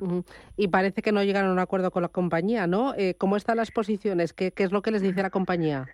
Y 0.56 0.68
parece 0.68 1.02
que 1.02 1.12
no 1.12 1.24
llegaron 1.24 1.50
a 1.50 1.52
un 1.52 1.58
acuerdo 1.58 1.90
con 1.90 2.02
la 2.02 2.08
compañía, 2.08 2.66
¿no? 2.66 2.94
Eh, 2.96 3.14
¿Cómo 3.18 3.36
están 3.36 3.56
las 3.56 3.70
posiciones? 3.70 4.32
¿Qué, 4.32 4.52
¿Qué 4.52 4.62
es 4.62 4.72
lo 4.72 4.82
que 4.82 4.90
les 4.90 5.02
dice 5.02 5.22
la 5.22 5.30
compañía? 5.30 5.88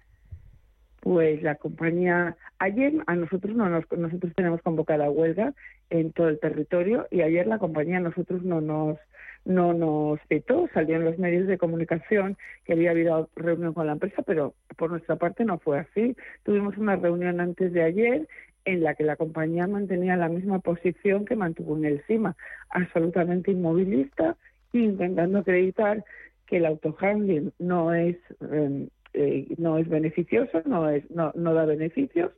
Pues 1.01 1.43
la 1.43 1.55
compañía, 1.55 2.37
ayer 2.59 2.93
a 3.07 3.15
nosotros 3.15 3.57
no 3.57 3.71
nos, 3.71 3.91
nosotros 3.91 4.33
tenemos 4.37 4.61
convocada 4.61 5.11
huelga 5.11 5.55
en 5.89 6.13
todo 6.13 6.29
el 6.29 6.39
territorio 6.39 7.09
y 7.11 7.23
ayer 7.23 7.47
la 7.47 7.59
compañía 7.59 7.97
a 7.97 8.01
nosotros 8.01 8.43
no 8.43 8.61
nos 8.61 8.99
no 9.45 9.73
nos 9.73 10.21
citó, 10.29 10.69
salió 10.75 10.97
en 10.97 11.05
los 11.05 11.19
medios 11.19 11.47
de 11.47 11.57
comunicación 11.57 12.37
que 12.65 12.75
había 12.75 12.91
habido 12.91 13.31
reunión 13.37 13.73
con 13.73 13.87
la 13.87 13.93
empresa, 13.93 14.23
pero 14.23 14.55
por 14.77 14.91
nuestra 14.91 15.17
parte 15.17 15.45
no 15.45 15.59
fue 15.59 15.79
así. 15.79 16.15
Tuvimos 16.43 16.77
una 16.77 16.97
reunión 16.97 17.41
antes 17.41 17.73
de 17.73 17.83
ayer 17.83 18.29
en 18.65 18.83
la 18.83 18.95
que 18.95 19.05
la 19.05 19.17
compañía 19.17 19.67
mantenía 19.67 20.17
la 20.17 20.29
misma 20.29 20.59
posición 20.59 21.25
que 21.25 21.37
mantuvo 21.37 21.77
en 21.77 21.85
el 21.85 22.03
CIMA, 22.07 22.37
absolutamente 22.71 23.51
inmovilista, 23.51 24.37
intentando 24.73 25.39
acreditar 25.39 26.05
que 26.47 26.59
el 26.59 26.67
autohandling 26.67 27.53
no 27.59 27.95
es 27.95 28.17
eh, 28.51 28.89
eh, 29.13 29.47
no 29.59 29.79
es 29.79 29.89
beneficioso, 29.89 30.63
no 30.67 30.89
es 30.89 31.09
no, 31.11 31.33
no 31.35 31.53
da 31.53 31.65
beneficios 31.65 32.31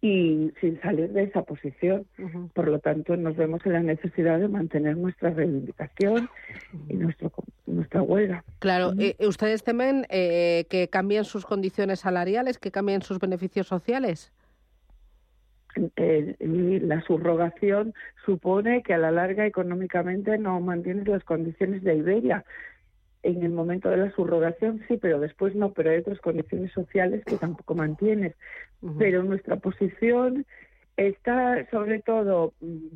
y 0.00 0.52
sin 0.60 0.80
salir 0.80 1.10
de 1.12 1.24
esa 1.24 1.42
posición. 1.42 2.06
Por 2.54 2.68
lo 2.68 2.80
tanto, 2.80 3.16
nos 3.16 3.36
vemos 3.36 3.64
en 3.64 3.72
la 3.74 3.80
necesidad 3.80 4.40
de 4.40 4.48
mantener 4.48 4.96
nuestra 4.96 5.30
reivindicación 5.30 6.28
y 6.88 6.94
nuestro, 6.94 7.32
nuestra 7.66 8.02
huelga. 8.02 8.44
Claro, 8.58 8.92
eh, 8.98 9.14
¿ustedes 9.20 9.62
temen 9.62 10.06
eh, 10.08 10.66
que 10.68 10.88
cambien 10.88 11.24
sus 11.24 11.46
condiciones 11.46 12.00
salariales, 12.00 12.58
que 12.58 12.72
cambien 12.72 13.02
sus 13.02 13.20
beneficios 13.20 13.68
sociales? 13.68 14.32
Eh, 15.96 16.36
y 16.40 16.80
la 16.80 17.02
subrogación 17.02 17.94
supone 18.24 18.82
que 18.82 18.94
a 18.94 18.98
la 18.98 19.10
larga 19.10 19.46
económicamente 19.46 20.38
no 20.38 20.60
mantienes 20.60 21.06
las 21.06 21.24
condiciones 21.24 21.82
de 21.82 21.96
Iberia. 21.96 22.44
En 23.22 23.42
el 23.42 23.50
momento 23.50 23.90
de 23.90 23.96
la 23.96 24.10
subrogación 24.12 24.82
sí, 24.88 24.96
pero 24.96 25.20
después 25.20 25.54
no, 25.54 25.72
pero 25.72 25.90
hay 25.90 25.98
otras 25.98 26.20
condiciones 26.20 26.72
sociales 26.72 27.24
que 27.24 27.36
tampoco 27.36 27.74
mantienes. 27.74 28.34
Pero 28.98 29.22
nuestra 29.22 29.56
posición 29.56 30.46
está 30.96 31.68
sobre 31.70 32.00
todo 32.00 32.54
mm, 32.60 32.86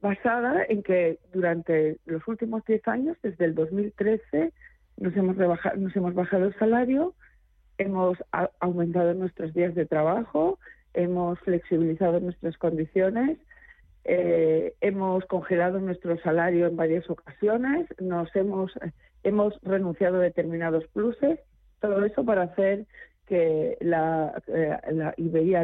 basada 0.00 0.64
en 0.68 0.82
que 0.82 1.18
durante 1.32 1.98
los 2.06 2.26
últimos 2.28 2.64
10 2.64 2.86
años, 2.88 3.16
desde 3.22 3.44
el 3.44 3.54
2013, 3.54 4.52
nos 4.98 5.16
hemos, 5.16 5.36
rebajado, 5.36 5.76
nos 5.76 5.94
hemos 5.96 6.14
bajado 6.14 6.46
el 6.46 6.54
salario, 6.58 7.14
hemos 7.78 8.18
aumentado 8.60 9.14
nuestros 9.14 9.52
días 9.54 9.74
de 9.74 9.86
trabajo, 9.86 10.58
hemos 10.94 11.38
flexibilizado 11.40 12.20
nuestras 12.20 12.56
condiciones, 12.58 13.38
eh, 14.04 14.74
hemos 14.80 15.24
congelado 15.26 15.78
nuestro 15.78 16.18
salario 16.20 16.66
en 16.66 16.76
varias 16.76 17.08
ocasiones, 17.10 17.86
nos 18.00 18.34
hemos, 18.34 18.72
hemos 19.22 19.60
renunciado 19.62 20.16
a 20.16 20.22
determinados 20.22 20.86
pluses, 20.88 21.38
todo 21.80 22.04
eso 22.04 22.24
para 22.24 22.42
hacer 22.42 22.86
que 23.26 23.76
la, 23.80 24.42
eh, 24.48 24.76
la 24.92 25.14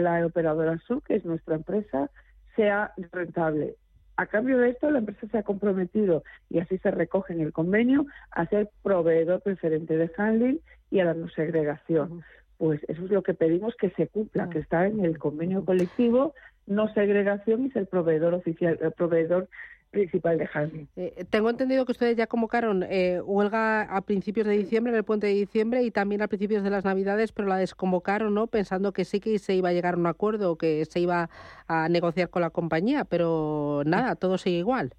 la 0.00 0.26
operadora 0.26 0.78
SUC, 0.86 1.04
que 1.06 1.16
es 1.16 1.24
nuestra 1.24 1.56
empresa, 1.56 2.10
sea 2.54 2.92
rentable. 3.10 3.76
A 4.16 4.26
cambio 4.26 4.58
de 4.58 4.70
esto, 4.70 4.90
la 4.90 5.00
empresa 5.00 5.26
se 5.26 5.38
ha 5.38 5.42
comprometido, 5.42 6.22
y 6.48 6.60
así 6.60 6.78
se 6.78 6.90
recoge 6.90 7.34
en 7.34 7.40
el 7.40 7.52
convenio, 7.52 8.06
a 8.30 8.46
ser 8.46 8.70
proveedor 8.82 9.42
preferente 9.42 9.96
de 9.96 10.10
handling 10.16 10.60
y 10.90 11.00
a 11.00 11.04
la 11.04 11.14
no 11.14 11.28
segregación. 11.28 12.22
Pues 12.58 12.80
eso 12.88 13.04
es 13.04 13.10
lo 13.10 13.22
que 13.22 13.34
pedimos 13.34 13.74
que 13.76 13.90
se 13.90 14.06
cumpla, 14.08 14.48
que 14.48 14.60
está 14.60 14.86
en 14.86 15.04
el 15.04 15.18
convenio 15.18 15.64
colectivo, 15.64 16.34
no 16.66 16.92
segregación 16.94 17.66
y 17.66 17.70
ser 17.70 17.86
proveedor 17.86 18.34
oficial, 18.34 18.78
el 18.80 18.92
proveedor 18.92 19.48
principal 19.90 20.38
de 20.38 20.48
handling. 20.52 20.88
Eh, 20.96 21.24
tengo 21.30 21.48
entendido 21.48 21.84
que 21.84 21.92
ustedes 21.92 22.16
ya 22.16 22.26
convocaron 22.26 22.82
eh, 22.82 23.20
huelga 23.22 23.82
a 23.82 24.00
principios 24.02 24.46
de 24.46 24.56
diciembre, 24.56 24.92
en 24.92 24.98
el 24.98 25.04
puente 25.04 25.26
de 25.26 25.34
diciembre, 25.34 25.82
y 25.82 25.90
también 25.90 26.22
a 26.22 26.28
principios 26.28 26.62
de 26.62 26.70
las 26.70 26.84
Navidades, 26.84 27.32
pero 27.32 27.48
la 27.48 27.56
desconvocaron, 27.56 28.34
¿no? 28.34 28.46
Pensando 28.46 28.92
que 28.92 29.04
sí 29.04 29.20
que 29.20 29.38
se 29.38 29.54
iba 29.54 29.70
a 29.70 29.72
llegar 29.72 29.94
a 29.94 29.98
un 29.98 30.06
acuerdo, 30.06 30.56
que 30.56 30.84
se 30.84 31.00
iba 31.00 31.30
a 31.68 31.88
negociar 31.88 32.30
con 32.30 32.42
la 32.42 32.50
compañía, 32.50 33.04
pero 33.04 33.82
nada, 33.86 34.16
todo 34.16 34.38
sigue 34.38 34.58
igual. 34.58 34.92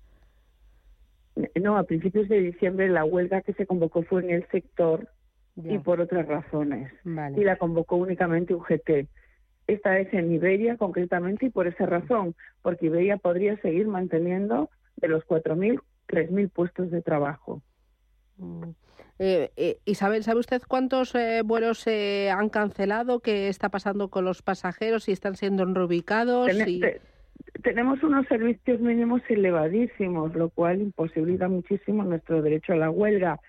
No, 1.56 1.78
a 1.78 1.84
principios 1.84 2.28
de 2.30 2.40
diciembre 2.40 2.90
la 2.90 3.06
huelga 3.06 3.42
que 3.42 3.54
se 3.54 3.68
convocó 3.68 4.02
fue 4.04 4.24
en 4.24 4.32
el 4.32 4.48
sector 4.48 5.08
y 5.64 5.78
por 5.80 6.00
otras 6.02 6.28
razones. 6.28 6.92
Vale. 7.04 7.40
Y 7.40 7.44
la 7.44 7.56
convocó 7.58 7.96
únicamente 7.98 8.54
UGT. 8.54 9.08
Esta 9.68 10.00
es 10.00 10.14
en 10.14 10.32
Iberia 10.32 10.78
concretamente 10.78 11.48
y 11.48 11.50
por 11.50 11.68
esa 11.68 11.86
razón, 11.86 12.36
porque 12.62 12.86
Iberia 12.86 13.18
podría 13.18 13.58
seguir 13.58 13.88
manteniendo 13.88 14.70
de 14.98 15.08
los 15.10 15.26
4.000, 15.26 15.82
3.000 16.08 16.50
puestos 16.50 16.90
de 16.92 17.02
trabajo. 17.02 17.62
Eh, 19.20 19.52
eh, 19.58 19.80
Isabel, 19.86 20.24
¿sabe 20.24 20.40
usted 20.40 20.62
cuántos 20.68 21.16
eh, 21.16 21.42
vuelos 21.44 21.80
se 21.80 22.30
han 22.30 22.50
cancelado? 22.50 23.20
¿Qué 23.20 23.50
está 23.50 23.70
pasando 23.70 24.10
con 24.10 24.26
los 24.26 24.42
pasajeros? 24.44 25.06
¿Si 25.06 25.12
están 25.12 25.36
siendo 25.36 25.66
reubicados? 25.66 26.48
Te- 26.48 27.02
tenemos 27.64 28.02
unos 28.04 28.28
servicios 28.28 28.80
mínimos 28.80 29.22
elevadísimos, 29.28 30.34
lo 30.36 30.50
cual 30.50 30.82
imposibilita 30.82 31.48
muchísimo 31.48 32.04
nuestro 32.04 32.42
derecho 32.42 32.74
a 32.74 32.78
la 32.78 32.90
huelga. 32.92 33.40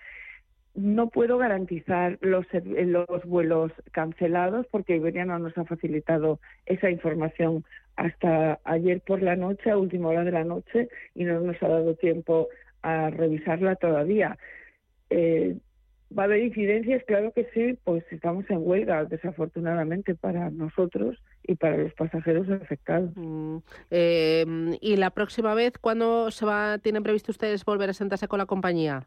No 0.75 1.09
puedo 1.09 1.39
garantizar 1.39 2.19
los, 2.21 2.47
eh, 2.53 2.63
los 2.85 3.25
vuelos 3.25 3.73
cancelados 3.93 4.67
porque 4.71 4.97
Iberia 4.97 5.25
no 5.25 5.39
nos 5.39 5.57
ha 5.59 5.65
facilitado 5.65 6.41
esa 6.67 6.91
información 6.91 7.65
hasta 7.97 8.61
ayer 8.65 9.01
por 9.01 9.23
la 9.23 9.35
noche, 9.35 9.71
a 9.71 9.77
última 9.77 10.09
hora 10.09 10.25
de 10.25 10.31
la 10.31 10.45
noche, 10.45 10.89
y 11.15 11.25
no 11.25 11.41
nos 11.41 11.61
ha 11.63 11.69
dado 11.69 11.95
tiempo 11.97 12.49
a 12.83 13.11
revisarla 13.11 13.75
todavía. 13.75 14.39
Eh, 15.11 15.57
¿Va 16.17 16.23
a 16.23 16.27
haber 16.27 16.43
incidencias? 16.43 17.03
Claro 17.07 17.33
que 17.33 17.49
sí, 17.53 17.79
pues 17.85 18.03
estamos 18.11 18.49
en 18.49 18.59
huelga, 18.63 19.05
desafortunadamente 19.05 20.15
para 20.15 20.49
nosotros 20.49 21.21
y 21.43 21.55
para 21.57 21.77
los 21.77 21.93
pasajeros 21.95 22.49
afectados. 22.49 23.11
Eh, 23.91 24.47
¿Y 24.81 24.97
la 24.97 25.11
próxima 25.11 25.55
vez 25.55 25.77
cuándo 25.79 26.31
se 26.31 26.47
va, 26.47 26.79
tienen 26.79 27.03
previsto 27.03 27.31
ustedes 27.31 27.65
volver 27.65 27.91
a 27.91 27.93
sentarse 27.93 28.27
con 28.27 28.39
la 28.39 28.47
compañía? 28.47 29.07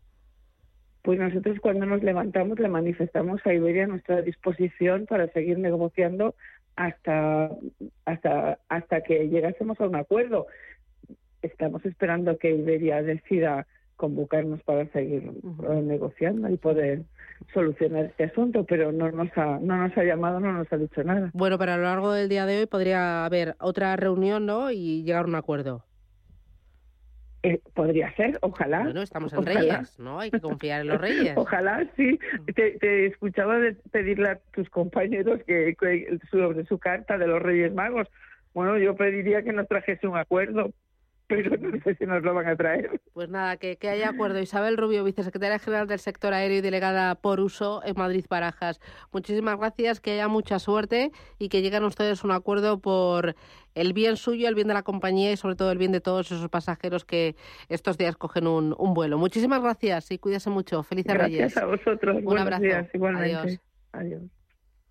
Pues 1.02 1.20
nosotros 1.20 1.60
cuando 1.60 1.86
nos 1.86 2.04
levantamos 2.04 2.60
le 2.60 2.70
manifestamos 2.70 3.42
a 3.46 3.54
Iberia 3.54 3.88
nuestra 3.88 4.22
disposición 4.22 5.06
para 5.08 5.28
seguir 5.30 5.58
negociando 5.58 6.36
hasta 6.76 7.50
hasta 8.06 8.60
hasta 8.70 9.02
que 9.02 9.28
llegásemos 9.28 9.80
a 9.80 9.88
un 9.88 9.96
acuerdo. 9.96 10.48
Estamos 11.42 11.84
esperando 11.86 12.38
que 12.38 12.56
Iberia 12.56 13.02
decida 13.02 13.66
convocarnos 13.96 14.62
para 14.64 14.88
seguir 14.88 15.32
eh, 15.70 15.82
negociando 15.84 16.50
y 16.50 16.58
poder 16.58 17.04
solucionar 17.54 18.06
este 18.06 18.26
asunto, 18.26 18.66
pero 18.66 18.92
no 18.92 19.12
nos 19.12 19.30
ha 19.38 19.60
no 19.60 19.78
nos 19.78 19.96
ha 19.98 20.04
llamado, 20.04 20.40
no 20.40 20.54
nos 20.54 20.72
ha 20.72 20.78
dicho 20.78 21.04
nada. 21.04 21.32
Bueno, 21.34 21.58
pero 21.58 21.74
a 21.74 21.78
lo 21.78 21.84
largo 21.84 22.12
del 22.12 22.30
día 22.30 22.46
de 22.46 22.60
hoy 22.60 22.66
podría 22.66 23.26
haber 23.26 23.56
otra 23.60 23.96
reunión, 23.96 24.46
¿no? 24.46 24.72
Y 24.72 25.04
llegar 25.04 25.26
a 25.26 25.28
un 25.28 25.36
acuerdo. 25.36 25.84
Eh, 27.44 27.60
podría 27.74 28.14
ser, 28.16 28.38
ojalá. 28.42 28.84
Bueno, 28.84 29.02
estamos 29.02 29.34
en 29.34 29.40
Ojalá. 29.40 29.60
Reyes, 29.60 30.00
¿no? 30.00 30.20
Hay 30.20 30.30
que 30.30 30.40
confiar 30.40 30.82
en 30.82 30.88
los 30.88 31.02
Reyes. 31.02 31.34
Ojalá, 31.36 31.88
sí. 31.96 32.20
Te, 32.56 32.78
te 32.78 33.08
escuchaba 33.08 33.58
de 33.58 33.74
pedirle 33.92 34.30
a 34.30 34.40
tus 34.54 34.70
compañeros 34.70 35.40
que, 35.48 35.76
que 35.80 36.20
sobre 36.30 36.66
su 36.66 36.78
carta 36.78 37.18
de 37.18 37.26
los 37.28 37.42
Reyes 37.42 37.74
Magos. 37.74 38.08
Bueno, 38.54 38.78
yo 38.78 38.96
pediría 38.96 39.42
que 39.44 39.54
nos 39.54 39.68
trajese 39.68 40.08
un 40.08 40.18
acuerdo, 40.18 40.72
pero 41.32 41.58
no 41.58 41.80
sé 41.84 41.96
si 41.96 42.06
nos 42.06 42.22
lo 42.24 42.34
van 42.34 42.48
a 42.48 42.56
traer. 42.56 43.02
Pues 43.14 43.30
nada, 43.30 43.58
que, 43.58 43.78
que 43.78 43.90
haya 43.90 44.10
acuerdo. 44.10 44.40
Isabel 44.40 44.78
Rubio, 44.78 45.04
vicesecretaria 45.04 45.60
general 45.60 45.88
del 45.88 46.00
sector 46.00 46.34
aéreo 46.34 46.58
y 46.58 46.62
delegada 46.62 47.16
por 47.16 47.40
uso 47.40 47.82
en 47.86 47.96
Madrid 47.98 48.26
Barajas. 48.30 48.80
Muchísimas 49.12 49.58
gracias, 49.58 50.00
que 50.00 50.12
haya 50.12 50.28
mucha 50.28 50.60
suerte 50.60 51.12
y 51.40 51.50
que 51.50 51.62
lleguen 51.62 51.84
ustedes 51.84 52.24
a 52.24 52.28
un 52.28 52.32
acuerdo 52.34 52.80
por 52.80 53.36
el 53.76 53.94
bien 53.94 54.18
suyo, 54.18 54.48
el 54.50 54.56
bien 54.56 54.68
de 54.68 54.74
la 54.74 54.84
compañía 54.84 55.32
y 55.32 55.38
sobre 55.38 55.56
todo 55.56 55.72
el 55.72 55.78
bien 55.78 55.92
de 55.94 56.02
todos 56.02 56.32
esos 56.32 56.50
pasajeros 56.50 57.06
que 57.06 57.36
estos 57.70 57.98
días 57.98 58.18
cogen 58.18 58.48
un, 58.48 58.76
un 58.78 58.94
vuelo. 58.94 59.18
Muchísimas 59.18 59.62
gracias 59.62 60.12
y 60.12 60.18
cuídese 60.18 60.50
mucho. 60.50 60.84
Felices 60.84 61.14
Gracias 61.14 61.56
Reyes. 61.56 61.58
a 61.58 61.66
vosotros. 61.66 62.18
Un 62.18 62.26
Buenos 62.26 62.42
abrazo. 62.44 62.64
días, 62.64 62.88
igualmente. 62.94 63.36
Adiós. 63.36 63.60
Adiós. 63.94 64.41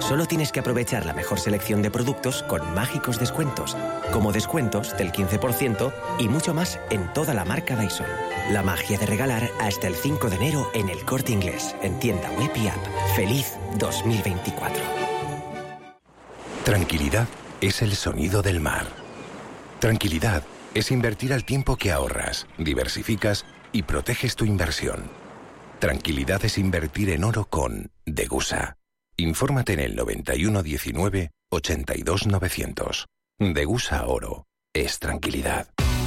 Solo 0.00 0.26
tienes 0.26 0.50
que 0.50 0.60
aprovechar 0.60 1.06
la 1.06 1.12
mejor 1.12 1.38
selección 1.38 1.82
de 1.82 1.90
productos 1.90 2.42
con 2.44 2.74
mágicos 2.74 3.20
descuentos, 3.20 3.76
como 4.12 4.32
descuentos 4.32 4.96
del 4.96 5.12
15% 5.12 5.92
y 6.18 6.28
mucho 6.28 6.52
más 6.52 6.80
en 6.90 7.12
toda 7.12 7.34
la 7.34 7.44
marca 7.44 7.76
Dyson. 7.76 8.06
La 8.50 8.62
magia 8.62 8.98
de 8.98 9.06
regalar 9.06 9.50
hasta 9.60 9.86
el 9.86 9.94
5 9.94 10.28
de 10.30 10.36
enero 10.36 10.68
en 10.74 10.88
el 10.88 11.04
corte 11.04 11.32
inglés, 11.32 11.76
en 11.82 11.98
tienda 12.00 12.28
web 12.32 12.50
app. 12.68 13.14
¡Feliz 13.14 13.56
2024! 13.78 14.82
Tranquilidad 16.64 17.28
es 17.60 17.82
el 17.82 17.94
sonido 17.94 18.42
del 18.42 18.60
mar. 18.60 18.86
Tranquilidad 19.78 20.42
es 20.74 20.90
invertir 20.90 21.32
al 21.32 21.44
tiempo 21.44 21.76
que 21.76 21.92
ahorras, 21.92 22.46
diversificas 22.58 23.44
y 23.72 23.82
proteges 23.82 24.36
tu 24.36 24.44
inversión. 24.44 25.10
Tranquilidad 25.78 26.44
es 26.44 26.58
invertir 26.58 27.10
en 27.10 27.24
oro 27.24 27.46
con 27.46 27.90
Degusa. 28.04 28.79
Infórmate 29.20 29.74
en 29.74 29.80
el 29.80 29.96
9119 29.96 31.30
82900. 31.50 33.06
Degusa 33.38 34.06
Oro 34.06 34.46
es 34.72 34.98
tranquilidad. 34.98 35.68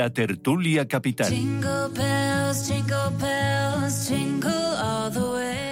La 0.00 0.08
tertulia 0.08 0.88
capital. 0.88 1.30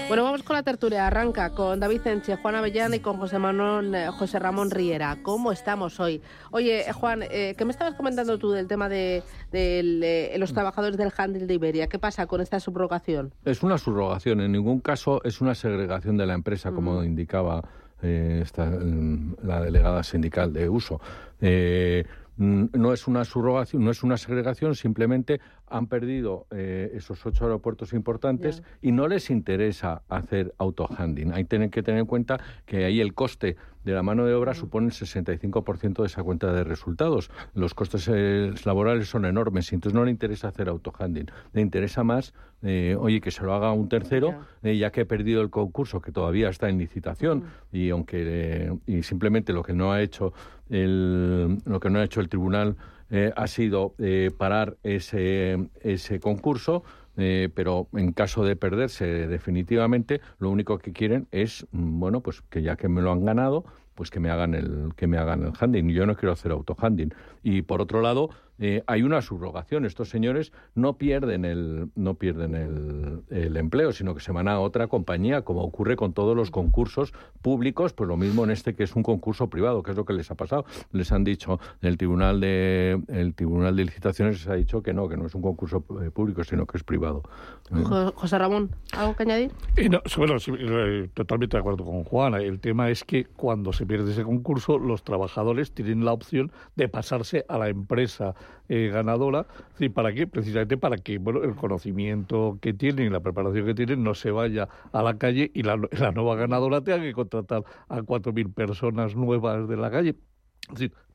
Bueno, 0.09 0.23
vamos 0.23 0.43
con 0.43 0.55
la 0.55 0.63
tertulia. 0.63 1.07
Arranca 1.07 1.49
con 1.55 1.81
David 1.81 2.07
Enche, 2.07 2.37
Juan 2.37 2.55
Avellana 2.55 2.97
y 2.97 3.01
con 3.01 3.17
José, 3.17 3.39
Manuel, 3.39 3.95
eh, 3.95 4.09
José 4.09 4.39
Ramón 4.39 4.71
Riera. 4.71 5.17
¿Cómo 5.23 5.51
estamos 5.51 5.99
hoy? 5.99 6.21
Oye, 6.51 6.91
eh, 6.91 6.93
Juan, 6.93 7.23
eh, 7.23 7.55
¿qué 7.57 7.65
me 7.65 7.71
estabas 7.71 7.95
comentando 7.95 8.37
tú 8.37 8.51
del 8.51 8.67
tema 8.67 8.91
de, 8.91 9.23
eh, 9.51 10.37
los 10.39 10.53
trabajadores 10.53 10.99
del 10.99 11.11
handel 11.17 11.47
de 11.47 11.55
Iberia? 11.55 11.87
¿Qué 11.87 11.99
pasa 11.99 12.27
con 12.27 12.43
esta 12.43 12.61
subrogación? 12.61 13.33
Es 13.47 13.63
una 13.63 13.79
subrogación, 13.79 14.43
en 14.43 14.53
ningún 14.53 14.81
caso 14.81 15.25
es 15.25 15.41
una 15.41 15.55
segregación 15.55 16.19
de 16.19 16.27
la 16.27 16.35
empresa, 16.35 16.71
como 16.71 17.01
Mm. 17.01 17.05
indicaba 17.05 17.63
eh, 18.03 18.41
esta, 18.45 18.67
mm, 18.67 19.39
la 19.43 19.61
delegada 19.61 20.05
sindical 20.05 20.53
de 20.53 20.69
uso. 20.69 21.01
Eh, 21.41 22.05
no 22.39 22.93
es 22.93 23.09
una 23.09 23.25
subrogación, 23.25 23.85
no 23.85 23.91
es 23.91 24.03
una 24.03 24.17
segregación, 24.17 24.75
simplemente 24.75 25.41
han 25.71 25.87
perdido 25.87 26.47
eh, 26.51 26.91
esos 26.95 27.25
ocho 27.27 27.45
aeropuertos 27.45 27.93
importantes 27.93 28.63
y 28.83 28.93
no 28.93 29.09
les 29.09 29.31
interesa 29.31 30.03
hacer 30.09 30.55
autohandling. 30.59 31.33
Hay 31.33 31.45
tener 31.45 31.71
que 31.71 31.83
tener 31.83 32.01
en 32.01 32.07
cuenta 32.07 32.41
que 32.67 32.85
ahí 32.85 33.01
el 33.01 33.15
coste 33.15 33.57
de 33.85 33.95
la 33.95 34.03
mano 34.03 34.27
de 34.27 34.35
obra 34.35 34.55
supone 34.55 34.89
el 34.89 34.93
65% 34.93 36.03
de 36.03 36.07
esa 36.07 36.23
cuenta 36.23 36.53
de 36.53 36.63
resultados. 36.63 37.31
Los 37.55 37.75
costes 37.75 38.09
eh, 38.13 38.53
laborales 38.65 39.09
son 39.09 39.25
enormes 39.25 39.73
y 39.73 39.77
entonces 39.77 39.95
no 39.95 40.05
le 40.05 40.11
interesa 40.11 40.49
hacer 40.49 40.69
autohandling. 40.69 41.31
Le 41.53 41.63
interesa 41.63 42.05
más, 42.05 42.35
eh, 42.63 42.97
oye, 42.99 43.21
que 43.21 43.31
se 43.31 43.45
lo 43.45 43.55
haga 43.55 43.73
un 43.73 43.89
tercero, 43.89 44.35
eh, 44.63 44.77
ya 44.77 44.91
que 44.91 45.03
he 45.03 45.07
perdido 45.07 45.41
el 45.41 45.51
concurso, 45.51 46.01
que 46.01 46.13
todavía 46.13 46.49
está 46.49 46.69
en 46.69 46.79
licitación 46.79 47.45
y 47.73 47.91
aunque 47.91 48.25
eh, 48.27 48.73
y 48.87 49.03
simplemente 49.03 49.53
lo 49.53 49.63
que 49.63 49.73
no 49.73 49.93
ha 49.93 50.03
hecho 50.03 50.33
el, 50.69 51.59
lo 51.65 51.81
que 51.81 51.89
no 51.89 51.99
ha 51.99 52.05
hecho 52.05 52.21
el 52.21 52.29
tribunal 52.29 52.77
eh, 53.11 53.33
ha 53.37 53.47
sido 53.47 53.95
eh, 53.99 54.31
parar 54.37 54.77
ese, 54.83 55.69
ese 55.81 56.21
concurso, 56.21 56.85
eh, 57.17 57.49
pero 57.55 57.89
en 57.95 58.13
caso 58.13 58.45
de 58.45 58.55
perderse 58.55 59.27
definitivamente, 59.27 60.21
lo 60.39 60.51
único 60.51 60.79
que 60.79 60.93
quieren 60.93 61.27
es, 61.33 61.67
mm, 61.73 61.99
bueno, 61.99 62.21
pues 62.21 62.43
que 62.43 62.63
ya 62.63 62.77
que 62.77 62.89
me 62.89 63.03
lo 63.03 63.11
han 63.11 63.25
ganado, 63.25 63.65
pues 63.95 64.11
que 64.11 64.21
me 64.21 64.31
hagan 64.31 64.55
el 64.55 64.93
que 64.95 65.09
me 65.09 65.19
hagan 65.19 65.43
el 65.43 65.53
handling. 65.59 65.89
Yo 65.89 66.07
no 66.07 66.15
quiero 66.15 66.33
hacer 66.33 66.53
autohandling. 66.53 67.13
Y 67.43 67.63
por 67.63 67.81
otro 67.81 68.01
lado, 68.01 68.31
eh, 68.59 68.83
hay 68.87 69.03
una 69.03 69.23
subrogación. 69.23 69.85
Estos 69.85 70.09
señores 70.09 70.53
no 70.75 70.95
pierden 70.99 71.45
el 71.45 71.89
no 71.95 72.15
pierden 72.15 72.55
el, 72.55 73.23
el 73.31 73.57
empleo, 73.57 73.93
sino 73.93 74.15
que 74.15 74.21
se 74.21 74.33
van 74.33 74.49
a 74.49 74.61
otra 74.61 74.87
compañía, 74.89 75.43
como 75.43 75.63
ocurre 75.63 75.97
con 75.97 76.13
todos 76.13 76.37
los 76.37 76.51
concursos 76.51 77.13
públicos. 77.43 77.93
Pues 77.93 78.09
lo 78.09 78.17
mismo 78.17 78.45
en 78.45 78.51
este 78.51 78.75
que 78.75 78.85
es 78.85 78.95
un 78.97 79.03
concurso 79.03 79.49
privado, 79.49 79.83
que 79.83 79.91
es 79.93 79.97
lo 79.97 80.05
que 80.05 80.13
les 80.13 80.31
ha 80.31 80.35
pasado. 80.35 80.65
Les 80.93 81.13
han 81.13 81.25
dicho 81.25 81.61
el 81.83 81.97
tribunal 81.97 82.41
de 82.41 83.01
el 83.09 83.35
tribunal 83.35 83.77
de 83.77 83.85
licitaciones 83.85 84.39
les 84.39 84.49
ha 84.49 84.55
dicho 84.55 84.83
que 84.83 84.93
no, 84.93 85.09
que 85.09 85.17
no 85.17 85.27
es 85.27 85.35
un 85.35 85.43
concurso 85.43 85.85
eh, 86.03 86.11
público, 86.11 86.43
sino 86.45 86.67
que 86.67 86.79
es 86.79 86.85
privado. 86.85 87.23
Eh, 87.71 87.83
Jo- 87.85 88.13
José 88.15 88.39
Ramón, 88.39 88.71
¿algo 88.97 89.15
que 89.17 89.23
añadir? 89.23 89.53
Y 89.77 89.89
no, 89.89 90.01
sí, 90.05 90.15
bueno, 90.19 90.39
sí, 90.39 90.53
eh, 90.59 91.09
totalmente 91.15 91.57
de 91.57 91.61
acuerdo 91.61 91.85
con 91.85 92.05
Juana. 92.05 92.39
El 92.39 92.61
tema 92.61 92.91
es 92.91 93.05
que 93.05 93.25
cuando 93.25 93.73
se 93.73 93.87
pierde 93.87 94.13
ese 94.13 94.25
concurso, 94.25 94.79
los 94.79 95.03
trabajadores 95.05 95.73
tienen 95.73 96.05
la 96.05 96.13
opción 96.13 96.51
de 96.77 96.89
pasarse 96.89 97.45
a 97.49 97.59
la 97.59 97.69
empresa 97.69 98.35
eh, 98.69 98.91
ganadora. 98.93 99.47
Sí, 99.79 99.89
¿Para 99.89 100.13
qué? 100.13 100.27
Precisamente 100.27 100.77
para 100.77 100.97
que 100.99 101.19
bueno, 101.19 101.43
el 101.43 101.55
conocimiento 101.55 102.59
que 102.61 102.73
tienen 102.73 103.07
y 103.07 103.11
la 103.11 103.21
preparación 103.21 103.67
que 103.67 103.75
tienen 103.75 104.03
no 104.03 104.15
se 104.15 104.31
vaya 104.31 104.69
a 104.93 105.03
la 105.03 105.19
calle 105.19 105.51
y 105.55 105.63
la, 105.63 105.77
la 105.93 106.13
nueva 106.13 106.37
ganadora 106.37 106.83
tenga 106.83 107.03
que 107.03 107.13
contratar 107.13 107.65
a 107.89 107.99
4.000 108.01 108.53
personas 108.53 109.17
nuevas 109.17 109.69
de 109.69 109.77
la 109.77 109.91
calle. 109.91 110.17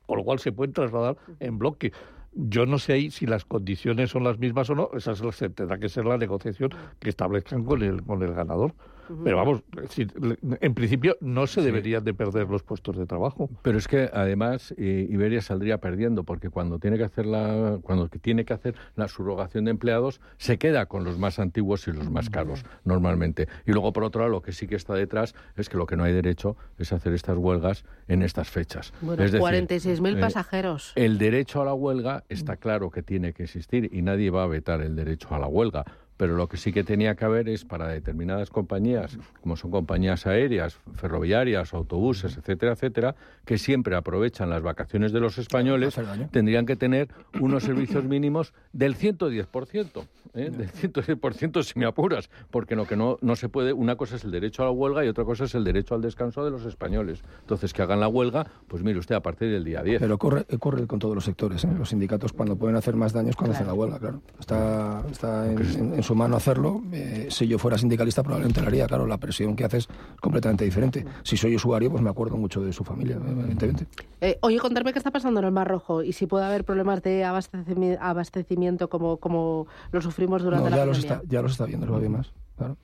Con 0.05 0.17
lo 0.17 0.23
cual 0.23 0.39
se 0.39 0.51
pueden 0.51 0.73
trasladar 0.73 1.15
en 1.39 1.57
bloque. 1.57 1.93
Yo 2.33 2.65
no 2.65 2.79
sé 2.79 2.93
ahí 2.93 3.11
si 3.11 3.25
las 3.27 3.45
condiciones 3.45 4.09
son 4.09 4.23
las 4.23 4.39
mismas 4.39 4.69
o 4.69 4.75
no, 4.75 4.89
esa 4.95 5.11
es 5.11 5.21
tendrá 5.53 5.77
que 5.77 5.87
ser 5.87 6.05
la 6.05 6.17
negociación 6.17 6.71
que 6.99 7.09
establezcan 7.09 7.63
con 7.63 7.83
el, 7.83 8.03
con 8.03 8.23
el 8.23 8.33
ganador. 8.33 8.73
Pero 9.23 9.37
vamos, 9.37 9.61
es 9.77 9.81
decir, 9.83 10.13
le- 10.21 10.37
en 10.61 10.73
principio 10.73 11.17
no 11.21 11.47
se 11.47 11.61
deberían 11.61 12.03
de 12.03 12.13
perder 12.13 12.49
los 12.49 12.63
puestos 12.63 12.97
de 12.97 13.05
trabajo. 13.05 13.49
Pero 13.61 13.77
es 13.77 13.87
que 13.87 14.09
además 14.13 14.73
eh, 14.77 15.07
Iberia 15.09 15.41
saldría 15.41 15.79
perdiendo 15.79 16.23
porque 16.23 16.49
cuando 16.49 16.79
tiene 16.79 16.97
que 16.97 17.03
hacer 17.03 17.25
la 17.25 17.79
cuando 17.81 18.07
que 18.09 18.19
tiene 18.19 18.45
que 18.45 18.53
hacer 18.53 18.75
la 18.95 19.07
subrogación 19.07 19.65
de 19.65 19.71
empleados 19.71 20.21
se 20.37 20.57
queda 20.57 20.85
con 20.85 21.03
los 21.03 21.17
más 21.17 21.39
antiguos 21.39 21.87
y 21.87 21.91
los 21.91 22.09
más 22.09 22.29
caros 22.29 22.63
normalmente. 22.85 23.47
Y 23.65 23.71
luego 23.71 23.93
por 23.93 24.03
otro 24.03 24.21
lado 24.21 24.31
lo 24.31 24.41
que 24.41 24.51
sí 24.51 24.67
que 24.67 24.75
está 24.75 24.93
detrás 24.93 25.35
es 25.55 25.69
que 25.69 25.77
lo 25.77 25.85
que 25.85 25.95
no 25.97 26.03
hay 26.03 26.13
derecho 26.13 26.55
es 26.77 26.93
hacer 26.93 27.13
estas 27.13 27.37
huelgas 27.37 27.83
en 28.07 28.21
estas 28.21 28.49
fechas. 28.49 28.93
Bueno, 29.01 29.23
Es 29.23 29.31
decir, 29.31 29.45
46.000 29.47 30.17
eh, 30.17 30.21
pasajeros. 30.21 30.91
el 30.95 31.17
derecho 31.17 31.61
a 31.61 31.65
la 31.65 31.73
huelga 31.73 32.23
está 32.29 32.57
claro 32.57 32.89
que 32.91 33.03
tiene 33.03 33.33
que 33.33 33.43
existir 33.43 33.89
y 33.93 34.01
nadie 34.01 34.29
va 34.29 34.43
a 34.43 34.47
vetar 34.47 34.81
el 34.81 34.95
derecho 34.95 35.27
a 35.31 35.39
la 35.39 35.47
huelga. 35.47 35.85
Pero 36.23 36.37
lo 36.37 36.47
que 36.47 36.55
sí 36.55 36.71
que 36.71 36.85
tenía 36.85 37.15
que 37.15 37.25
haber 37.25 37.49
es 37.49 37.65
para 37.65 37.89
determinadas 37.89 38.49
compañías, 38.49 39.17
como 39.41 39.57
son 39.57 39.71
compañías 39.71 40.25
aéreas, 40.25 40.77
ferroviarias, 40.95 41.73
autobuses, 41.73 42.37
etcétera, 42.37 42.71
etcétera, 42.71 43.15
que 43.43 43.57
siempre 43.57 43.93
aprovechan 43.97 44.49
las 44.49 44.61
vacaciones 44.63 45.11
de 45.11 45.19
los 45.19 45.37
españoles, 45.37 45.93
tendrían 46.31 46.65
que 46.65 46.77
tener 46.77 47.09
unos 47.41 47.63
servicios 47.65 48.05
mínimos 48.05 48.53
del 48.71 48.95
110%, 48.95 50.05
¿eh? 50.35 50.49
del 50.49 50.71
110% 50.71 51.61
si 51.63 51.77
me 51.77 51.85
apuras, 51.85 52.29
porque 52.51 52.77
lo 52.77 52.85
que 52.85 52.95
no, 52.95 53.17
no 53.19 53.35
se 53.35 53.49
puede, 53.49 53.73
una 53.73 53.97
cosa 53.97 54.15
es 54.15 54.23
el 54.23 54.31
derecho 54.31 54.61
a 54.63 54.67
la 54.67 54.71
huelga 54.71 55.03
y 55.03 55.09
otra 55.09 55.25
cosa 55.25 55.43
es 55.43 55.53
el 55.55 55.65
derecho 55.65 55.93
al 55.93 56.01
descanso 56.01 56.45
de 56.45 56.51
los 56.51 56.63
españoles. 56.65 57.21
Entonces, 57.41 57.73
que 57.73 57.81
hagan 57.81 57.99
la 57.99 58.07
huelga, 58.07 58.47
pues 58.69 58.81
mire 58.81 58.97
usted, 58.97 59.15
a 59.15 59.21
partir 59.21 59.51
del 59.51 59.65
día 59.65 59.83
10. 59.83 59.99
Pero 59.99 60.15
ocurre, 60.15 60.45
ocurre 60.53 60.87
con 60.87 60.99
todos 60.99 61.15
los 61.15 61.25
sectores. 61.25 61.65
¿eh? 61.65 61.69
Los 61.77 61.89
sindicatos 61.89 62.31
cuando 62.31 62.55
pueden 62.55 62.77
hacer 62.77 62.95
más 62.95 63.11
daños 63.11 63.35
cuando 63.35 63.55
hacen 63.55 63.67
la 63.67 63.73
huelga, 63.73 63.99
claro. 63.99 64.21
Está, 64.39 65.03
está 65.11 65.51
en, 65.51 65.59
en- 65.59 65.93
en 65.95 66.03
su 66.03 66.12
mano 66.15 66.35
hacerlo. 66.37 66.81
Eh, 66.91 67.27
si 67.29 67.47
yo 67.47 67.57
fuera 67.59 67.77
sindicalista 67.77 68.23
probablemente 68.23 68.61
lo 68.61 68.67
haría. 68.67 68.87
Claro, 68.87 69.05
la 69.07 69.17
presión 69.17 69.55
que 69.55 69.65
hace 69.65 69.77
es 69.77 69.87
completamente 70.21 70.65
diferente. 70.65 71.05
Si 71.23 71.37
soy 71.37 71.55
usuario, 71.55 71.89
pues 71.91 72.01
me 72.01 72.09
acuerdo 72.09 72.37
mucho 72.37 72.61
de 72.61 72.71
su 72.73 72.83
familia, 72.83 73.15
evidentemente. 73.15 73.87
Eh, 74.21 74.37
oye, 74.41 74.59
contarme 74.59 74.93
qué 74.93 74.99
está 74.99 75.11
pasando 75.11 75.39
en 75.39 75.45
el 75.47 75.51
Mar 75.51 75.67
Rojo 75.67 76.03
y 76.03 76.13
si 76.13 76.25
puede 76.27 76.45
haber 76.45 76.63
problemas 76.65 77.01
de 77.03 77.23
abastecimi- 77.23 77.97
abastecimiento 77.99 78.89
como, 78.89 79.17
como 79.17 79.67
lo 79.91 80.01
sufrimos 80.01 80.43
durante 80.43 80.65
No, 80.65 80.69
la 80.71 80.77
ya, 80.77 80.85
los 80.85 80.97
pandemia. 80.97 81.15
está, 81.23 81.27
ya 81.29 81.41
los 81.41 81.51
está 81.51 81.65
viendo, 81.65 81.85
los 81.85 81.93
va 81.93 81.97
a 81.97 82.01
ver 82.01 82.09
más. 82.09 82.31
Claro. 82.57 82.77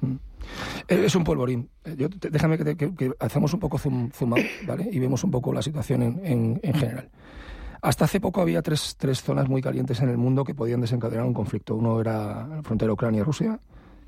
Mm. 0.00 0.12
Eh, 0.88 1.02
Es 1.06 1.16
un 1.16 1.24
polvorín. 1.24 1.68
Eh, 1.84 1.96
Yo, 1.98 2.08
te- 2.08 2.30
déjame 2.30 2.56
que, 2.56 2.64
te- 2.64 2.76
que- 2.76 2.94
que 2.94 3.12
hacemos 3.18 3.52
un 3.52 3.58
poco 3.60 3.78
zoom, 3.78 4.10
zoom 4.12 4.34
out, 4.34 4.44
¿vale? 4.66 4.88
Y 4.92 4.98
vemos 5.00 5.24
un 5.24 5.30
poco 5.32 5.52
la 5.52 5.60
situación 5.62 6.02
en, 6.02 6.20
en- 6.24 6.60
en 6.62 6.74
general. 6.74 7.08
Hasta 7.82 8.04
hace 8.04 8.20
poco 8.20 8.40
había 8.40 8.62
tres, 8.62 8.96
tres 8.98 9.22
zonas 9.22 9.48
muy 9.48 9.62
calientes 9.62 10.00
en 10.00 10.08
el 10.08 10.18
mundo 10.18 10.44
que 10.44 10.54
podían 10.54 10.80
desencadenar 10.80 11.24
un 11.24 11.34
conflicto. 11.34 11.74
Uno 11.74 12.00
era 12.00 12.46
la 12.46 12.62
frontera 12.62 12.92
Ucrania-Rusia, 12.92 13.60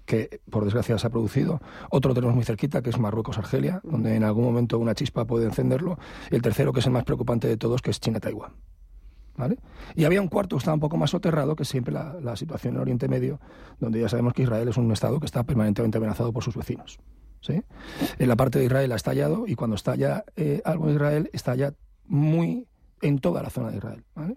que 0.05 0.41
por 0.51 0.65
desgracia 0.65 0.99
se 0.99 1.07
ha 1.07 1.11
producido. 1.11 1.61
Otro 1.91 2.15
tenemos 2.15 2.35
muy 2.35 2.45
cerquita, 2.45 2.83
que 2.83 2.91
es 2.91 2.99
Marruecos-Argelia, 2.99 3.81
donde 3.85 4.15
en 4.15 4.25
algún 4.25 4.45
momento 4.45 4.79
una 4.79 4.95
chispa 4.95 5.27
puede 5.27 5.45
encenderlo. 5.45 5.99
Y 6.31 6.37
el 6.37 6.43
tercero, 6.43 6.73
que 6.73 6.81
es 6.81 6.87
el 6.87 6.93
más 6.93 7.05
preocupante 7.05 7.47
de 7.47 7.57
todos, 7.57 7.83
que 7.83 7.91
es 7.91 8.01
China-Taiwán. 8.01 8.53
¿Vale? 9.37 9.57
Y 9.95 10.05
había 10.05 10.21
un 10.21 10.27
cuarto 10.27 10.57
que 10.57 10.59
estaba 10.59 10.75
un 10.75 10.81
poco 10.81 10.97
más 10.97 11.11
soterrado, 11.11 11.55
que 11.55 11.65
siempre 11.65 11.95
la, 11.95 12.17
la 12.21 12.35
situación 12.35 12.75
en 12.75 12.81
Oriente 12.81 13.07
Medio, 13.07 13.39
donde 13.79 14.01
ya 14.01 14.09
sabemos 14.09 14.33
que 14.33 14.43
Israel 14.43 14.67
es 14.67 14.77
un 14.77 14.91
Estado 14.91 15.21
que 15.21 15.27
está 15.27 15.45
permanentemente 15.45 15.99
amenazado 15.99 16.33
por 16.33 16.43
sus 16.43 16.57
vecinos. 16.57 16.99
¿sí? 17.41 17.63
En 18.19 18.29
la 18.29 18.35
parte 18.35 18.59
de 18.59 18.65
Israel 18.65 18.91
ha 18.93 18.97
estallado 18.97 19.47
y 19.47 19.55
cuando 19.55 19.77
estalla 19.77 20.25
eh, 20.37 20.61
algo 20.65 20.89
en 20.89 20.95
Israel, 20.95 21.31
estalla 21.33 21.75
muy 22.07 22.67
en 23.03 23.19
toda 23.19 23.43
la 23.43 23.51
zona 23.51 23.71
de 23.71 23.79
Israel. 23.79 24.05
¿vale? 24.15 24.37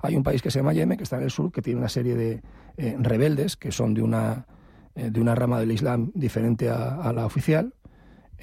Hay 0.00 0.16
un 0.16 0.22
país 0.22 0.42
que 0.42 0.50
se 0.50 0.58
llama 0.58 0.72
Yemen, 0.72 0.96
que 0.96 1.04
está 1.04 1.16
en 1.16 1.22
el 1.22 1.30
sur, 1.30 1.52
que 1.52 1.62
tiene 1.62 1.78
una 1.78 1.88
serie 1.88 2.14
de 2.14 2.42
eh, 2.76 2.96
rebeldes 2.98 3.56
que 3.56 3.72
son 3.72 3.94
de 3.94 4.02
una, 4.02 4.46
eh, 4.94 5.10
de 5.10 5.20
una 5.20 5.34
rama 5.34 5.60
del 5.60 5.72
Islam 5.72 6.10
diferente 6.14 6.70
a, 6.70 6.96
a 6.96 7.12
la 7.12 7.26
oficial, 7.26 7.74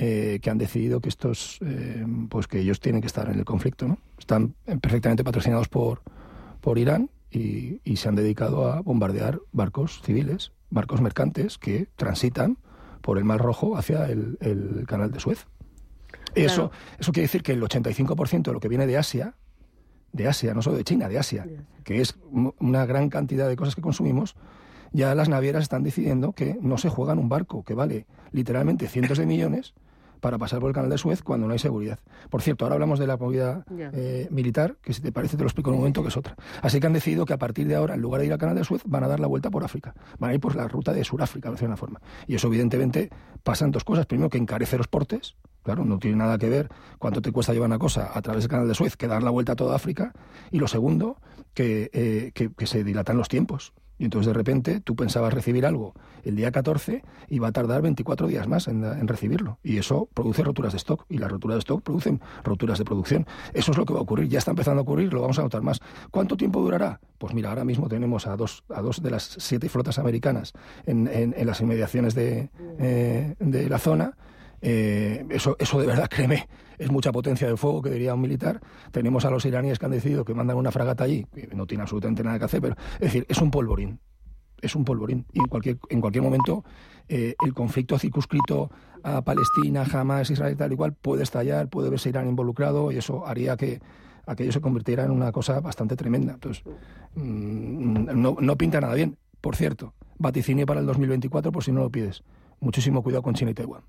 eh, 0.01 0.39
que 0.41 0.49
han 0.49 0.57
decidido 0.57 1.01
que 1.01 1.09
estos, 1.09 1.59
eh, 1.59 2.05
pues 2.29 2.47
que 2.47 2.61
ellos 2.61 2.79
tienen 2.79 3.01
que 3.01 3.07
estar 3.07 3.29
en 3.29 3.37
el 3.37 3.43
conflicto, 3.43 3.85
¿no? 3.85 3.97
Están 4.17 4.55
perfectamente 4.79 5.25
patrocinados 5.25 5.67
por, 5.67 6.03
por 6.61 6.77
Irán 6.77 7.09
y, 7.29 7.81
y 7.83 7.97
se 7.97 8.07
han 8.07 8.15
dedicado 8.15 8.71
a 8.71 8.79
bombardear 8.79 9.41
barcos 9.51 10.01
civiles, 10.01 10.53
barcos 10.69 11.01
mercantes 11.01 11.57
que 11.57 11.89
transitan 11.97 12.59
por 13.01 13.17
el 13.17 13.25
Mar 13.25 13.41
Rojo 13.41 13.75
hacia 13.75 14.05
el, 14.05 14.37
el 14.39 14.85
canal 14.87 15.11
de 15.11 15.19
Suez. 15.19 15.47
Eso, 16.33 16.71
eso 16.97 17.11
quiere 17.11 17.25
decir 17.25 17.43
que 17.43 17.51
el 17.51 17.61
85% 17.61 18.43
de 18.43 18.53
lo 18.53 18.61
que 18.61 18.69
viene 18.69 18.87
de 18.87 18.97
Asia, 18.97 19.35
de 20.11 20.27
Asia, 20.27 20.53
no 20.53 20.61
solo 20.61 20.77
de 20.77 20.83
China, 20.83 21.07
de 21.07 21.19
Asia, 21.19 21.45
que 21.83 22.01
es 22.01 22.17
una 22.59 22.85
gran 22.85 23.09
cantidad 23.09 23.47
de 23.47 23.55
cosas 23.55 23.75
que 23.75 23.81
consumimos, 23.81 24.35
ya 24.91 25.13
las 25.15 25.29
navieras 25.29 25.63
están 25.63 25.83
decidiendo 25.83 26.33
que 26.33 26.57
no 26.61 26.77
se 26.77 26.89
juegan 26.89 27.19
un 27.19 27.29
barco 27.29 27.63
que 27.63 27.73
vale 27.73 28.05
literalmente 28.31 28.87
cientos 28.87 29.17
de 29.17 29.25
millones 29.25 29.73
para 30.19 30.37
pasar 30.37 30.59
por 30.59 30.69
el 30.69 30.75
canal 30.75 30.89
de 30.89 30.97
Suez 30.97 31.21
cuando 31.21 31.47
no 31.47 31.53
hay 31.53 31.59
seguridad. 31.59 31.99
Por 32.29 32.41
cierto, 32.41 32.65
ahora 32.65 32.75
hablamos 32.75 32.99
de 32.99 33.07
la 33.07 33.17
movida 33.17 33.65
eh, 33.93 34.27
militar, 34.31 34.77
que 34.81 34.93
si 34.93 35.01
te 35.01 35.11
parece 35.11 35.37
te 35.37 35.43
lo 35.43 35.47
explico 35.47 35.69
en 35.69 35.75
un 35.75 35.79
momento, 35.81 36.01
que 36.01 36.09
es 36.09 36.17
otra. 36.17 36.35
Así 36.61 36.79
que 36.79 36.87
han 36.87 36.93
decidido 36.93 37.25
que 37.25 37.33
a 37.33 37.37
partir 37.37 37.67
de 37.67 37.75
ahora, 37.75 37.95
en 37.95 38.01
lugar 38.01 38.21
de 38.21 38.27
ir 38.27 38.33
al 38.33 38.39
canal 38.39 38.55
de 38.55 38.63
Suez, 38.63 38.81
van 38.85 39.03
a 39.03 39.07
dar 39.07 39.19
la 39.19 39.27
vuelta 39.27 39.49
por 39.49 39.63
África. 39.63 39.93
Van 40.19 40.31
a 40.31 40.33
ir 40.33 40.39
por 40.39 40.55
la 40.55 40.67
ruta 40.67 40.93
de 40.93 41.03
Suráfrica, 41.03 41.51
de 41.51 41.65
una 41.65 41.77
forma. 41.77 42.01
Y 42.27 42.35
eso, 42.35 42.47
evidentemente, 42.47 43.09
pasan 43.43 43.71
dos 43.71 43.83
cosas. 43.83 44.05
Primero, 44.05 44.29
que 44.29 44.37
encarece 44.37 44.77
los 44.77 44.87
portes. 44.87 45.35
Claro, 45.63 45.83
no 45.83 45.99
tiene 45.99 46.17
nada 46.17 46.37
que 46.37 46.49
ver 46.49 46.69
cuánto 46.97 47.21
te 47.21 47.31
cuesta 47.31 47.53
llevar 47.53 47.67
una 47.67 47.79
cosa 47.79 48.11
a 48.13 48.21
través 48.21 48.43
del 48.43 48.49
canal 48.49 48.67
de 48.67 48.75
Suez 48.75 48.95
que 48.95 49.07
dar 49.07 49.23
la 49.23 49.29
vuelta 49.29 49.53
a 49.53 49.55
toda 49.55 49.75
África. 49.75 50.13
Y 50.51 50.59
lo 50.59 50.67
segundo, 50.67 51.17
que, 51.53 51.89
eh, 51.93 52.31
que, 52.33 52.51
que 52.53 52.65
se 52.65 52.83
dilatan 52.83 53.17
los 53.17 53.27
tiempos. 53.27 53.73
Y 53.99 54.05
entonces 54.05 54.27
de 54.27 54.33
repente 54.33 54.79
tú 54.79 54.95
pensabas 54.95 55.33
recibir 55.33 55.65
algo 55.65 55.93
el 56.23 56.35
día 56.35 56.51
14 56.51 57.03
y 57.27 57.39
va 57.39 57.49
a 57.49 57.51
tardar 57.51 57.81
24 57.81 58.27
días 58.27 58.47
más 58.47 58.67
en, 58.67 58.83
en, 58.83 59.07
recibirlo. 59.07 59.59
Y 59.61 59.77
eso 59.77 60.09
produce 60.13 60.43
roturas 60.43 60.71
de 60.73 60.77
stock. 60.77 61.05
Y 61.09 61.17
las 61.17 61.29
roturas 61.29 61.55
de 61.55 61.59
stock 61.59 61.83
producen 61.83 62.21
roturas 62.43 62.79
de 62.79 62.85
producción. 62.85 63.27
Eso 63.53 63.71
es 63.71 63.77
lo 63.77 63.85
que 63.85 63.93
va 63.93 63.99
a 63.99 64.03
ocurrir. 64.03 64.29
Ya 64.29 64.39
está 64.39 64.51
empezando 64.51 64.79
a 64.79 64.83
ocurrir, 64.83 65.13
lo 65.13 65.21
vamos 65.21 65.37
a 65.37 65.43
notar 65.43 65.61
más. 65.61 65.79
¿Cuánto 66.11 66.37
tiempo 66.37 66.61
durará? 66.61 66.99
Pues 67.17 67.33
mira, 67.33 67.49
ahora 67.49 67.65
mismo 67.65 67.89
tenemos 67.89 68.25
a 68.25 68.37
dos, 68.37 68.63
a 68.69 68.81
dos 68.81 69.03
de 69.03 69.11
las 69.11 69.35
siete 69.37 69.67
flotas 69.67 69.99
americanas 69.99 70.53
en, 70.85 71.07
en, 71.07 71.35
en 71.37 71.45
las 71.45 71.59
inmediaciones 71.59 72.15
de, 72.15 72.49
eh, 72.79 73.35
de 73.39 73.69
la 73.69 73.79
zona. 73.79 74.15
Eh, 74.61 75.25
eso, 75.29 75.55
eso 75.59 75.79
de 75.79 75.87
verdad, 75.87 76.07
créeme, 76.09 76.47
es 76.77 76.91
mucha 76.91 77.11
potencia 77.11 77.47
de 77.47 77.57
fuego, 77.57 77.81
que 77.81 77.89
diría 77.89 78.13
un 78.13 78.21
militar. 78.21 78.61
Tenemos 78.91 79.25
a 79.25 79.29
los 79.29 79.45
iraníes 79.45 79.79
que 79.79 79.85
han 79.85 79.91
decidido 79.91 80.25
que 80.25 80.33
mandan 80.33 80.57
una 80.57 80.71
fragata 80.71 81.03
allí, 81.03 81.25
que 81.33 81.49
no 81.55 81.67
tiene 81.67 81.83
absolutamente 81.83 82.23
nada 82.23 82.39
que 82.39 82.45
hacer, 82.45 82.61
pero 82.61 82.75
es 82.95 82.99
decir, 82.99 83.25
es 83.29 83.41
un 83.41 83.51
polvorín. 83.51 83.99
Es 84.61 84.75
un 84.75 84.83
polvorín. 84.83 85.25
Y 85.33 85.39
en 85.39 85.45
cualquier, 85.45 85.77
en 85.89 86.01
cualquier 86.01 86.23
momento 86.23 86.63
eh, 87.07 87.35
el 87.43 87.53
conflicto 87.53 87.97
circunscrito 87.97 88.69
a 89.03 89.21
Palestina, 89.23 89.85
Hamas, 89.91 90.29
Israel, 90.29 90.55
tal 90.57 90.73
y 90.73 90.75
cual, 90.75 90.93
puede 90.93 91.23
estallar, 91.23 91.69
puede 91.69 91.89
verse 91.89 92.09
Irán 92.09 92.27
involucrado 92.27 92.91
y 92.91 92.97
eso 92.97 93.25
haría 93.25 93.57
que 93.57 93.79
aquello 94.25 94.51
se 94.51 94.61
convirtiera 94.61 95.05
en 95.05 95.11
una 95.11 95.31
cosa 95.31 95.59
bastante 95.59 95.95
tremenda. 95.95 96.33
Entonces, 96.33 96.63
mmm, 97.15 98.05
no, 98.13 98.37
no 98.39 98.57
pinta 98.57 98.79
nada 98.79 98.93
bien. 98.93 99.17
Por 99.41 99.55
cierto, 99.55 99.93
vaticinio 100.17 100.65
para 100.65 100.81
el 100.81 100.85
2024 100.85 101.51
por 101.51 101.63
si 101.63 101.71
no 101.71 101.81
lo 101.81 101.89
pides. 101.89 102.23
Muchísimo 102.59 103.01
cuidado 103.01 103.23
con 103.23 103.33
China 103.33 103.51
y 103.51 103.53
Taiwán. 103.53 103.83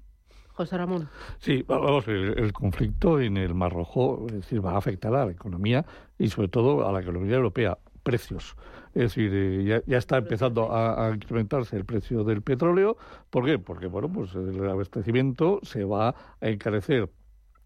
José 0.60 0.76
Ramón. 0.76 1.08
Sí, 1.38 1.64
vamos, 1.66 2.06
el, 2.06 2.38
el, 2.38 2.52
conflicto 2.52 3.18
en 3.18 3.38
el 3.38 3.54
Mar 3.54 3.72
Rojo 3.72 4.26
es 4.28 4.34
decir, 4.34 4.62
va 4.62 4.72
a 4.72 4.76
afectar 4.76 5.14
a 5.14 5.24
la 5.24 5.32
economía 5.32 5.86
y 6.18 6.28
sobre 6.28 6.48
todo 6.48 6.86
a 6.86 6.92
la 6.92 7.00
economía 7.00 7.36
europea. 7.36 7.78
Precios. 8.02 8.56
Es 8.94 9.02
decir, 9.02 9.30
eh, 9.32 9.64
ya, 9.64 9.82
ya, 9.86 9.96
está 9.96 10.18
empezando 10.18 10.70
a, 10.70 11.06
a, 11.06 11.14
incrementarse 11.14 11.76
el 11.76 11.86
precio 11.86 12.24
del 12.24 12.42
petróleo. 12.42 12.98
¿Por 13.30 13.46
qué? 13.46 13.58
Porque, 13.58 13.86
bueno, 13.86 14.12
pues 14.12 14.34
el 14.34 14.68
abastecimiento 14.68 15.60
se 15.62 15.84
va 15.84 16.08
a 16.08 16.48
encarecer 16.48 17.08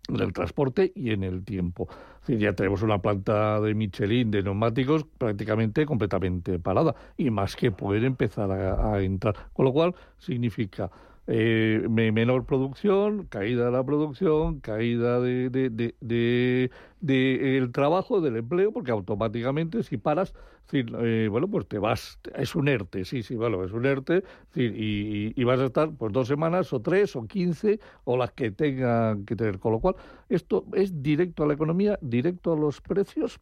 en 0.08 0.20
el 0.20 0.32
transporte 0.32 0.92
y 0.94 1.10
en 1.10 1.24
el 1.24 1.44
tiempo. 1.44 1.88
Es 2.20 2.28
decir, 2.28 2.38
ya 2.38 2.52
tenemos 2.52 2.82
una 2.82 2.98
planta 2.98 3.60
de 3.60 3.74
Michelin 3.74 4.30
de 4.30 4.42
neumáticos 4.44 5.04
prácticamente 5.18 5.84
completamente 5.84 6.60
parada 6.60 6.94
y 7.16 7.30
más 7.30 7.56
que 7.56 7.72
poder 7.72 8.04
empezar 8.04 8.52
a, 8.52 8.94
a 8.94 9.02
entrar. 9.02 9.34
Con 9.52 9.64
lo 9.64 9.72
cual 9.72 9.94
significa 10.18 10.90
eh, 11.26 11.86
menor 11.88 12.44
producción, 12.44 13.26
caída 13.26 13.66
de 13.66 13.70
la 13.72 13.84
producción, 13.84 14.60
caída 14.60 15.20
de, 15.20 15.48
de, 15.48 15.70
de, 15.70 16.70
de, 17.00 17.58
el 17.58 17.72
trabajo, 17.72 18.20
del 18.20 18.36
empleo, 18.36 18.72
porque 18.72 18.90
automáticamente 18.90 19.82
si 19.82 19.96
paras, 19.96 20.34
si, 20.70 20.84
eh, 21.00 21.28
bueno, 21.30 21.48
pues 21.48 21.66
te 21.66 21.78
vas, 21.78 22.18
es 22.34 22.54
un 22.54 22.68
ERTE, 22.68 23.04
sí, 23.04 23.22
sí, 23.22 23.36
bueno, 23.36 23.64
es 23.64 23.72
un 23.72 23.86
ERTE, 23.86 24.22
y, 24.54 25.40
y, 25.40 25.44
vas 25.44 25.60
a 25.60 25.66
estar 25.66 25.90
pues 25.92 26.12
dos 26.12 26.28
semanas 26.28 26.72
o 26.72 26.80
tres 26.80 27.16
o 27.16 27.26
quince 27.26 27.80
o 28.04 28.16
las 28.16 28.32
que 28.32 28.50
tengan 28.50 29.24
que 29.24 29.36
tener, 29.36 29.58
con 29.58 29.72
lo 29.72 29.80
cual 29.80 29.96
esto 30.28 30.66
es 30.74 31.02
directo 31.02 31.44
a 31.44 31.46
la 31.46 31.54
economía, 31.54 31.98
directo 32.02 32.52
a 32.52 32.56
los 32.56 32.80
precios 32.80 33.40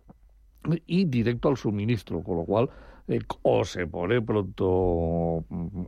y 0.87 1.05
directo 1.07 1.49
al 1.49 1.57
suministro, 1.57 2.23
con 2.23 2.37
lo 2.37 2.45
cual 2.45 2.71
eh, 3.09 3.21
o 3.43 3.65
se 3.65 3.87
pone 3.87 4.23
pronto 4.23 5.45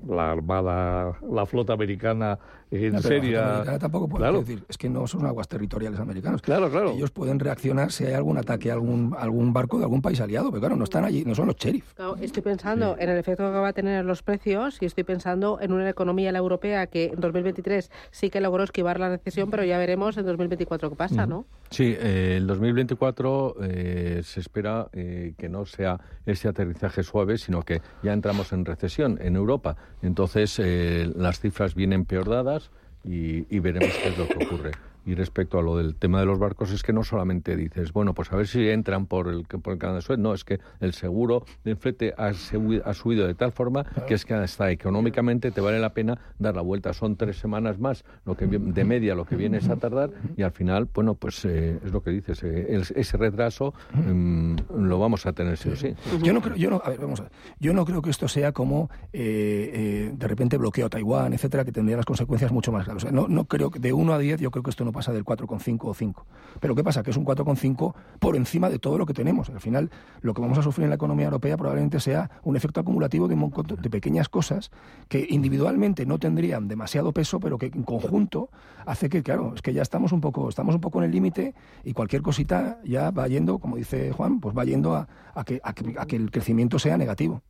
la 0.08 0.32
armada, 0.32 1.18
la 1.30 1.46
flota 1.46 1.72
americana 1.72 2.38
en 2.70 2.92
no, 2.92 2.98
americana 2.98 3.78
tampoco 3.78 4.08
puede 4.08 4.22
claro. 4.22 4.40
decir, 4.40 4.64
es 4.68 4.76
que 4.76 4.88
no 4.88 5.06
son 5.06 5.24
aguas 5.26 5.46
territoriales 5.46 6.00
americanos. 6.00 6.42
Claro, 6.42 6.70
claro. 6.70 6.90
Ellos 6.90 7.12
pueden 7.12 7.38
reaccionar 7.38 7.92
si 7.92 8.04
hay 8.04 8.14
algún 8.14 8.36
ataque 8.36 8.70
a 8.70 8.74
algún, 8.74 9.14
algún 9.16 9.52
barco 9.52 9.78
de 9.78 9.84
algún 9.84 10.02
país 10.02 10.20
aliado, 10.20 10.50
pero 10.50 10.60
claro, 10.60 10.76
no 10.76 10.84
están 10.84 11.04
allí, 11.04 11.24
no 11.24 11.36
son 11.36 11.46
los 11.46 11.56
sheriff. 11.56 11.94
Claro, 11.94 12.16
estoy 12.16 12.42
pensando 12.42 12.96
sí. 12.96 13.04
en 13.04 13.10
el 13.10 13.18
efecto 13.18 13.44
que 13.44 13.58
va 13.58 13.68
a 13.68 13.72
tener 13.72 14.04
los 14.04 14.22
precios 14.22 14.78
y 14.82 14.86
estoy 14.86 15.04
pensando 15.04 15.58
en 15.60 15.72
una 15.72 15.88
economía 15.88 16.32
la 16.32 16.38
europea 16.38 16.88
que 16.88 17.12
en 17.14 17.20
2023 17.20 17.90
sí 18.10 18.30
que 18.30 18.40
logró 18.40 18.64
esquivar 18.64 18.98
la 18.98 19.08
recesión, 19.08 19.50
pero 19.50 19.62
ya 19.62 19.78
veremos 19.78 20.16
en 20.16 20.26
2024 20.26 20.90
qué 20.90 20.96
pasa, 20.96 21.26
¿no? 21.26 21.46
Sí, 21.70 21.94
eh, 21.96 22.34
el 22.38 22.46
2024 22.46 23.56
eh, 23.62 24.20
se 24.24 24.40
espera 24.40 24.88
eh, 24.92 25.34
que 25.38 25.48
no 25.48 25.64
sea 25.64 26.00
ese 26.26 26.48
aterrizaje 26.48 27.03
suave, 27.04 27.38
sino 27.38 27.62
que 27.62 27.80
ya 28.02 28.12
entramos 28.12 28.52
en 28.52 28.64
recesión 28.64 29.18
en 29.20 29.36
Europa. 29.36 29.76
Entonces, 30.02 30.58
eh, 30.58 31.10
las 31.14 31.40
cifras 31.40 31.74
vienen 31.74 32.04
peor 32.04 32.28
dadas 32.28 32.70
y, 33.04 33.46
y, 33.54 33.58
veremos 33.60 33.94
qué 34.02 34.08
es 34.08 34.18
lo 34.18 34.26
que 34.26 34.44
ocurre. 34.44 34.72
Y 35.06 35.14
respecto 35.14 35.58
a 35.58 35.62
lo 35.62 35.76
del 35.76 35.94
tema 35.96 36.20
de 36.20 36.26
los 36.26 36.38
barcos, 36.38 36.70
es 36.72 36.82
que 36.82 36.92
no 36.92 37.04
solamente 37.04 37.56
dices, 37.56 37.92
bueno, 37.92 38.14
pues 38.14 38.32
a 38.32 38.36
ver 38.36 38.46
si 38.46 38.68
entran 38.68 39.06
por 39.06 39.28
el, 39.28 39.44
por 39.44 39.72
el 39.74 39.78
canal 39.78 39.96
de 39.96 40.02
Suez, 40.02 40.18
no, 40.18 40.34
es 40.34 40.44
que 40.44 40.60
el 40.80 40.94
seguro 40.94 41.44
de 41.64 41.76
flete 41.76 42.14
ha, 42.16 42.28
ha 42.28 42.94
subido 42.94 43.26
de 43.26 43.34
tal 43.34 43.52
forma 43.52 43.84
que 44.06 44.14
es 44.14 44.24
que 44.24 44.34
hasta 44.34 44.70
económicamente 44.70 45.50
te 45.50 45.60
vale 45.60 45.78
la 45.78 45.94
pena 45.94 46.18
dar 46.38 46.56
la 46.56 46.62
vuelta. 46.62 46.92
Son 46.92 47.16
tres 47.16 47.36
semanas 47.36 47.78
más 47.78 48.04
lo 48.24 48.36
que 48.36 48.46
de 48.46 48.84
media 48.84 49.14
lo 49.14 49.24
que 49.24 49.36
vienes 49.36 49.68
a 49.68 49.76
tardar 49.76 50.10
y 50.36 50.42
al 50.42 50.52
final, 50.52 50.88
bueno, 50.92 51.14
pues 51.14 51.44
eh, 51.44 51.78
es 51.84 51.92
lo 51.92 52.02
que 52.02 52.10
dices, 52.10 52.42
eh, 52.42 52.66
el, 52.70 52.82
ese 52.94 53.16
retraso 53.16 53.74
eh, 53.94 54.56
lo 54.76 54.98
vamos 54.98 55.26
a 55.26 55.32
tener 55.32 55.56
sí 55.56 55.68
o 55.70 55.76
sí. 55.76 55.94
Yo 56.22 56.32
no 56.32 56.40
creo, 56.40 56.56
yo 56.56 56.70
no, 56.70 56.80
a 56.84 56.90
ver, 56.90 57.00
vamos 57.00 57.20
a 57.20 57.24
ver, 57.24 57.32
yo 57.58 57.72
no 57.72 57.84
creo 57.84 58.02
que 58.02 58.10
esto 58.10 58.28
sea 58.28 58.52
como 58.52 58.90
eh, 59.12 60.12
de 60.14 60.28
repente 60.28 60.56
bloqueo 60.56 60.86
a 60.86 60.88
Taiwán, 60.88 61.32
etcétera, 61.32 61.64
que 61.64 61.72
tendría 61.72 61.96
las 61.96 62.06
consecuencias 62.06 62.52
mucho 62.52 62.72
más 62.72 62.84
graves. 62.84 63.04
O 63.04 63.06
sea, 63.06 63.14
no, 63.14 63.28
no 63.28 63.44
creo 63.44 63.70
que 63.70 63.78
de 63.78 63.92
1 63.92 64.12
a 64.12 64.18
10 64.18 64.40
yo 64.40 64.50
creo 64.50 64.62
que 64.62 64.70
esto 64.70 64.84
no 64.84 64.92
pasa 64.94 65.12
del 65.12 65.24
4,5 65.24 65.78
o 65.82 65.92
5. 65.94 66.26
Pero 66.60 66.74
¿qué 66.74 66.82
pasa? 66.82 67.02
Que 67.02 67.10
es 67.10 67.16
un 67.18 67.26
4,5 67.26 67.94
por 68.18 68.36
encima 68.36 68.70
de 68.70 68.78
todo 68.78 68.96
lo 68.96 69.04
que 69.04 69.12
tenemos. 69.12 69.50
Al 69.50 69.60
final, 69.60 69.90
lo 70.22 70.32
que 70.32 70.40
vamos 70.40 70.56
a 70.56 70.62
sufrir 70.62 70.84
en 70.84 70.90
la 70.90 70.96
economía 70.96 71.26
europea 71.26 71.56
probablemente 71.58 72.00
sea 72.00 72.30
un 72.42 72.56
efecto 72.56 72.80
acumulativo 72.80 73.28
de, 73.28 73.36
de 73.80 73.90
pequeñas 73.90 74.28
cosas 74.28 74.70
que 75.08 75.26
individualmente 75.28 76.06
no 76.06 76.18
tendrían 76.18 76.68
demasiado 76.68 77.12
peso, 77.12 77.40
pero 77.40 77.58
que 77.58 77.66
en 77.66 77.82
conjunto 77.82 78.48
hace 78.86 79.10
que, 79.10 79.22
claro, 79.22 79.52
es 79.54 79.62
que 79.62 79.74
ya 79.74 79.82
estamos 79.82 80.12
un 80.12 80.20
poco, 80.20 80.48
estamos 80.48 80.74
un 80.74 80.80
poco 80.80 81.00
en 81.00 81.04
el 81.04 81.10
límite 81.10 81.54
y 81.84 81.92
cualquier 81.92 82.22
cosita 82.22 82.78
ya 82.84 83.10
va 83.10 83.28
yendo, 83.28 83.58
como 83.58 83.76
dice 83.76 84.12
Juan, 84.12 84.40
pues 84.40 84.56
va 84.56 84.64
yendo 84.64 84.94
a, 84.94 85.06
que, 85.44 85.60
a 85.62 85.72
que 85.74 86.16
el 86.16 86.30
crecimiento 86.30 86.78
sea 86.78 86.96
negativo. 86.96 87.42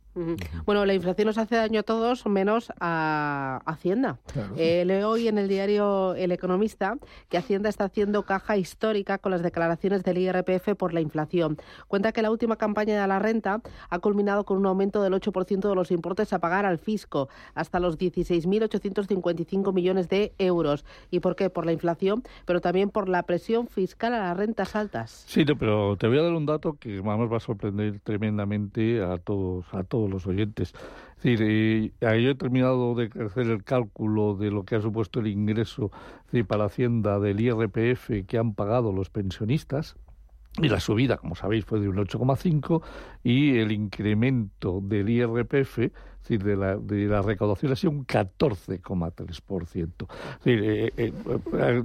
Bueno, 0.65 0.85
la 0.85 0.93
inflación 0.93 1.27
nos 1.27 1.37
hace 1.37 1.55
daño 1.55 1.81
a 1.81 1.83
todos, 1.83 2.25
menos 2.25 2.71
a 2.79 3.61
Hacienda. 3.65 4.17
Claro. 4.31 4.53
Eh, 4.57 4.83
leo 4.85 5.09
hoy 5.09 5.27
en 5.27 5.37
el 5.37 5.47
diario 5.47 6.15
El 6.15 6.31
Economista 6.31 6.97
que 7.29 7.37
Hacienda 7.37 7.69
está 7.69 7.85
haciendo 7.85 8.23
caja 8.23 8.57
histórica 8.57 9.17
con 9.17 9.31
las 9.31 9.43
declaraciones 9.43 10.03
del 10.03 10.17
IRPF 10.17 10.75
por 10.77 10.93
la 10.93 11.01
inflación. 11.01 11.57
Cuenta 11.87 12.11
que 12.11 12.21
la 12.21 12.31
última 12.31 12.55
campaña 12.55 12.99
de 13.01 13.07
la 13.07 13.19
renta 13.19 13.61
ha 13.89 13.99
culminado 13.99 14.45
con 14.45 14.57
un 14.57 14.65
aumento 14.65 15.03
del 15.03 15.13
8% 15.13 15.69
de 15.69 15.75
los 15.75 15.91
importes 15.91 16.33
a 16.33 16.39
pagar 16.39 16.65
al 16.65 16.77
fisco, 16.77 17.29
hasta 17.53 17.79
los 17.79 17.97
16.855 17.97 19.73
millones 19.73 20.09
de 20.09 20.33
euros. 20.37 20.85
¿Y 21.11 21.19
por 21.19 21.35
qué? 21.35 21.49
Por 21.49 21.65
la 21.65 21.73
inflación, 21.73 22.23
pero 22.45 22.61
también 22.61 22.89
por 22.89 23.09
la 23.09 23.23
presión 23.23 23.67
fiscal 23.67 24.13
a 24.13 24.19
las 24.19 24.37
rentas 24.37 24.75
altas. 24.75 25.25
Sí, 25.27 25.43
no, 25.45 25.57
pero 25.57 25.97
te 25.97 26.07
voy 26.07 26.19
a 26.19 26.23
dar 26.23 26.33
un 26.33 26.45
dato 26.45 26.77
que 26.79 26.99
vamos, 26.99 27.31
va 27.31 27.37
a 27.37 27.41
sorprender 27.41 27.99
tremendamente 28.01 29.03
a 29.03 29.17
todos, 29.17 29.65
a 29.71 29.83
todos 29.83 30.04
los 30.07 30.27
oyentes. 30.27 30.73
Es 31.17 31.23
decir, 31.23 31.39
eh, 31.41 31.91
yo 31.99 32.29
he 32.29 32.35
terminado 32.35 32.95
de 32.95 33.09
hacer 33.25 33.47
el 33.47 33.63
cálculo 33.63 34.35
de 34.35 34.51
lo 34.51 34.63
que 34.63 34.75
ha 34.75 34.81
supuesto 34.81 35.19
el 35.19 35.27
ingreso 35.27 35.91
decir, 36.31 36.45
para 36.45 36.65
Hacienda 36.65 37.19
del 37.19 37.39
IRPF 37.39 38.25
que 38.27 38.37
han 38.37 38.53
pagado 38.53 38.91
los 38.91 39.09
pensionistas. 39.09 39.95
Y 40.61 40.69
la 40.69 40.79
subida, 40.79 41.17
como 41.17 41.35
sabéis, 41.35 41.65
fue 41.65 41.81
de 41.81 41.89
un 41.89 41.97
8,5 41.97 42.81
y 43.23 43.57
el 43.57 43.73
incremento 43.73 44.79
del 44.81 45.09
IRPF, 45.09 45.91
es 46.25 46.29
decir, 46.29 46.43
de 46.43 46.57
la, 46.57 46.75
de 46.75 47.05
la 47.05 47.21
recaudación 47.21 47.71
ha 47.71 47.75
sido 47.75 47.91
un 47.91 48.07
14,3%. 48.07 49.77
Es 49.77 49.87
decir, 50.43 50.63
eh, 50.63 50.91
eh, 50.97 51.13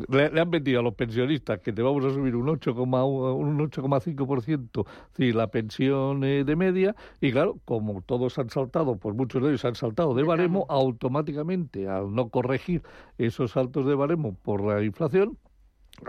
le, 0.09 0.31
le, 0.31 0.41
han 0.41 0.51
vendido 0.51 0.81
a 0.81 0.83
los 0.83 0.95
pensionistas 0.95 1.61
que 1.61 1.75
te 1.75 1.83
vamos 1.83 2.07
a 2.07 2.11
subir 2.11 2.35
un 2.35 2.47
8,5% 2.47 4.87
decir, 5.11 5.35
la 5.35 5.49
pensión 5.49 6.25
eh, 6.25 6.45
de 6.45 6.57
media 6.57 6.97
y 7.21 7.33
claro, 7.33 7.59
como 7.67 8.01
todos 8.01 8.39
han 8.39 8.49
saltado, 8.49 8.97
pues 8.97 9.15
muchos 9.15 9.43
de 9.43 9.51
ellos 9.51 9.67
han 9.67 9.75
saltado 9.75 10.15
de 10.15 10.23
baremo, 10.23 10.65
automáticamente 10.71 11.87
al 11.87 12.15
no 12.15 12.31
corregir 12.31 12.83
esos 13.19 13.51
saltos 13.51 13.85
de 13.85 13.95
baremo 13.95 14.35
por 14.43 14.65
la 14.65 14.83
inflación, 14.83 15.37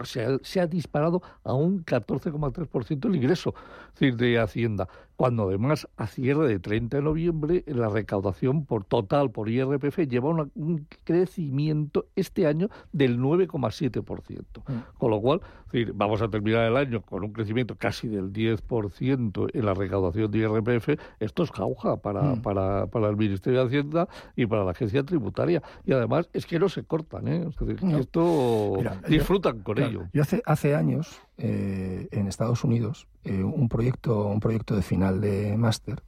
se 0.03 0.23
ha, 0.23 0.37
se 0.41 0.61
ha, 0.61 0.67
disparado 0.67 1.21
a 1.43 1.53
un 1.53 1.83
14,3% 1.83 3.05
el 3.05 3.15
ingreso 3.15 3.53
decir, 3.93 4.15
de 4.15 4.39
Hacienda, 4.39 4.87
cuando 5.21 5.49
además 5.49 5.87
a 5.97 6.07
cierre 6.07 6.47
de 6.47 6.57
30 6.57 6.97
de 6.97 7.03
noviembre 7.03 7.63
la 7.67 7.89
recaudación 7.89 8.65
por 8.65 8.85
total 8.85 9.29
por 9.29 9.49
IRPF 9.49 9.99
lleva 10.07 10.29
una, 10.29 10.47
un 10.55 10.87
crecimiento 11.03 12.07
este 12.15 12.47
año 12.47 12.69
del 12.91 13.19
9,7%. 13.19 14.63
Mm. 14.65 14.97
Con 14.97 15.11
lo 15.11 15.21
cual, 15.21 15.41
decir, 15.71 15.93
vamos 15.93 16.23
a 16.23 16.27
terminar 16.27 16.65
el 16.65 16.75
año 16.75 17.03
con 17.03 17.23
un 17.23 17.33
crecimiento 17.33 17.75
casi 17.75 18.07
del 18.07 18.33
10% 18.33 19.51
en 19.53 19.63
la 19.63 19.75
recaudación 19.75 20.31
de 20.31 20.39
IRPF. 20.39 20.99
Esto 21.19 21.43
es 21.43 21.51
jauja 21.51 21.97
para, 21.97 22.23
mm. 22.23 22.41
para, 22.41 22.87
para 22.87 23.07
el 23.07 23.15
Ministerio 23.15 23.59
de 23.59 23.67
Hacienda 23.67 24.07
y 24.35 24.47
para 24.47 24.63
la 24.63 24.71
agencia 24.71 25.03
tributaria. 25.03 25.61
Y 25.85 25.93
además 25.93 26.31
es 26.33 26.47
que 26.47 26.57
no 26.57 26.67
se 26.67 26.83
cortan, 26.83 27.27
¿eh? 27.27 27.47
Es 27.47 27.67
decir, 27.67 27.83
no. 27.83 27.99
esto 27.99 28.73
Mira, 28.75 28.99
disfrutan 29.07 29.57
yo, 29.57 29.63
con 29.65 29.75
claro, 29.75 29.91
ello. 29.91 30.09
Yo 30.13 30.23
hace, 30.23 30.41
hace 30.47 30.73
años 30.73 31.21
eh, 31.41 32.07
en 32.11 32.27
Estados 32.27 32.63
Unidos 32.63 33.07
eh, 33.23 33.43
un 33.43 33.67
proyecto 33.67 34.27
un 34.27 34.39
proyecto 34.39 34.75
de 34.75 34.81
final 34.83 35.19
de 35.21 35.57
máster 35.57 36.03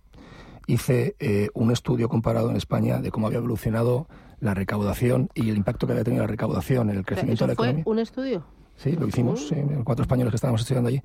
hice 0.68 1.16
eh, 1.20 1.50
un 1.54 1.72
estudio 1.72 2.08
comparado 2.08 2.50
en 2.50 2.56
España 2.56 3.00
de 3.02 3.12
cómo 3.12 3.28
había 3.28 3.40
evolucionado 3.40 4.08
la 4.40 4.54
recaudación 4.54 5.30
y 5.34 5.50
el 5.50 5.58
impacto 5.58 5.88
que 5.88 5.94
había 5.94 6.04
tenido 6.04 6.24
la 6.24 6.28
recaudación 6.28 6.90
en 6.90 6.98
el 6.98 7.06
crecimiento 7.06 7.46
¿Eso 7.46 7.46
de 7.46 7.52
la 7.54 7.56
fue 7.56 7.66
economía. 7.68 7.84
un 7.88 8.00
estudio? 8.00 8.44
Sí, 8.76 8.92
lo 8.94 9.08
hicimos, 9.08 9.48
sí, 9.48 9.56
cuatro 9.84 10.04
españoles 10.04 10.32
que 10.32 10.36
estábamos 10.36 10.62
estudiando 10.62 10.90
allí, 10.90 11.02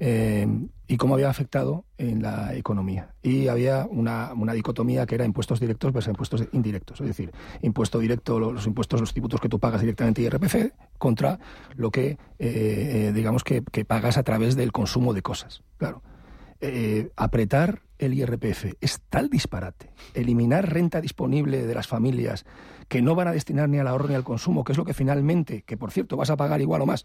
eh, 0.00 0.46
y 0.88 0.96
cómo 0.96 1.14
había 1.14 1.30
afectado 1.30 1.84
en 1.96 2.20
la 2.20 2.54
economía. 2.54 3.14
Y 3.22 3.48
había 3.48 3.86
una, 3.88 4.32
una 4.34 4.52
dicotomía 4.52 5.06
que 5.06 5.14
era 5.14 5.24
impuestos 5.24 5.60
directos 5.60 5.92
versus 5.92 6.10
impuestos 6.10 6.44
indirectos, 6.52 7.00
es 7.00 7.06
decir, 7.06 7.32
impuesto 7.62 7.98
directo, 8.00 8.38
lo- 8.38 8.52
los 8.52 8.66
impuestos, 8.66 9.00
los 9.00 9.12
tributos 9.12 9.40
que 9.40 9.48
tú 9.48 9.58
pagas 9.58 9.80
directamente 9.80 10.20
IRPF, 10.22 10.72
contra 10.98 11.38
lo 11.76 11.90
que, 11.90 12.10
eh, 12.10 12.18
eh, 12.38 13.12
digamos, 13.14 13.44
que, 13.44 13.62
que 13.62 13.84
pagas 13.84 14.18
a 14.18 14.24
través 14.24 14.56
del 14.56 14.72
consumo 14.72 15.14
de 15.14 15.22
cosas. 15.22 15.62
Claro. 15.78 16.02
Eh, 16.64 17.10
apretar 17.16 17.82
el 17.98 18.14
IRPF 18.14 18.76
es 18.80 19.00
tal 19.10 19.28
disparate, 19.28 19.90
eliminar 20.14 20.72
renta 20.72 21.00
disponible 21.00 21.66
de 21.66 21.74
las 21.74 21.88
familias 21.88 22.44
que 22.86 23.02
no 23.02 23.16
van 23.16 23.26
a 23.26 23.32
destinar 23.32 23.68
ni 23.68 23.80
al 23.80 23.88
ahorro 23.88 24.06
ni 24.06 24.14
al 24.14 24.22
consumo, 24.22 24.62
que 24.62 24.70
es 24.70 24.78
lo 24.78 24.84
que 24.84 24.94
finalmente, 24.94 25.62
que 25.62 25.76
por 25.76 25.90
cierto 25.90 26.16
vas 26.16 26.30
a 26.30 26.36
pagar 26.36 26.60
igual 26.60 26.82
o 26.82 26.86
más, 26.86 27.04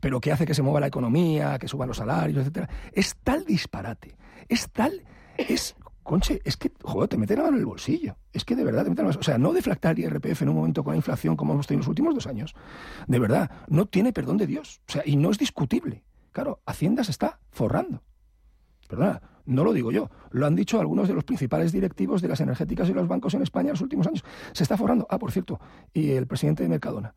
pero 0.00 0.20
que 0.20 0.30
hace 0.30 0.44
que 0.44 0.52
se 0.52 0.60
mueva 0.60 0.80
la 0.80 0.88
economía, 0.88 1.58
que 1.58 1.68
suban 1.68 1.88
los 1.88 1.96
salarios, 1.96 2.40
etcétera, 2.40 2.68
es 2.92 3.16
tal 3.24 3.46
disparate, 3.46 4.14
es 4.46 4.68
tal, 4.70 5.02
es 5.38 5.74
Conche, 6.02 6.42
es 6.44 6.58
que, 6.58 6.70
joder, 6.82 7.08
te 7.08 7.16
mete 7.16 7.34
la 7.34 7.44
mano 7.44 7.56
en 7.56 7.60
el 7.60 7.66
bolsillo. 7.66 8.16
Es 8.32 8.44
que 8.44 8.56
de 8.56 8.64
verdad 8.64 8.84
te 8.84 8.90
mete 8.90 9.02
la 9.02 9.08
mano. 9.08 9.20
O 9.20 9.22
sea, 9.22 9.36
no 9.36 9.52
deflactar 9.52 9.98
el 9.98 10.04
IRPF 10.04 10.40
en 10.42 10.48
un 10.50 10.56
momento 10.56 10.82
con 10.82 10.92
la 10.92 10.96
inflación 10.96 11.36
como 11.36 11.52
hemos 11.52 11.66
tenido 11.66 11.80
en 11.80 11.84
los 11.84 11.88
últimos 11.88 12.14
dos 12.14 12.26
años. 12.26 12.54
De 13.06 13.18
verdad, 13.18 13.50
no 13.68 13.84
tiene 13.84 14.14
perdón 14.14 14.38
de 14.38 14.46
Dios. 14.46 14.80
O 14.88 14.92
sea, 14.92 15.02
y 15.04 15.16
no 15.16 15.30
es 15.30 15.38
discutible. 15.38 16.04
Claro, 16.32 16.62
Hacienda 16.64 17.04
se 17.04 17.10
está 17.10 17.40
forrando. 17.50 18.02
Perdona, 18.88 19.20
no 19.46 19.64
lo 19.64 19.72
digo 19.72 19.92
yo. 19.92 20.10
Lo 20.30 20.46
han 20.46 20.56
dicho 20.56 20.80
algunos 20.80 21.08
de 21.08 21.14
los 21.14 21.24
principales 21.24 21.72
directivos 21.72 22.20
de 22.20 22.28
las 22.28 22.40
energéticas 22.40 22.88
y 22.88 22.94
los 22.94 23.06
bancos 23.06 23.34
en 23.34 23.42
España 23.42 23.68
en 23.68 23.74
los 23.74 23.80
últimos 23.80 24.06
años. 24.06 24.24
Se 24.52 24.62
está 24.62 24.76
forrando. 24.76 25.06
Ah, 25.10 25.18
por 25.18 25.30
cierto, 25.30 25.60
y 25.92 26.10
el 26.10 26.26
presidente 26.26 26.62
de 26.62 26.68
Mercadona. 26.68 27.14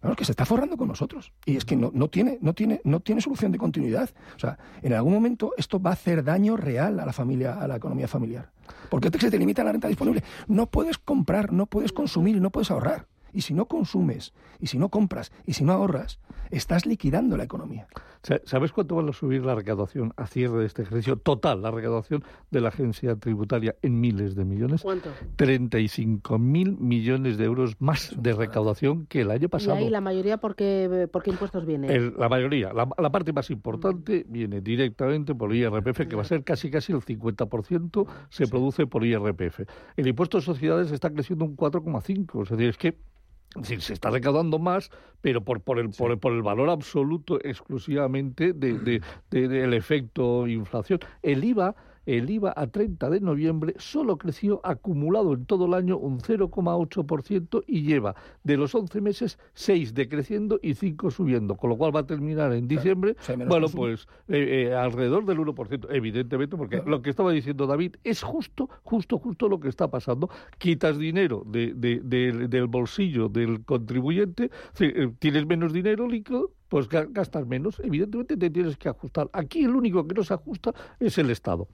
Claro, 0.00 0.12
es 0.12 0.18
que 0.18 0.24
se 0.24 0.32
está 0.32 0.44
forrando 0.44 0.76
con 0.76 0.86
nosotros. 0.86 1.32
Y 1.44 1.56
es 1.56 1.64
que 1.64 1.74
no, 1.74 1.90
no, 1.92 2.08
tiene, 2.08 2.38
no, 2.40 2.54
tiene, 2.54 2.80
no 2.84 3.00
tiene 3.00 3.20
solución 3.20 3.50
de 3.50 3.58
continuidad. 3.58 4.10
O 4.36 4.38
sea, 4.38 4.58
en 4.82 4.92
algún 4.92 5.12
momento 5.12 5.54
esto 5.56 5.80
va 5.80 5.90
a 5.90 5.94
hacer 5.94 6.22
daño 6.22 6.56
real 6.56 7.00
a 7.00 7.06
la 7.06 7.12
familia, 7.12 7.60
a 7.60 7.66
la 7.66 7.76
economía 7.76 8.06
familiar. 8.06 8.52
Porque 8.90 9.10
se 9.18 9.30
te 9.30 9.38
limita 9.38 9.64
la 9.64 9.72
renta 9.72 9.88
disponible. 9.88 10.22
No 10.46 10.66
puedes 10.66 10.98
comprar, 10.98 11.52
no 11.52 11.66
puedes 11.66 11.92
consumir 11.92 12.40
no 12.40 12.50
puedes 12.50 12.70
ahorrar. 12.70 13.06
Y 13.32 13.42
si 13.42 13.54
no 13.54 13.66
consumes, 13.66 14.32
y 14.58 14.68
si 14.68 14.78
no 14.78 14.88
compras, 14.88 15.32
y 15.44 15.52
si 15.52 15.64
no 15.64 15.72
ahorras, 15.72 16.18
estás 16.50 16.86
liquidando 16.86 17.36
la 17.36 17.44
economía. 17.44 17.86
Sa- 18.22 18.40
¿Sabes 18.44 18.72
cuánto 18.72 18.96
va 18.96 19.08
a 19.08 19.12
subir 19.12 19.44
la 19.44 19.54
recaudación 19.54 20.12
a 20.16 20.26
cierre 20.26 20.60
de 20.60 20.66
este 20.66 20.82
ejercicio 20.82 21.16
total, 21.16 21.62
la 21.62 21.70
recaudación 21.70 22.22
de 22.50 22.60
la 22.60 22.68
agencia 22.68 23.16
tributaria 23.16 23.74
en 23.82 24.00
miles 24.00 24.34
de 24.34 24.44
millones? 24.44 24.82
¿Cuánto? 24.82 25.10
35 25.36 26.38
mil 26.38 26.76
millones 26.78 27.38
de 27.38 27.44
euros 27.44 27.76
más 27.80 28.14
de 28.20 28.32
recaudación 28.32 29.06
que 29.06 29.22
el 29.22 29.30
año 29.30 29.44
Y 29.46 29.48
pasado. 29.48 29.76
ahí 29.76 29.90
la 29.90 30.00
mayoría, 30.00 30.38
¿por 30.38 30.54
qué, 30.56 31.08
por 31.12 31.22
qué 31.22 31.30
impuestos 31.30 31.64
viene? 31.66 31.92
El- 31.92 32.14
la 32.18 32.28
mayoría, 32.28 32.72
la, 32.72 32.88
la 32.98 33.10
parte 33.10 33.32
más 33.32 33.50
importante 33.50 34.24
viene 34.28 34.60
directamente 34.60 35.34
por 35.34 35.54
IRPF, 35.54 36.06
que 36.08 36.16
va 36.16 36.22
a 36.22 36.24
ser 36.24 36.44
casi 36.44 36.70
casi 36.70 36.92
el 36.92 37.00
50%, 37.00 38.06
se 38.28 38.46
produce 38.46 38.86
por 38.86 39.04
IRPF. 39.04 39.60
El 39.96 40.06
impuesto 40.08 40.38
de 40.38 40.42
sociedades 40.44 40.90
está 40.92 41.10
creciendo 41.10 41.44
un 41.44 41.56
4,5, 41.56 42.42
es 42.44 42.48
decir, 42.50 42.68
es 42.68 42.76
que 42.78 42.98
decir, 43.56 43.80
se 43.80 43.92
está 43.94 44.10
recaudando 44.10 44.58
más, 44.58 44.90
pero 45.20 45.42
por, 45.42 45.60
por, 45.60 45.78
el, 45.78 45.90
por, 45.90 46.10
el, 46.12 46.18
por 46.18 46.32
el 46.32 46.42
valor 46.42 46.70
absoluto 46.70 47.38
exclusivamente 47.42 48.52
de, 48.52 48.78
de- 48.78 49.02
de- 49.30 49.48
del 49.48 49.74
efecto 49.74 50.46
inflación. 50.46 51.00
El 51.22 51.44
IVA, 51.44 51.74
el 52.16 52.30
IVA 52.30 52.54
a 52.56 52.66
30 52.68 53.10
de 53.10 53.20
noviembre 53.20 53.74
solo 53.78 54.16
creció 54.16 54.60
acumulado 54.64 55.34
en 55.34 55.44
todo 55.44 55.66
el 55.66 55.74
año 55.74 55.98
un 55.98 56.20
0,8% 56.20 57.64
y 57.66 57.82
lleva 57.82 58.14
de 58.44 58.56
los 58.56 58.74
11 58.74 59.00
meses 59.00 59.38
6 59.54 59.94
decreciendo 59.94 60.58
y 60.62 60.74
5 60.74 61.10
subiendo, 61.10 61.56
con 61.56 61.70
lo 61.70 61.76
cual 61.76 61.94
va 61.94 62.00
a 62.00 62.06
terminar 62.06 62.52
en 62.52 62.66
diciembre, 62.68 63.14
bueno, 63.48 63.66
consumo. 63.66 63.82
pues 63.82 64.06
eh, 64.28 64.68
eh, 64.70 64.74
alrededor 64.74 65.24
del 65.26 65.38
1%, 65.38 65.86
evidentemente, 65.90 66.56
porque 66.56 66.82
lo 66.86 67.02
que 67.02 67.10
estaba 67.10 67.32
diciendo 67.32 67.66
David 67.66 67.96
es 68.04 68.22
justo, 68.22 68.68
justo, 68.82 69.18
justo 69.18 69.48
lo 69.48 69.60
que 69.60 69.68
está 69.68 69.88
pasando. 69.90 70.30
Quitas 70.58 70.98
dinero 70.98 71.42
de, 71.46 71.74
de- 71.74 72.00
del- 72.02 72.48
del 72.48 72.66
bolsillo 72.66 73.28
del 73.28 73.64
contribuyente, 73.64 74.50
eh, 74.80 75.10
tienes 75.18 75.46
menos 75.46 75.72
dinero 75.72 76.08
líquido, 76.08 76.52
pues 76.68 76.88
ga- 76.88 77.08
gastas 77.10 77.46
menos. 77.46 77.80
Evidentemente 77.80 78.36
te 78.36 78.50
tienes 78.50 78.76
que 78.76 78.88
ajustar. 78.88 79.28
Aquí 79.32 79.64
el 79.64 79.74
único 79.74 80.06
que 80.06 80.14
no 80.14 80.22
se 80.24 80.34
ajusta 80.34 80.72
es 81.00 81.18
el 81.18 81.30
Estado. 81.30 81.68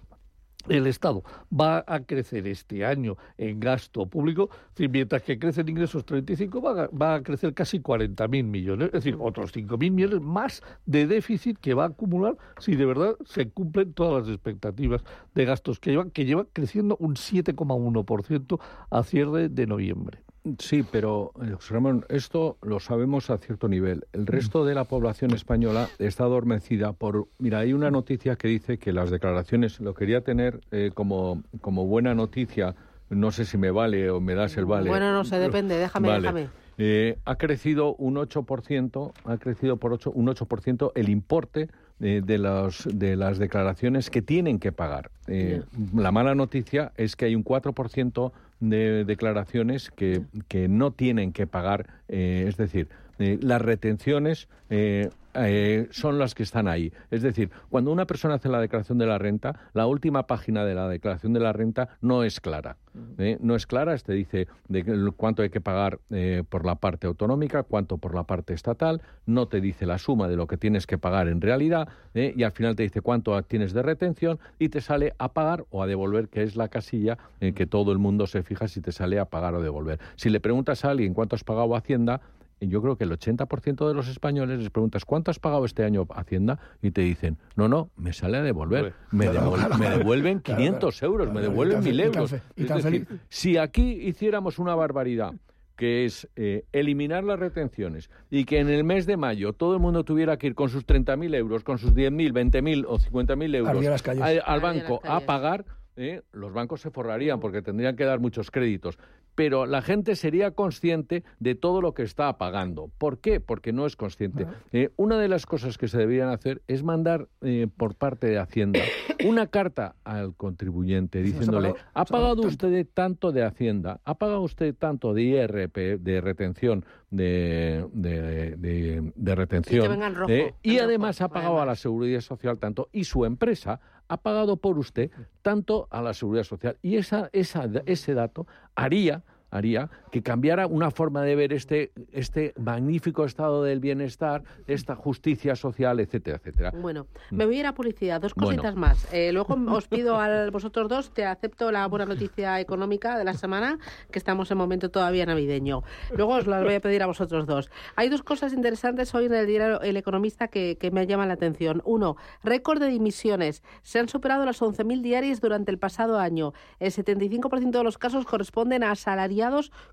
El 0.69 0.87
Estado 0.87 1.23
va 1.53 1.85
a 1.87 2.01
crecer 2.01 2.47
este 2.47 2.85
año 2.85 3.17
en 3.37 3.61
gasto 3.61 4.07
público, 4.07 4.51
mientras 4.79 5.23
que 5.23 5.39
crecen 5.39 5.69
ingresos 5.69 6.05
35, 6.07 6.63
va 6.63 6.85
a, 6.85 6.89
va 6.89 7.15
a 7.17 7.23
crecer 7.23 7.53
casi 7.53 7.81
40.000 7.81 8.45
millones, 8.45 8.87
es 8.89 8.93
decir, 8.93 9.17
otros 9.21 9.55
5.000 9.55 9.91
millones 9.91 10.21
más 10.23 10.63
de 10.87 11.07
déficit 11.07 11.59
que 11.59 11.75
va 11.75 11.85
a 11.85 11.89
acumular 11.89 12.37
si 12.59 12.77
de 12.77 12.87
verdad 12.87 13.17
se 13.25 13.51
cumplen 13.51 13.93
todas 13.93 14.27
las 14.27 14.35
expectativas 14.35 15.05
de 15.35 15.45
gastos 15.45 15.81
que 15.81 15.91
llevan, 15.91 16.11
que 16.11 16.25
llevan 16.25 16.49
creciendo 16.53 16.97
un 16.99 17.15
7,1% 17.15 18.61
a 18.91 19.03
cierre 19.03 19.49
de 19.49 19.67
noviembre. 19.67 20.25
Sí, 20.59 20.85
pero 20.91 21.33
eh, 21.43 21.53
José 21.55 21.75
Ramón, 21.75 22.05
esto 22.11 22.59
lo 22.63 22.79
sabemos 22.79 23.31
a 23.31 23.39
cierto 23.39 23.67
nivel. 23.67 24.05
El 24.13 24.27
resto 24.27 24.65
de 24.67 24.75
la 24.75 24.85
población 24.85 25.33
española 25.33 25.89
está 25.99 26.25
adormecida 26.25 26.93
por... 26.93 27.29
Mira, 27.39 27.61
hay 27.61 27.73
una 27.73 27.91
noticia 27.91 28.37
que 28.37 28.49
dice 28.49 28.77
que 28.79 28.93
las 28.93 29.11
declaraciones, 29.11 29.81
lo 29.81 29.95
quería 29.95 30.21
tener 30.21 30.61
eh, 30.71 30.91
como, 30.93 31.43
como 31.63 31.87
buena 31.87 32.15
noticia, 32.15 32.75
no 33.09 33.31
sé 33.33 33.47
si 33.47 33.57
me 33.57 33.71
vale 33.71 34.11
o 34.11 34.21
me 34.21 34.35
das 34.35 34.57
el 34.59 34.67
vale. 34.67 34.91
Bueno, 34.91 35.13
no 35.13 35.25
sé, 35.25 35.39
depende, 35.39 35.77
déjame, 35.77 36.09
Vale. 36.09 36.21
déjame. 36.23 36.49
Eh, 36.77 37.19
ha 37.25 37.37
crecido 37.37 37.95
un 37.95 38.17
8%, 38.17 39.13
ha 39.25 39.37
crecido 39.39 39.77
por 39.77 39.93
8, 39.93 40.11
un 40.11 40.27
8% 40.27 40.93
el 40.95 41.09
importe 41.09 41.69
eh, 42.01 42.21
de, 42.25 42.39
los, 42.39 42.89
de 42.93 43.17
las 43.17 43.39
declaraciones 43.39 44.11
que 44.11 44.23
tienen 44.23 44.59
que 44.59 44.73
pagar. 44.73 45.11
Eh, 45.29 45.63
La 45.95 46.11
mala 46.11 46.35
noticia 46.35 46.93
es 46.97 47.15
que 47.15 47.27
hay 47.27 47.37
un 47.37 47.45
4% 47.45 48.33
de 48.71 49.05
declaraciones 49.05 49.91
que, 49.91 50.23
que 50.49 50.69
no 50.69 50.93
tienen 50.93 51.33
que 51.33 51.47
pagar, 51.47 51.87
eh, 52.09 52.45
es 52.49 52.57
decir, 52.57 52.89
eh, 53.19 53.39
las 53.41 53.63
retenciones 53.63 54.49
eh, 54.71 55.09
eh, 55.35 55.89
son 55.91 56.19
las 56.19 56.35
que 56.35 56.45
están 56.45 56.69
ahí. 56.69 56.93
Es 57.11 57.23
decir, 57.23 57.51
cuando 57.69 57.91
una 57.91 58.07
persona 58.07 58.35
hace 58.35 58.49
la 58.49 58.61
declaración 58.61 58.99
de 58.99 59.07
la 59.07 59.19
renta, 59.19 59.69
la 59.73 59.87
última 59.87 60.27
página 60.29 60.65
de 60.65 60.75
la 60.75 60.89
declaración 60.89 61.33
de 61.33 61.41
la 61.41 61.53
renta 61.53 61.97
no 62.01 62.23
es 62.23 62.41
clara. 62.41 62.77
¿eh? 63.19 63.37
No 63.41 63.57
es 63.57 63.67
clara, 63.67 63.97
te 63.99 64.13
dice 64.13 64.47
de 64.69 65.13
cuánto 65.17 65.43
hay 65.43 65.51
que 65.51 65.61
pagar 65.61 65.99
eh, 66.11 66.45
por 66.49 66.65
la 66.65 66.77
parte 66.77 67.09
autonómica, 67.09 67.65
cuánto 67.65 67.99
por 67.99 68.15
la 68.15 68.23
parte 68.23 68.55
estatal, 68.55 69.03
no 69.27 69.49
te 69.49 69.61
dice 69.61 69.87
la 69.87 69.99
suma 69.99 70.29
de 70.29 70.37
lo 70.37 70.47
que 70.47 70.57
tienes 70.57 70.87
que 70.87 70.99
pagar 70.99 71.27
en 71.27 71.41
realidad 71.41 71.89
y 72.15 72.45
al 72.45 72.53
final 72.53 72.77
te 72.77 72.85
dice 72.85 73.01
cuánto 73.01 73.41
tienes 73.43 73.73
de 73.73 73.83
retención 73.83 74.39
y 74.61 74.69
te 74.69 74.81
sale 74.81 75.15
a 75.19 75.33
pagar 75.33 75.65
o 75.71 75.83
a 75.83 75.89
devolver, 75.89 76.29
que 76.29 76.45
es 76.45 76.55
la 76.55 76.69
casilla 76.69 77.19
en 77.41 77.55
que 77.55 77.67
todo 77.67 77.91
el 77.91 77.99
mundo 77.99 78.29
se 78.29 78.45
fija 78.45 78.69
si 78.69 78.81
te 78.81 78.93
sale 78.93 79.19
a 79.19 79.25
pagar 79.25 79.55
o 79.55 79.63
devolver. 79.63 79.99
Si 80.15 80.31
le 80.31 80.39
preguntas 80.39 80.85
a 80.85 80.91
alguien 80.91 81.13
cuánto 81.13 81.35
has 81.35 81.43
pagado 81.43 81.75
a 81.75 81.79
Hacienda, 81.79 82.21
yo 82.61 82.81
creo 82.83 82.97
que 82.97 83.05
el 83.05 83.11
80% 83.13 83.87
de 83.89 83.95
los 83.95 84.09
españoles 84.09 84.59
les 84.59 84.71
preguntas 84.71 85.05
¿cuánto 85.05 85.31
has 85.31 85.39
pagado 85.39 85.65
este 85.65 85.85
año 85.85 86.07
Hacienda? 86.15 86.59
Y 86.83 86.91
te 86.93 87.03
dicen, 87.03 87.39
no, 87.57 87.69
no, 87.69 87.91
me 87.97 88.13
sale 88.13 88.39
a 88.39 88.43
devolver. 88.43 88.95
Me, 89.11 89.27
Claro, 89.29 89.53
devol- 89.53 89.57
claro, 89.67 89.79
me 89.79 89.91
devuelven 89.91 90.39
Claro, 90.41 90.59
500 90.59 91.03
euros, 91.03 91.33
me 91.33 91.41
devuelven 91.43 91.81
y 91.87 92.11
tan 92.11 92.23
1.000 92.25 92.29
fe- 92.29 92.43
y 92.57 92.65
tan 92.65 92.79
euros. 92.79 92.85
Es 92.87 92.93
decir, 93.07 93.21
si 93.29 93.57
aquí 93.59 93.93
hiciéramos 94.03 94.59
una 94.59 94.75
barbaridad, 94.75 95.33
que 95.77 96.05
es 96.05 96.29
eh, 96.37 96.65
eliminar 96.73 97.25
las 97.25 97.39
retenciones 97.39 98.09
y 98.31 98.45
que 98.45 98.61
en 98.61 98.69
el 98.69 98.85
mes 98.85 99.07
de 99.07 99.17
mayo 99.17 99.53
todo 99.55 99.75
el 99.75 99.81
mundo 99.81 100.05
tuviera 100.05 100.37
que 100.37 100.47
ir 100.47 100.55
con 100.55 100.69
sus 100.69 100.87
30.000 100.87 101.35
euros, 101.35 101.65
con 101.65 101.79
sus 101.79 101.93
10.000, 101.95 102.33
20.000 102.33 102.85
o 102.87 102.99
50.000 102.99 103.55
euros 103.57 104.01
al, 104.47 104.61
banco 104.61 105.01
a 105.05 105.19
pagar, 105.21 105.65
eh, 105.97 106.23
los 106.33 106.53
bancos 106.53 106.81
se 106.81 106.91
forrarían 106.91 107.41
porque 107.41 107.61
tendrían 107.61 107.97
que 107.97 108.05
dar 108.05 108.21
muchos 108.21 108.53
créditos. 108.53 108.99
Pero 109.35 109.67
la 109.67 109.83
gente 109.83 110.17
sería 110.17 110.53
consciente 110.53 111.25
de 111.41 111.55
todo 111.55 111.81
lo 111.81 111.93
que 111.95 112.03
está 112.03 112.37
pagando. 112.39 112.91
¿Por 112.99 113.19
qué? 113.19 113.41
Porque 113.41 113.73
no 113.73 113.87
es 113.87 113.97
consciente. 113.97 114.47
Eh, 114.73 114.91
una 114.97 115.19
de 115.19 115.29
las 115.29 115.47
cosas 115.47 115.77
que 115.79 115.89
se 115.89 115.99
deberían 115.99 116.29
hacer 116.29 116.63
es 116.69 116.83
mandar 116.83 117.29
eh, 117.43 117.67
por 117.77 117.95
parte 117.97 118.27
de 118.29 118.39
Hacienda 118.39 118.81
una 119.27 119.47
carta 119.49 119.97
al 120.05 120.35
contribuyente 120.37 121.23
diciéndole, 121.23 121.75
ha 121.95 122.05
pagado 122.05 122.43
usted 122.43 122.87
tanto 122.95 123.33
de 123.33 123.43
Hacienda, 123.43 124.01
ha 124.05 124.15
pagado 124.15 124.41
usted 124.43 124.75
tanto 124.75 125.15
de 125.15 125.23
IRP, 125.23 125.77
de 126.01 126.21
retención, 126.21 126.85
de, 127.11 127.87
de, 127.93 128.57
de- 128.57 129.13
de 129.15 129.35
retención, 129.35 130.15
rojo, 130.15 130.31
eh, 130.33 130.55
y 130.63 130.75
rojo, 130.77 130.85
además 130.85 131.21
ha 131.21 131.29
pagado 131.29 131.61
a 131.61 131.67
la 131.67 131.75
seguridad 131.77 132.21
social 132.21 132.59
tanto, 132.59 132.89
y 132.93 133.05
su 133.05 133.25
empresa 133.25 133.81
ha 134.09 134.17
pagado 134.19 134.57
por 134.57 134.79
usted 134.79 135.11
tanto 135.43 135.89
a 135.91 136.03
la 136.03 136.15
seguridad 136.15 136.45
social. 136.45 136.77
Y 136.83 136.97
esa, 136.97 137.31
esa, 137.33 137.69
ese 137.87 138.15
dato 138.15 138.47
haría 138.75 139.23
haría 139.55 139.89
que 140.11 140.23
cambiara 140.23 140.67
una 140.67 140.91
forma 140.91 141.23
de 141.23 141.37
ver 141.37 141.53
este, 141.53 141.93
este 142.13 142.55
magnífico 142.59 143.25
estado 143.25 143.63
del 143.63 143.79
bienestar, 143.79 144.43
esta 144.67 144.97
justicia 144.97 145.55
social, 145.55 146.01
etcétera, 146.01 146.39
etcétera. 146.39 146.73
Bueno, 146.73 147.07
me 147.31 147.47
voy 147.47 147.57
a 147.57 147.61
ir 147.61 147.67
a 147.67 147.75
publicidad. 147.75 148.21
Dos 148.21 148.35
cositas 148.35 148.75
más. 148.75 149.07
Eh, 149.13 149.33
luego 149.33 149.57
os 149.69 149.87
pido 149.87 150.21
a 150.21 150.51
vosotros 150.51 150.89
dos, 150.89 151.11
te 151.15 151.25
acepto 151.25 151.71
la 151.71 151.87
buena 151.87 152.05
noticia 152.05 152.59
económica 152.61 153.17
de 153.17 153.25
la 153.25 153.35
semana, 153.35 153.79
que 154.11 154.19
estamos 154.19 154.51
en 154.51 154.59
momento 154.59 154.91
todavía 154.91 155.25
navideño. 155.25 155.85
Luego 156.17 156.35
os 156.35 156.47
las 156.47 156.65
voy 156.65 156.75
a 156.75 156.81
pedir 156.81 157.03
a 157.03 157.07
vosotros 157.07 157.47
dos. 157.47 157.71
Hay 157.95 158.09
dos 158.09 158.23
cosas 158.23 158.53
interesantes 158.53 159.15
hoy 159.15 159.27
en 159.27 159.35
el 159.35 159.47
diario 159.47 159.81
El 159.83 159.97
Economista 159.97 160.49
que, 160.49 160.77
que 160.79 160.91
me 160.91 161.07
llaman 161.07 161.29
la 161.29 161.35
atención. 161.35 161.81
Uno, 161.85 162.17
récord 162.43 162.81
de 162.81 162.89
dimisiones. 162.89 163.63
Se 163.83 164.01
han 164.01 164.09
superado 164.09 164.45
las 164.45 164.61
11.000 164.61 165.01
diarias 165.01 165.41
durante 165.41 165.71
el 165.71 165.79
pasado 165.79 166.19
año. 166.19 166.55
El 166.81 166.93
75% 166.93 167.71
de 167.71 167.85
los 167.85 167.99
casos 167.99 168.25
corresponden 168.27 168.83
a 168.83 168.91
asalariados 168.93 169.44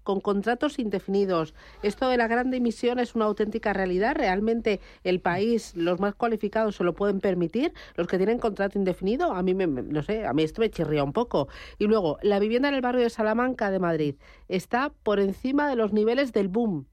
con 0.03 0.21
contratos 0.21 0.79
indefinidos. 0.79 1.53
Esto 1.83 2.09
de 2.09 2.17
la 2.17 2.27
gran 2.27 2.51
dimisión 2.51 2.99
es 2.99 3.15
una 3.15 3.25
auténtica 3.25 3.73
realidad. 3.73 4.15
Realmente 4.15 4.79
el 5.03 5.19
país, 5.19 5.75
los 5.75 5.99
más 5.99 6.15
cualificados 6.15 6.75
se 6.75 6.83
lo 6.83 6.93
pueden 6.93 7.19
permitir, 7.19 7.73
los 7.95 8.07
que 8.07 8.17
tienen 8.17 8.39
contrato 8.39 8.77
indefinido, 8.77 9.33
a 9.33 9.43
mí 9.43 9.53
me, 9.53 9.67
no 9.67 10.03
sé, 10.03 10.25
a 10.25 10.33
mí 10.33 10.43
esto 10.43 10.61
me 10.61 10.69
chirría 10.69 11.03
un 11.03 11.13
poco. 11.13 11.47
Y 11.79 11.87
luego, 11.87 12.17
la 12.21 12.39
vivienda 12.39 12.69
en 12.69 12.75
el 12.75 12.81
barrio 12.81 13.03
de 13.03 13.09
Salamanca 13.09 13.71
de 13.71 13.79
Madrid 13.79 14.15
está 14.47 14.91
por 15.03 15.19
encima 15.19 15.69
de 15.69 15.75
los 15.75 15.93
niveles 15.93 16.33
del 16.33 16.47
boom. 16.47 16.85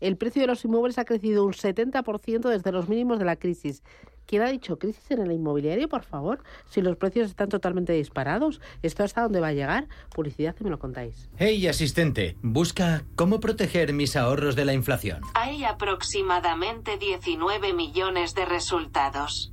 El 0.00 0.16
precio 0.16 0.42
de 0.42 0.48
los 0.48 0.64
inmuebles 0.64 0.98
ha 0.98 1.04
crecido 1.04 1.44
un 1.44 1.52
70% 1.52 2.48
desde 2.50 2.72
los 2.72 2.88
mínimos 2.88 3.18
de 3.18 3.24
la 3.24 3.36
crisis. 3.36 3.82
¿Quién 4.26 4.42
ha 4.42 4.50
dicho 4.50 4.78
crisis 4.78 5.10
en 5.12 5.22
el 5.22 5.30
inmobiliario, 5.30 5.88
por 5.88 6.02
favor? 6.02 6.42
Si 6.68 6.82
los 6.82 6.96
precios 6.96 7.30
están 7.30 7.48
totalmente 7.48 7.92
disparados, 7.92 8.60
¿esto 8.82 9.04
hasta 9.04 9.22
dónde 9.22 9.40
va 9.40 9.48
a 9.48 9.52
llegar? 9.52 9.88
Publicidad, 10.14 10.54
que 10.54 10.64
me 10.64 10.70
lo 10.70 10.78
contáis. 10.78 11.30
Hey, 11.36 11.66
asistente, 11.68 12.36
busca 12.42 13.04
cómo 13.14 13.38
proteger 13.38 13.92
mis 13.92 14.16
ahorros 14.16 14.56
de 14.56 14.64
la 14.64 14.74
inflación. 14.74 15.20
Hay 15.34 15.64
aproximadamente 15.64 16.98
19 16.98 17.72
millones 17.72 18.34
de 18.34 18.44
resultados. 18.46 19.52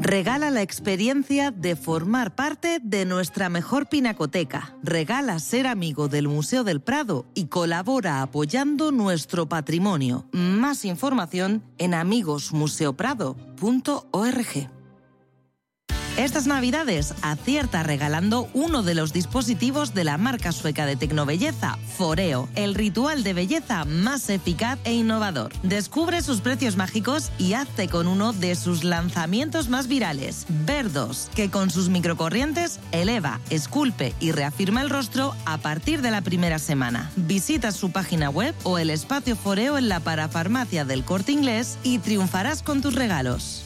Regala 0.00 0.50
la 0.50 0.62
experiencia 0.62 1.50
de 1.50 1.74
formar 1.74 2.36
parte 2.36 2.78
de 2.80 3.04
nuestra 3.04 3.48
mejor 3.48 3.88
pinacoteca. 3.88 4.76
Regala 4.84 5.40
ser 5.40 5.66
amigo 5.66 6.06
del 6.08 6.28
Museo 6.28 6.62
del 6.62 6.80
Prado 6.80 7.26
y 7.34 7.46
colabora 7.46 8.22
apoyando 8.22 8.92
nuestro 8.92 9.48
patrimonio. 9.48 10.28
Más 10.30 10.84
información 10.84 11.64
en 11.78 11.94
amigosmuseoprado.org. 11.94 14.75
Estas 16.16 16.46
navidades 16.46 17.12
acierta 17.20 17.82
regalando 17.82 18.48
uno 18.54 18.82
de 18.82 18.94
los 18.94 19.12
dispositivos 19.12 19.92
de 19.92 20.02
la 20.02 20.16
marca 20.16 20.50
sueca 20.50 20.86
de 20.86 20.96
tecnobelleza, 20.96 21.76
Foreo, 21.98 22.48
el 22.54 22.74
ritual 22.74 23.22
de 23.22 23.34
belleza 23.34 23.84
más 23.84 24.30
eficaz 24.30 24.78
e 24.84 24.94
innovador. 24.94 25.52
Descubre 25.62 26.22
sus 26.22 26.40
precios 26.40 26.78
mágicos 26.78 27.30
y 27.36 27.52
hazte 27.52 27.88
con 27.88 28.06
uno 28.06 28.32
de 28.32 28.54
sus 28.54 28.82
lanzamientos 28.82 29.68
más 29.68 29.88
virales, 29.88 30.46
Verdos, 30.64 31.28
que 31.34 31.50
con 31.50 31.68
sus 31.68 31.90
microcorrientes 31.90 32.80
eleva, 32.92 33.38
esculpe 33.50 34.14
y 34.18 34.32
reafirma 34.32 34.80
el 34.80 34.88
rostro 34.88 35.34
a 35.44 35.58
partir 35.58 36.00
de 36.00 36.12
la 36.12 36.22
primera 36.22 36.58
semana. 36.58 37.10
Visita 37.16 37.72
su 37.72 37.92
página 37.92 38.30
web 38.30 38.54
o 38.62 38.78
el 38.78 38.88
espacio 38.88 39.36
Foreo 39.36 39.76
en 39.76 39.90
la 39.90 40.00
parafarmacia 40.00 40.86
del 40.86 41.04
corte 41.04 41.32
inglés 41.32 41.76
y 41.82 41.98
triunfarás 41.98 42.62
con 42.62 42.80
tus 42.80 42.94
regalos. 42.94 43.65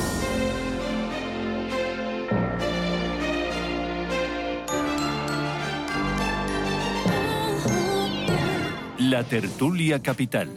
La 9.11 9.25
tertulia 9.25 10.01
capital. 10.01 10.47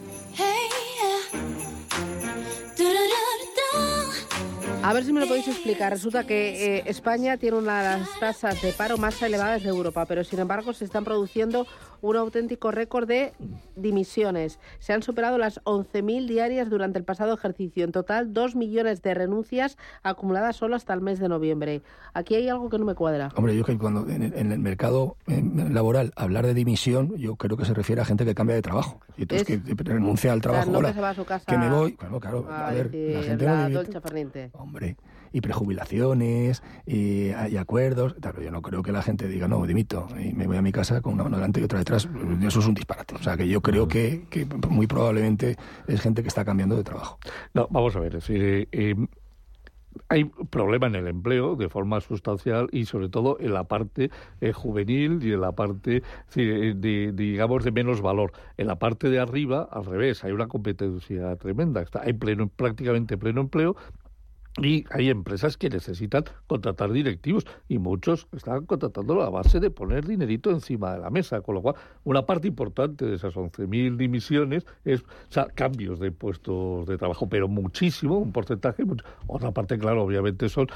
A 4.80 4.92
ver 4.92 5.04
si 5.04 5.12
me 5.12 5.18
lo 5.18 5.26
podéis 5.26 5.48
explicar. 5.48 5.90
Resulta 5.90 6.24
que 6.24 6.76
eh, 6.76 6.82
España 6.86 7.36
tiene 7.36 7.56
una 7.56 7.82
de 7.82 7.98
las 7.98 8.20
tasas 8.20 8.62
de 8.62 8.70
paro 8.70 8.96
más 8.96 9.20
elevadas 9.22 9.64
de 9.64 9.70
Europa, 9.70 10.06
pero 10.06 10.22
sin 10.22 10.38
embargo 10.38 10.72
se 10.72 10.84
están 10.84 11.02
produciendo 11.02 11.66
un 12.10 12.16
auténtico 12.16 12.70
récord 12.70 13.08
de 13.08 13.32
dimisiones. 13.76 14.58
Se 14.78 14.92
han 14.92 15.02
superado 15.02 15.38
las 15.38 15.60
11.000 15.64 16.26
diarias 16.28 16.68
durante 16.70 16.98
el 16.98 17.04
pasado 17.04 17.34
ejercicio. 17.34 17.84
En 17.84 17.92
total, 17.92 18.32
2 18.32 18.56
millones 18.56 19.02
de 19.02 19.14
renuncias 19.14 19.78
acumuladas 20.02 20.56
solo 20.56 20.76
hasta 20.76 20.92
el 20.94 21.00
mes 21.00 21.18
de 21.18 21.28
noviembre. 21.28 21.82
Aquí 22.12 22.34
hay 22.34 22.48
algo 22.48 22.68
que 22.68 22.78
no 22.78 22.84
me 22.84 22.94
cuadra. 22.94 23.30
Hombre, 23.36 23.56
yo 23.56 23.64
creo 23.64 23.76
que 23.78 23.80
cuando 23.80 24.08
en 24.08 24.22
el, 24.22 24.34
en 24.34 24.52
el 24.52 24.58
mercado 24.58 25.16
laboral 25.26 26.12
hablar 26.16 26.46
de 26.46 26.54
dimisión, 26.54 27.16
yo 27.16 27.36
creo 27.36 27.56
que 27.56 27.64
se 27.64 27.74
refiere 27.74 28.02
a 28.02 28.04
gente 28.04 28.24
que 28.24 28.34
cambia 28.34 28.54
de 28.54 28.62
trabajo. 28.62 29.00
Y 29.16 29.22
entonces 29.22 29.48
Es- 29.48 29.62
que 29.64 29.74
renuncia 29.84 30.32
al 30.32 30.40
trabajo. 30.40 30.62
O 30.62 30.64
sea, 30.64 30.72
no 30.72 30.78
Hola, 30.78 30.88
que 30.88 30.94
se 30.94 31.00
va 31.00 31.10
a 31.10 31.14
su 31.14 31.24
casa 31.24 31.44
que 31.46 31.56
me 31.58 31.70
voy. 31.70 31.94
Claro, 31.96 32.20
claro. 32.20 32.46
a 32.50 32.68
A 32.68 32.72
ver, 32.72 32.90
la 32.94 33.22
gente 33.22 33.46
no 33.46 33.54
la. 33.54 33.68
Dolce. 33.70 34.50
Hombre, 34.54 34.96
y 35.34 35.40
prejubilaciones, 35.40 36.62
y 36.86 37.30
hay 37.30 37.56
acuerdos. 37.56 38.14
Claro, 38.14 38.40
yo 38.40 38.52
no 38.52 38.62
creo 38.62 38.84
que 38.84 38.92
la 38.92 39.02
gente 39.02 39.26
diga, 39.26 39.48
no, 39.48 39.66
dimito, 39.66 40.06
y 40.16 40.32
me 40.32 40.46
voy 40.46 40.56
a 40.56 40.62
mi 40.62 40.70
casa 40.70 41.00
con 41.00 41.14
una 41.14 41.24
mano 41.24 41.36
delante 41.36 41.60
y 41.60 41.64
otra 41.64 41.80
detrás. 41.80 42.08
Eso 42.40 42.60
es 42.60 42.66
un 42.66 42.74
disparate. 42.74 43.16
O 43.16 43.22
sea, 43.22 43.36
que 43.36 43.48
yo 43.48 43.60
creo 43.60 43.88
que, 43.88 44.26
que 44.30 44.46
muy 44.68 44.86
probablemente 44.86 45.56
es 45.88 46.00
gente 46.00 46.22
que 46.22 46.28
está 46.28 46.44
cambiando 46.44 46.76
de 46.76 46.84
trabajo. 46.84 47.18
No, 47.52 47.66
vamos 47.68 47.96
a 47.96 48.00
ver, 48.00 48.12
decir, 48.12 48.68
eh, 48.70 48.94
hay 50.08 50.24
problema 50.24 50.86
en 50.86 50.94
el 50.94 51.08
empleo 51.08 51.56
de 51.56 51.68
forma 51.68 52.00
sustancial 52.00 52.68
y 52.70 52.86
sobre 52.86 53.08
todo 53.08 53.36
en 53.40 53.54
la 53.54 53.64
parte 53.64 54.10
eh, 54.40 54.52
juvenil 54.52 55.18
y 55.22 55.32
en 55.32 55.40
la 55.40 55.52
parte 55.52 56.02
eh, 56.36 56.74
de, 56.76 57.12
digamos 57.12 57.64
de 57.64 57.72
menos 57.72 58.00
valor. 58.00 58.32
En 58.56 58.68
la 58.68 58.78
parte 58.78 59.10
de 59.10 59.18
arriba, 59.18 59.68
al 59.70 59.84
revés, 59.84 60.22
hay 60.22 60.30
una 60.30 60.46
competencia 60.46 61.34
tremenda. 61.36 61.82
Está, 61.82 62.02
hay 62.02 62.12
pleno, 62.12 62.48
prácticamente 62.48 63.18
pleno 63.18 63.40
empleo. 63.40 63.74
Y 64.62 64.84
hay 64.90 65.10
empresas 65.10 65.56
que 65.56 65.68
necesitan 65.68 66.24
contratar 66.46 66.92
directivos 66.92 67.44
y 67.68 67.78
muchos 67.78 68.28
están 68.32 68.66
contratando 68.66 69.20
a 69.22 69.30
base 69.30 69.58
de 69.58 69.70
poner 69.70 70.06
dinerito 70.06 70.50
encima 70.50 70.92
de 70.94 71.00
la 71.00 71.10
mesa, 71.10 71.40
con 71.40 71.56
lo 71.56 71.62
cual 71.62 71.74
una 72.04 72.24
parte 72.24 72.46
importante 72.46 73.04
de 73.04 73.16
esas 73.16 73.34
11.000 73.34 73.96
dimisiones 73.96 74.64
es 74.84 75.02
o 75.02 75.06
sea, 75.28 75.46
cambios 75.46 75.98
de 75.98 76.12
puestos 76.12 76.86
de 76.86 76.96
trabajo, 76.96 77.28
pero 77.28 77.48
muchísimo, 77.48 78.18
un 78.18 78.32
porcentaje. 78.32 78.84
mucho. 78.84 79.04
Otra 79.26 79.50
parte, 79.50 79.76
claro, 79.76 80.04
obviamente 80.04 80.48
son 80.48 80.68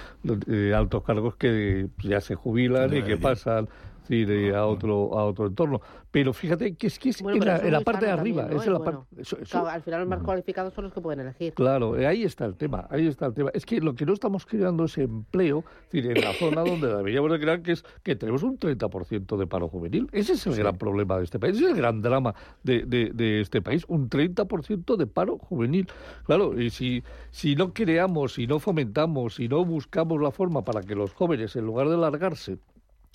eh, 0.48 0.72
altos 0.74 1.04
cargos 1.04 1.36
que 1.36 1.88
ya 2.02 2.20
se 2.20 2.34
jubilan 2.34 2.96
y 2.96 3.02
que 3.02 3.16
pasan 3.16 3.68
sí, 4.08 4.24
de- 4.24 4.54
a 4.56 4.66
otro 4.66 5.16
a 5.18 5.24
otro 5.26 5.46
entorno. 5.46 5.80
Pero 6.10 6.32
fíjate 6.32 6.74
que 6.74 6.86
es 6.86 6.98
que 6.98 7.10
es 7.10 7.20
Bueno, 7.22 7.42
en 7.42 7.46
la, 7.46 7.58
en 7.58 7.70
la 7.72 7.80
parte 7.82 8.06
de 8.06 8.12
arriba, 8.12 8.42
también, 8.48 8.56
¿no? 8.56 8.62
es 8.62 8.68
la 8.70 8.78
parte... 8.78 8.90
bueno. 8.92 9.06
eso- 9.22 9.36
eso- 9.38 9.50
Claro, 9.50 9.68
al 9.68 9.82
final 9.82 10.00
los 10.00 10.08
más 10.08 10.22
cualificados 10.22 10.72
son 10.72 10.84
los 10.84 10.92
que 10.94 11.00
pueden 11.02 11.20
elegir. 11.20 11.52
Claro, 11.52 11.98
eh, 11.98 12.06
ahí 12.06 12.22
está 12.24 12.46
el 12.46 12.54
tema, 12.56 12.86
ahí 12.90 13.06
está 13.06 13.26
el 13.26 13.34
tema. 13.34 13.50
Es 13.52 13.66
que 13.66 13.80
lo 13.80 13.94
que 13.94 14.06
no 14.06 14.14
estamos 14.14 14.46
creando 14.46 14.84
es 14.84 14.96
empleo, 14.98 15.64
es 15.86 15.92
decir, 15.92 16.10
en 16.16 16.24
la 16.24 16.32
zona 16.32 16.62
donde 16.62 16.88
deberíamos 16.96 17.30
de 17.30 17.38
crear, 17.38 17.60
que 17.62 17.72
es 17.72 17.84
que 18.02 18.16
tenemos 18.16 18.42
un 18.42 18.58
30% 18.58 19.36
de 19.36 19.46
paro 19.46 19.68
juvenil. 19.68 20.08
Ese 20.12 20.32
es 20.32 20.46
el 20.46 20.56
gran 20.56 20.78
problema 20.78 21.18
de 21.18 21.24
este 21.24 21.38
país, 21.38 21.56
ese 21.56 21.66
es 21.66 21.70
el 21.72 21.76
gran 21.76 22.00
drama 22.00 22.34
de, 22.62 22.84
de- 22.86 23.10
de 23.12 23.40
este 23.42 23.60
país, 23.60 23.84
un 23.88 24.08
30% 24.08 24.96
de 24.96 25.06
paro 25.06 25.36
juvenil. 25.38 25.86
Claro, 26.24 26.58
y 26.58 26.70
si, 26.70 27.02
si 27.30 27.54
no 27.54 27.74
creamos, 27.74 28.32
si 28.34 28.46
no 28.46 28.58
fomentamos, 28.58 29.34
si 29.34 29.46
no 29.48 29.64
buscamos 29.64 30.20
la 30.22 30.30
forma 30.30 30.64
para 30.64 30.80
que 30.82 30.94
los 30.94 31.12
jóvenes, 31.12 31.54
en 31.56 31.66
lugar 31.66 31.88
de 31.88 31.96
largarse, 31.98 32.58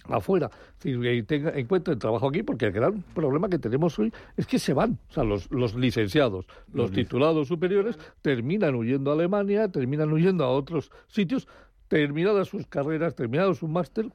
afuera. 0.10 0.49
Que 0.80 1.24
tenga, 1.24 1.51
encuentren 1.58 1.99
trabajo 1.99 2.28
aquí 2.28 2.43
porque 2.43 2.66
el 2.66 2.72
gran 2.72 3.01
problema 3.14 3.49
que 3.49 3.60
tenemos 3.60 3.97
hoy 3.99 4.12
es 4.38 4.45
que 4.47 4.60
se 4.60 4.74
van. 4.74 4.99
O 5.10 5.14
sea 5.14 5.24
los, 5.24 5.51
los 5.51 5.76
licenciados 5.76 6.45
los 6.74 6.91
titulados 6.91 7.47
superiores 7.47 7.97
terminan 8.22 8.76
huyendo 8.76 9.12
a 9.12 9.14
Alemania 9.14 9.70
terminan 9.70 10.12
huyendo 10.12 10.43
a 10.43 10.49
otros 10.49 10.91
sitios 11.08 11.47
terminadas 11.88 12.49
sus 12.49 12.68
carreras 12.68 13.16
terminados 13.16 13.60
su 13.60 13.68
máster 13.68 14.10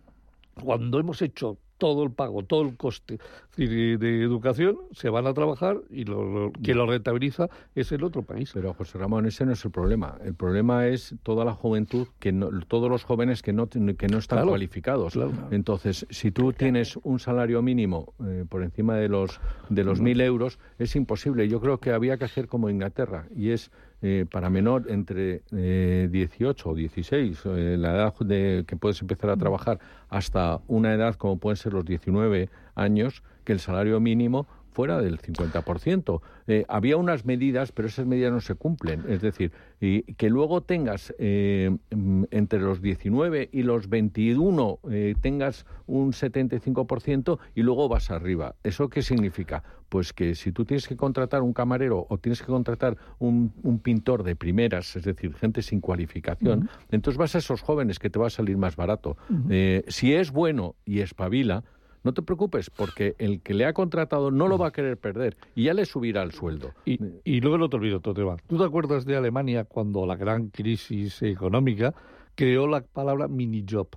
cuando 0.62 0.98
hemos 0.98 1.22
hecho 1.22 1.58
todo 1.78 2.02
el 2.04 2.10
pago, 2.10 2.42
todo 2.44 2.62
el 2.62 2.76
coste 2.76 3.18
de, 3.56 3.96
de 3.98 4.22
educación, 4.22 4.76
se 4.92 5.08
van 5.08 5.26
a 5.26 5.32
trabajar 5.34 5.78
y 5.90 6.04
lo, 6.04 6.24
lo- 6.24 6.52
quien 6.52 6.76
lo 6.76 6.86
rentabiliza 6.86 7.48
es 7.74 7.90
el 7.92 8.04
otro 8.04 8.22
país. 8.22 8.50
Pero 8.52 8.74
José 8.74 8.98
Ramón, 8.98 9.26
ese 9.26 9.46
no 9.46 9.52
es 9.52 9.64
el 9.64 9.70
problema. 9.70 10.18
El 10.24 10.34
problema 10.34 10.86
es 10.88 11.14
toda 11.22 11.44
la 11.44 11.54
juventud, 11.54 12.08
que 12.18 12.32
no- 12.32 12.50
todos 12.66 12.90
los 12.90 13.04
jóvenes 13.04 13.42
que 13.42 13.52
no, 13.52 13.68
que 13.68 14.08
no 14.08 14.18
están 14.18 14.38
Claro, 14.38 14.48
cualificados. 14.48 15.12
claro. 15.14 15.32
Entonces, 15.50 16.06
si 16.10 16.30
tú 16.30 16.52
tienes 16.52 16.98
un 17.02 17.18
salario 17.18 17.62
mínimo 17.62 18.14
eh, 18.24 18.44
por 18.48 18.62
encima 18.62 18.96
de 18.96 19.08
los 19.08 19.40
de 19.68 19.84
los 19.84 20.00
mil 20.00 20.20
euros, 20.20 20.58
es 20.78 20.96
imposible. 20.96 21.48
Yo 21.48 21.60
creo 21.60 21.78
que 21.78 21.92
había 21.92 22.16
que 22.18 22.24
hacer 22.24 22.48
como 22.48 22.68
Inglaterra 22.70 23.26
y 23.34 23.50
es 23.50 23.70
eh, 24.00 24.26
para 24.30 24.48
menor 24.48 24.86
entre 24.90 25.42
eh, 25.50 26.08
18 26.10 26.70
o 26.70 26.74
16, 26.74 27.42
eh, 27.46 27.76
la 27.76 27.94
edad 27.94 28.14
de 28.20 28.64
que 28.66 28.76
puedes 28.76 29.00
empezar 29.00 29.30
a 29.30 29.36
trabajar, 29.36 29.80
hasta 30.08 30.60
una 30.68 30.94
edad 30.94 31.16
como 31.16 31.38
pueden 31.38 31.56
ser 31.56 31.72
los 31.72 31.84
19 31.84 32.48
años, 32.76 33.24
que 33.44 33.52
el 33.52 33.58
salario 33.58 33.98
mínimo 33.98 34.46
fuera 34.78 35.00
del 35.00 35.18
50%. 35.18 36.20
Eh, 36.46 36.64
había 36.68 36.96
unas 36.96 37.24
medidas, 37.24 37.72
pero 37.72 37.88
esas 37.88 38.06
medidas 38.06 38.30
no 38.30 38.40
se 38.40 38.54
cumplen. 38.54 39.02
Es 39.08 39.20
decir, 39.20 39.50
y 39.80 40.02
que 40.14 40.30
luego 40.30 40.60
tengas 40.60 41.12
eh, 41.18 41.76
mm, 41.90 42.26
entre 42.30 42.60
los 42.60 42.80
19 42.80 43.48
y 43.50 43.64
los 43.64 43.88
21 43.88 44.78
eh, 44.88 45.16
tengas 45.20 45.66
un 45.88 46.12
75% 46.12 47.40
y 47.56 47.62
luego 47.62 47.88
vas 47.88 48.12
arriba. 48.12 48.54
¿Eso 48.62 48.88
qué 48.88 49.02
significa? 49.02 49.64
Pues 49.88 50.12
que 50.12 50.36
si 50.36 50.52
tú 50.52 50.64
tienes 50.64 50.86
que 50.86 50.96
contratar 50.96 51.42
un 51.42 51.54
camarero 51.54 52.06
o 52.08 52.18
tienes 52.18 52.40
que 52.40 52.46
contratar 52.46 52.96
un, 53.18 53.52
un 53.64 53.80
pintor 53.80 54.22
de 54.22 54.36
primeras, 54.36 54.94
es 54.94 55.02
decir, 55.02 55.34
gente 55.34 55.60
sin 55.60 55.80
cualificación, 55.80 56.68
entonces 56.92 57.18
vas 57.18 57.34
a 57.34 57.38
esos 57.38 57.62
jóvenes 57.62 57.98
que 57.98 58.10
te 58.10 58.20
va 58.20 58.28
a 58.28 58.30
salir 58.30 58.56
más 58.56 58.76
barato. 58.76 59.16
Eh, 59.50 59.82
si 59.88 60.14
es 60.14 60.30
bueno 60.30 60.76
y 60.84 61.00
espabila, 61.00 61.64
no 62.02 62.12
te 62.12 62.22
preocupes, 62.22 62.70
porque 62.70 63.14
el 63.18 63.40
que 63.40 63.54
le 63.54 63.66
ha 63.66 63.72
contratado 63.72 64.30
no 64.30 64.48
lo 64.48 64.58
va 64.58 64.68
a 64.68 64.72
querer 64.72 64.96
perder 64.96 65.36
y 65.54 65.64
ya 65.64 65.74
le 65.74 65.84
subirá 65.84 66.22
el 66.22 66.32
sueldo. 66.32 66.72
Y, 66.84 66.98
y 67.24 67.40
luego 67.40 67.58
no 67.58 67.68
te 67.68 67.76
olvido 67.76 67.98
otro. 67.98 68.36
¿Tú 68.46 68.58
te 68.58 68.64
acuerdas 68.64 69.04
de 69.04 69.16
Alemania 69.16 69.64
cuando 69.64 70.06
la 70.06 70.16
gran 70.16 70.48
crisis 70.48 71.22
económica 71.22 71.94
creó 72.34 72.66
la 72.66 72.80
palabra 72.80 73.28
mini-job? 73.28 73.88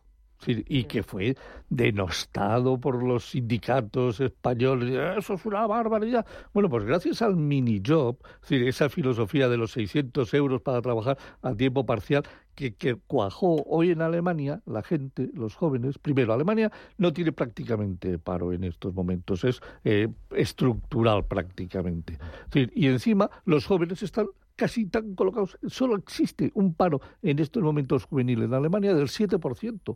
Y 0.48 0.86
que 0.86 1.04
fue 1.04 1.36
denostado 1.70 2.80
por 2.80 3.04
los 3.04 3.26
sindicatos 3.30 4.20
españoles. 4.20 4.92
Eso 5.20 5.36
es 5.36 5.46
una 5.46 5.68
barbaridad. 5.68 6.26
Bueno, 6.52 6.68
pues 6.68 6.84
gracias 6.84 7.22
al 7.22 7.36
mini-job, 7.36 8.18
es 8.50 8.52
esa 8.52 8.90
filosofía 8.90 9.48
de 9.50 9.58
los 9.58 9.74
600 9.74 10.34
euros 10.34 10.64
para 10.64 10.82
trabajar 10.82 11.20
a 11.44 11.54
tiempo 11.54 11.86
parcial, 11.86 12.24
que, 12.56 12.74
que 12.74 12.96
cuajó 12.96 13.64
hoy 13.66 13.92
en 13.92 14.02
Alemania, 14.02 14.62
la 14.66 14.84
gente, 14.84 15.30
los 15.34 15.56
jóvenes, 15.56 15.98
primero, 15.98 16.34
Alemania 16.34 16.72
no 16.98 17.14
tiene 17.14 17.32
prácticamente 17.32 18.20
paro 18.20 18.54
en 18.54 18.64
estos 18.64 18.94
momentos, 18.94 19.44
es 19.44 19.62
eh, 19.84 20.08
estructural 20.32 21.26
prácticamente. 21.26 22.18
Y 22.54 22.88
encima 22.88 23.30
los 23.46 23.66
jóvenes 23.66 24.04
están 24.04 24.28
casi 24.56 24.86
tan 24.86 25.16
colocados, 25.16 25.58
solo 25.68 25.96
existe 25.96 26.52
un 26.54 26.74
paro 26.74 27.02
en 27.22 27.40
estos 27.40 27.64
momentos 27.64 28.06
juveniles 28.06 28.46
en 28.46 28.54
Alemania 28.54 28.94
del 28.94 29.08
7%. 29.08 29.96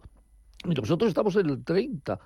Y 0.66 0.70
nosotros 0.70 1.10
estamos 1.10 1.36
en 1.36 1.50
el 1.50 1.64
30%. 1.64 2.20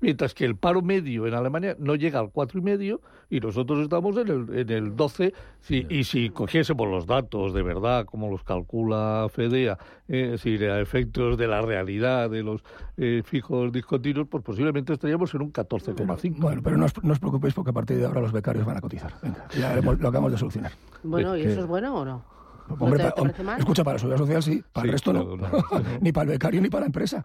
Mientras 0.00 0.34
que 0.34 0.44
el 0.44 0.56
paro 0.56 0.82
medio 0.82 1.26
en 1.26 1.32
Alemania 1.34 1.74
no 1.78 1.94
llega 1.94 2.20
al 2.20 2.26
4,5 2.26 3.00
y 3.30 3.40
nosotros 3.40 3.78
estamos 3.80 4.14
en 4.18 4.28
el, 4.28 4.58
en 4.58 4.70
el 4.70 4.94
12. 4.94 5.32
Sí, 5.60 5.86
y 5.88 6.04
si 6.04 6.28
cogiésemos 6.28 6.86
los 6.86 7.06
datos 7.06 7.54
de 7.54 7.62
verdad, 7.62 8.04
como 8.04 8.30
los 8.30 8.42
calcula 8.44 9.26
FEDEA, 9.32 9.78
eh, 10.08 10.28
decir, 10.32 10.64
a 10.68 10.80
efectos 10.80 11.38
de 11.38 11.48
la 11.48 11.62
realidad 11.62 12.28
de 12.28 12.42
los 12.42 12.62
eh, 12.98 13.22
fijos 13.24 13.72
discontinuos, 13.72 14.28
pues 14.28 14.44
posiblemente 14.44 14.92
estaríamos 14.92 15.32
en 15.34 15.42
un 15.42 15.52
14,5. 15.52 16.34
Bueno, 16.38 16.60
pero 16.62 16.76
no 16.76 16.84
os, 16.84 17.02
no 17.02 17.12
os 17.12 17.18
preocupéis 17.18 17.54
porque 17.54 17.70
a 17.70 17.74
partir 17.74 17.96
de 17.96 18.04
ahora 18.04 18.20
los 18.20 18.32
becarios 18.32 18.66
van 18.66 18.76
a 18.76 18.80
cotizar. 18.82 19.14
Venga, 19.22 19.46
ya 19.58 19.74
lo, 19.76 19.82
lo 19.94 20.08
acabamos 20.08 20.32
de 20.32 20.38
solucionar. 20.38 20.72
Bueno, 21.02 21.36
¿y 21.36 21.42
eso 21.42 21.60
es 21.60 21.66
bueno 21.66 21.94
o 21.96 22.04
no? 22.04 22.22
¿No 22.68 22.74
Hombre, 22.80 22.98
te, 22.98 23.04
pa- 23.04 23.14
te 23.14 23.22
parece 23.22 23.42
mal? 23.44 23.58
escucha, 23.60 23.84
para 23.84 23.94
la 23.94 23.98
seguridad 24.00 24.18
social 24.18 24.42
sí, 24.42 24.62
para 24.72 24.82
Sí, 24.82 24.88
el 24.88 24.92
resto 24.92 25.10
claro, 25.12 25.36
no. 25.36 25.46
no, 25.48 25.88
ni 26.00 26.12
para 26.12 26.24
el 26.24 26.30
becario 26.30 26.60
ni 26.60 26.68
para 26.68 26.80
la 26.80 26.86
empresa. 26.86 27.24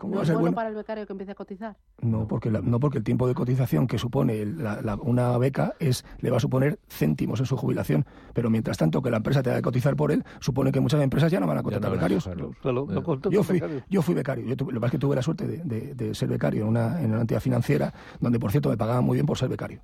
¿Cómo 0.00 0.14
¿No 0.14 0.22
es 0.22 0.28
bueno 0.28 0.40
bueno? 0.40 0.54
para 0.54 0.70
el 0.70 0.74
becario 0.74 1.06
que 1.06 1.12
empiece 1.12 1.32
a 1.32 1.34
cotizar? 1.34 1.76
No, 2.00 2.26
porque 2.26 2.50
la- 2.50 2.62
no 2.62 2.80
porque 2.80 2.96
el 2.96 3.04
tiempo 3.04 3.28
de 3.28 3.34
cotización 3.34 3.86
que 3.86 3.98
supone 3.98 4.40
el- 4.40 4.64
la- 4.64 4.80
la- 4.80 4.94
una 4.96 5.36
beca 5.36 5.74
es 5.78 6.06
le 6.20 6.30
va 6.30 6.38
a 6.38 6.40
suponer 6.40 6.78
céntimos 6.88 7.38
en 7.40 7.44
su 7.44 7.54
jubilación, 7.58 8.06
pero 8.32 8.48
mientras 8.48 8.78
tanto 8.78 9.02
que 9.02 9.10
la 9.10 9.18
empresa 9.18 9.42
tenga 9.42 9.56
que 9.56 9.62
cotizar 9.62 9.96
por 9.96 10.10
él, 10.10 10.24
supone 10.40 10.72
que 10.72 10.80
muchas 10.80 11.02
empresas 11.02 11.30
ya 11.30 11.38
no 11.38 11.46
van 11.46 11.58
a 11.58 11.62
contratar 11.62 11.90
no 11.90 11.92
a 11.92 11.96
becarios. 11.98 12.24
Claro, 12.24 12.86
no 12.88 13.30
Yo 13.30 13.42
fui, 13.42 13.56
becarios. 13.56 13.82
yo 13.90 14.00
fui 14.00 14.14
becario. 14.14 14.46
Yo 14.46 14.56
tuve- 14.56 14.72
lo 14.72 14.78
que 14.78 14.80
pasa 14.80 14.86
es 14.88 14.92
que 14.92 14.98
tuve 14.98 15.16
la 15.16 15.22
suerte 15.22 15.46
de, 15.46 15.58
de- 15.58 15.94
de 15.94 16.14
ser 16.14 16.30
becario 16.30 16.62
en 16.62 16.68
una, 16.68 17.02
en 17.02 17.12
una 17.12 17.20
entidad 17.20 17.40
financiera, 17.40 17.92
donde 18.20 18.38
por 18.40 18.50
cierto 18.52 18.70
me 18.70 18.78
pagaban 18.78 19.04
muy 19.04 19.16
bien 19.16 19.26
por 19.26 19.36
ser 19.36 19.50
becario. 19.50 19.82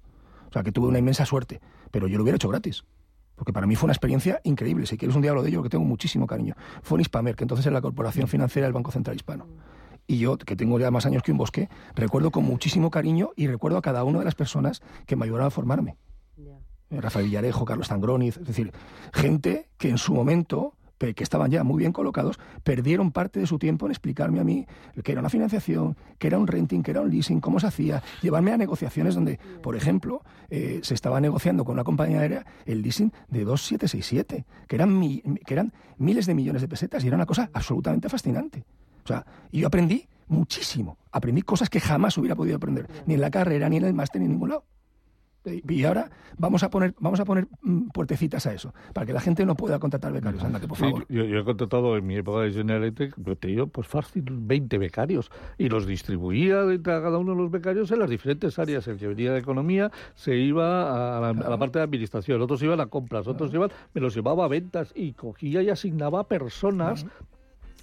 O 0.48 0.52
sea 0.52 0.62
que 0.62 0.72
tuve 0.72 0.88
una 0.88 0.98
inmensa 0.98 1.26
suerte, 1.26 1.60
pero 1.90 2.08
yo 2.08 2.16
lo 2.16 2.22
hubiera 2.22 2.36
hecho 2.36 2.48
gratis. 2.48 2.84
Porque 3.34 3.52
para 3.52 3.66
mí 3.66 3.76
fue 3.76 3.88
una 3.88 3.92
experiencia 3.92 4.40
increíble. 4.44 4.86
Si 4.86 4.96
quieres 4.96 5.14
un 5.14 5.20
día 5.20 5.30
hablo 5.30 5.42
de 5.42 5.50
ello, 5.50 5.58
porque 5.58 5.68
tengo 5.68 5.84
muchísimo 5.84 6.26
cariño. 6.26 6.54
Fue 6.80 6.96
en 6.96 7.02
Hispamer, 7.02 7.36
que 7.36 7.44
entonces 7.44 7.66
era 7.66 7.74
la 7.74 7.82
Corporación 7.82 8.28
Financiera 8.28 8.66
del 8.66 8.72
Banco 8.72 8.90
Central 8.90 9.14
Hispano. 9.14 9.44
Y 10.06 10.18
yo, 10.18 10.38
que 10.38 10.56
tengo 10.56 10.78
ya 10.78 10.90
más 10.90 11.04
años 11.06 11.22
que 11.22 11.32
un 11.32 11.38
bosque, 11.38 11.68
recuerdo 11.94 12.30
con 12.30 12.44
muchísimo 12.44 12.90
cariño 12.90 13.30
y 13.36 13.46
recuerdo 13.48 13.78
a 13.78 13.82
cada 13.82 14.04
una 14.04 14.20
de 14.20 14.24
las 14.24 14.34
personas 14.34 14.80
que 15.06 15.16
me 15.16 15.24
ayudaron 15.24 15.46
a 15.48 15.50
formarme. 15.50 15.96
Eh, 16.90 17.00
Rafael 17.00 17.26
Villarejo, 17.26 17.64
Carlos 17.64 17.88
Tangroniz, 17.88 18.36
es 18.36 18.46
decir, 18.46 18.72
gente 19.12 19.68
que 19.78 19.88
en 19.88 19.98
su 19.98 20.14
momento, 20.14 20.74
que 20.98 21.12
estaban 21.18 21.50
ya 21.50 21.62
muy 21.64 21.80
bien 21.80 21.92
colocados, 21.92 22.38
perdieron 22.62 23.10
parte 23.12 23.38
de 23.40 23.46
su 23.46 23.58
tiempo 23.58 23.84
en 23.86 23.90
explicarme 23.92 24.38
a 24.40 24.44
mí 24.44 24.66
qué 25.04 25.12
era 25.12 25.20
una 25.20 25.28
financiación, 25.28 25.96
qué 26.18 26.28
era 26.28 26.38
un 26.38 26.46
renting, 26.46 26.82
qué 26.82 26.92
era 26.92 27.00
un 27.02 27.10
leasing, 27.10 27.40
cómo 27.40 27.58
se 27.60 27.66
hacía, 27.66 28.02
llevarme 28.22 28.52
a 28.52 28.56
negociaciones 28.56 29.14
donde, 29.16 29.38
por 29.62 29.76
ejemplo, 29.76 30.22
eh, 30.48 30.80
se 30.84 30.94
estaba 30.94 31.20
negociando 31.20 31.64
con 31.64 31.74
una 31.74 31.84
compañía 31.84 32.20
aérea 32.20 32.46
el 32.64 32.80
leasing 32.82 33.12
de 33.28 33.44
2767, 33.44 34.46
que 34.68 34.76
eran, 34.76 34.98
mi- 34.98 35.20
que 35.44 35.52
eran 35.54 35.72
miles 35.98 36.24
de 36.26 36.34
millones 36.34 36.62
de 36.62 36.68
pesetas 36.68 37.02
y 37.04 37.08
era 37.08 37.16
una 37.16 37.26
cosa 37.26 37.50
absolutamente 37.52 38.08
fascinante. 38.08 38.64
O 39.06 39.08
sea, 39.08 39.24
y 39.52 39.60
yo 39.60 39.68
aprendí 39.68 40.08
muchísimo, 40.26 40.98
aprendí 41.12 41.42
cosas 41.42 41.70
que 41.70 41.78
jamás 41.78 42.18
hubiera 42.18 42.34
podido 42.34 42.56
aprender, 42.56 42.88
ni 43.06 43.14
en 43.14 43.20
la 43.20 43.30
carrera, 43.30 43.68
ni 43.68 43.76
en 43.76 43.84
el 43.84 43.94
máster, 43.94 44.20
ni 44.20 44.24
en 44.24 44.32
ningún 44.32 44.48
lado. 44.48 44.64
Y 45.44 45.84
ahora 45.84 46.10
vamos 46.36 46.64
a 46.64 46.70
poner, 46.70 46.92
vamos 46.98 47.20
a 47.20 47.24
poner 47.24 47.46
mm, 47.62 47.90
puertecitas 47.94 48.44
a 48.48 48.52
eso, 48.52 48.74
para 48.92 49.06
que 49.06 49.12
la 49.12 49.20
gente 49.20 49.46
no 49.46 49.54
pueda 49.54 49.78
contratar 49.78 50.12
becarios. 50.12 50.42
Ándate, 50.42 50.66
por 50.66 50.76
Sí, 50.76 50.82
favor. 50.82 51.06
yo, 51.08 51.22
yo 51.22 51.38
he 51.38 51.44
contratado 51.44 51.96
en 51.96 52.04
mi 52.04 52.16
época 52.16 52.40
de 52.40 52.50
General 52.50 52.82
Electric, 52.82 53.14
yo 53.16 53.36
te 53.36 53.46
digo, 53.46 53.68
pues 53.68 53.86
fácil, 53.86 54.24
20 54.28 54.76
becarios. 54.78 55.30
Y 55.56 55.68
los 55.68 55.86
distribuía 55.86 56.62
entre 56.62 56.80
cada 57.00 57.16
uno 57.18 57.30
de 57.30 57.38
los 57.42 57.50
becarios 57.52 57.92
en 57.92 58.00
las 58.00 58.10
diferentes 58.10 58.58
áreas. 58.58 58.88
El 58.88 58.96
que 58.98 59.06
venía 59.06 59.32
de 59.32 59.38
economía 59.38 59.92
se 60.16 60.34
iba 60.36 61.16
a 61.16 61.20
la, 61.20 61.28
a 61.28 61.48
la 61.50 61.58
parte 61.58 61.78
de 61.78 61.84
administración, 61.84 62.42
otros 62.42 62.60
iban 62.64 62.80
a 62.80 62.86
compras, 62.86 63.28
otros 63.28 63.54
iban, 63.54 63.70
me 63.94 64.00
los 64.00 64.16
llevaba 64.16 64.46
a 64.46 64.48
ventas 64.48 64.90
y 64.96 65.12
cogía 65.12 65.62
y 65.62 65.70
asignaba 65.70 66.18
a 66.22 66.24
personas. 66.26 67.06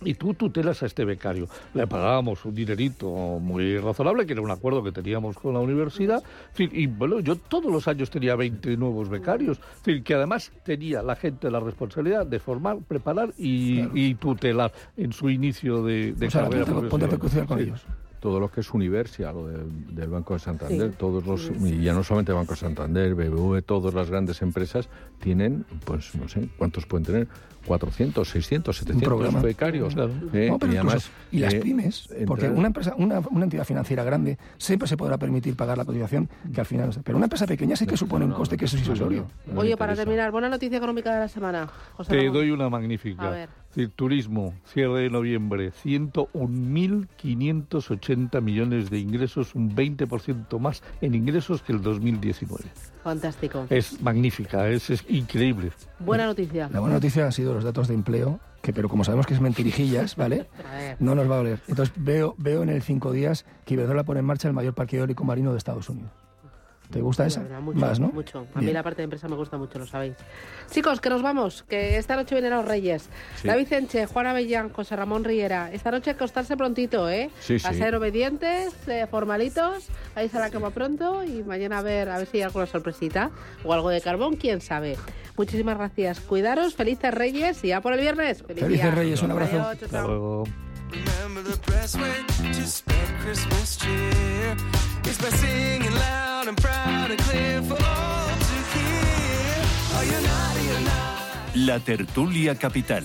Y 0.06 0.16
tú 0.16 0.34
tutelas 0.34 0.84
a 0.84 0.86
este 0.86 1.06
becario. 1.06 1.48
Le 1.74 1.88
pagábamos 1.88 2.44
un 2.44 2.54
dinerito 2.54 3.10
muy 3.40 3.78
razonable, 3.78 4.26
que 4.26 4.34
era 4.34 4.42
un 4.42 4.52
acuerdo 4.52 4.84
que 4.84 4.92
teníamos 4.92 5.38
con 5.38 5.54
la 5.54 5.60
universidad. 5.60 6.22
Y 6.58 6.88
bueno, 6.88 7.22
yo 7.22 7.38
todos 7.38 7.72
los 7.72 7.88
años 7.88 8.10
tenía 8.10 8.36
20 8.36 8.76
nuevos 8.76 9.08
becarios. 9.10 9.62
Que 10.04 10.14
además 10.14 10.52
tenía 10.66 11.02
la 11.04 11.16
gente 11.16 11.50
la 11.50 11.62
responsabilidad 11.62 12.26
de 12.26 12.40
formar, 12.40 12.80
preparar 12.88 13.34
y, 13.38 13.82
y 13.94 14.16
tutelar 14.16 14.74
en 14.98 15.14
su 15.14 15.30
inicio 15.30 15.84
de, 15.84 16.12
de 16.14 16.28
O 16.28 16.32
sea, 16.32 16.44
carrera 16.44 16.66
ponte- 16.66 17.06
a 17.42 17.46
con 17.46 17.60
ellos. 17.60 17.86
Todo 18.24 18.40
lo 18.40 18.50
que 18.50 18.62
es 18.62 18.74
Universia, 18.74 19.34
lo 19.34 19.48
del, 19.48 19.94
del 19.94 20.10
Banco 20.10 20.34
de 20.34 20.40
Santander, 20.40 20.92
Sí. 20.92 20.96
todos 20.98 21.26
los, 21.26 21.52
y 21.62 21.82
ya 21.84 21.94
no 21.94 22.04
solamente 22.06 22.32
Banco 22.32 22.54
de 22.54 22.58
Santander, 22.62 23.14
BBV, 23.16 23.62
todas 23.64 23.94
las 23.94 24.10
grandes 24.10 24.42
empresas 24.42 24.88
tienen, 25.20 25.66
pues 25.84 26.16
no 26.16 26.30
sé, 26.30 26.48
¿cuántos 26.58 26.86
pueden 26.86 27.06
tener? 27.06 27.28
400, 27.66 28.28
600, 28.28 28.78
700 28.78 29.08
programa. 29.08 29.42
becarios. 29.42 29.94
Claro. 29.94 30.12
¿eh? 30.34 30.48
No, 30.50 30.58
pero 30.60 30.72
y 30.74 30.76
incluso- 30.76 30.96
además, 30.98 31.12
y 31.32 31.40
las 31.40 31.54
eh, 31.54 31.60
pymes, 31.62 32.10
porque 32.28 32.46
entrar- 32.46 32.58
una 32.60 32.68
empresa, 32.68 32.94
una, 32.98 33.20
una 33.20 33.44
entidad 33.46 33.64
financiera 33.66 34.04
grande 34.06 34.38
siempre 34.58 34.88
se 34.88 34.96
podrá 34.98 35.18
permitir 35.18 35.56
pagar 35.56 35.78
la 35.78 35.84
cotización 35.86 36.30
que 36.54 36.60
al 36.62 36.66
final, 36.66 36.90
pero 37.04 37.18
una 37.18 37.26
empresa 37.26 37.46
pequeña 37.46 37.76
sí 37.76 37.86
que 37.86 37.96
supone 37.98 38.24
un 38.26 38.32
coste 38.32 38.56
que 38.58 38.66
es 38.66 38.74
me 38.74 39.60
Oye, 39.60 39.76
para 39.78 39.96
terminar, 39.96 40.32
buena 40.32 40.48
noticia 40.50 40.78
económica 40.78 41.14
de 41.14 41.20
la 41.20 41.28
semana. 41.28 41.68
José 41.94 42.10
Te 42.12 42.18
Ramón. 42.18 42.34
doy 42.34 42.52
una 42.52 42.66
A 42.66 42.70
magnífica. 42.70 43.30
ver. 43.30 43.50
Decir, 43.76 43.92
turismo, 43.96 44.54
cierre 44.66 45.02
de 45.02 45.10
noviembre, 45.10 45.72
101.580 45.84 48.40
millones 48.40 48.92
de 48.92 49.00
ingresos, 49.00 49.56
un 49.56 49.76
20% 49.76 50.60
más 50.60 50.84
en 51.02 51.16
ingresos 51.16 51.64
que 51.64 51.72
el 51.72 51.82
2019. 51.82 52.66
Fantástico. 53.04 53.66
Es 53.72 54.00
magnífica, 54.00 54.70
es, 54.70 54.92
es 54.92 55.04
increíble. 55.10 55.72
Buena 55.98 56.28
noticia. 56.28 56.70
La 56.72 56.82
buena 56.82 56.94
noticia 56.96 57.26
han 57.26 57.32
sido 57.32 57.56
los 57.56 57.64
datos 57.64 57.88
de 57.88 57.96
empleo, 57.96 58.40
que 58.62 58.74
pero 58.74 58.90
como 58.90 59.04
sabemos 59.04 59.26
que 59.26 59.34
es 59.34 59.42
mentirijillas, 59.42 60.16
¿vale? 60.16 60.46
No 61.00 61.16
nos 61.16 61.28
va 61.28 61.38
a 61.38 61.40
oler. 61.40 61.60
Entonces 61.68 61.96
veo, 61.98 62.36
veo 62.38 62.62
en 62.62 62.70
el 62.70 62.84
cinco 62.84 63.12
días 63.12 63.44
que 63.66 63.74
Iberdrola 63.74 64.04
pone 64.04 64.20
en 64.20 64.28
marcha 64.28 64.48
el 64.48 64.54
mayor 64.54 64.76
parque 64.76 64.98
eólico 64.98 65.24
marino 65.24 65.52
de 65.52 65.58
Estados 65.58 65.90
Unidos. 65.90 66.12
¿Te 66.94 67.02
gusta 67.02 67.26
esa? 67.26 67.42
verdad, 67.42 67.60
mucho, 67.60 67.80
Más, 67.80 68.00
¿no? 68.00 68.10
mucho. 68.10 68.46
A 68.54 68.60
mí 68.60 68.66
Bien. 68.66 68.76
la 68.76 68.84
parte 68.84 68.98
de 68.98 69.06
empresa 69.06 69.28
me 69.28 69.36
gusta 69.36 69.58
mucho, 69.58 69.80
lo 69.80 69.88
sabéis. 69.88 70.14
Chicos, 70.70 71.02
que 71.02 71.10
nos 71.10 71.24
vamos, 71.24 71.64
que 71.68 71.98
esta 71.98 72.16
noche 72.16 72.36
vienen 72.36 72.52
los 72.52 72.64
Reyes. 72.66 73.10
Sí. 73.42 73.48
David 73.48 73.74
Enche, 73.74 74.06
Juan 74.06 74.28
Avellán, 74.28 74.70
José 74.70 74.96
Ramón 74.96 75.24
Riera. 75.24 75.72
Esta 75.74 75.90
noche 75.90 76.12
acostarse 76.12 76.56
prontito, 76.56 77.10
¿eh? 77.10 77.32
Sí, 77.40 77.56
A 77.56 77.72
sí. 77.72 77.80
ser 77.80 77.96
obedientes, 77.96 78.74
eh, 78.88 79.08
formalitos, 79.10 79.88
a 80.16 80.24
irse 80.24 80.38
a 80.38 80.42
la 80.42 80.52
cama 80.52 80.70
pronto 80.70 81.24
y 81.24 81.42
mañana 81.44 81.80
a 81.80 81.82
ver, 81.82 82.10
a 82.10 82.18
ver 82.20 82.28
si 82.28 82.38
hay 82.38 82.44
alguna 82.44 82.68
sorpresita 82.68 83.32
o 83.64 83.74
algo 83.74 83.90
de 83.90 84.00
carbón, 84.00 84.36
quién 84.36 84.62
sabe. 84.62 84.96
Muchísimas 85.36 85.78
gracias. 85.78 86.20
Cuidaros, 86.20 86.76
felices 86.76 87.12
Reyes 87.12 87.64
y 87.64 87.70
ya 87.70 87.82
por 87.82 87.94
el 87.94 88.02
viernes. 88.02 88.44
Feliz 88.44 88.64
Felices 88.64 88.84
día. 88.86 88.92
Reyes, 88.94 89.22
un 89.24 89.32
abrazo. 89.32 89.60
Adiós, 89.62 89.90
chao, 89.90 89.90
chao. 89.90 90.44
Remember 91.24 91.44
the 91.44 91.58
is 95.08 95.18
by 95.18 95.30
singing 95.30 95.94
loud 95.94 96.48
and 96.48 96.58
proud 96.58 97.12
and 97.12 97.20
clear 97.20 97.62
for 97.62 97.74
all 97.74 98.36
to 98.50 98.58
hear. 98.74 99.56
Are 99.98 100.06
you 100.06 100.20
naughty 100.28 100.66
or 100.76 100.82
not? 100.82 101.56
La 101.56 101.80
tertulia 101.80 102.56
capital. 102.56 103.04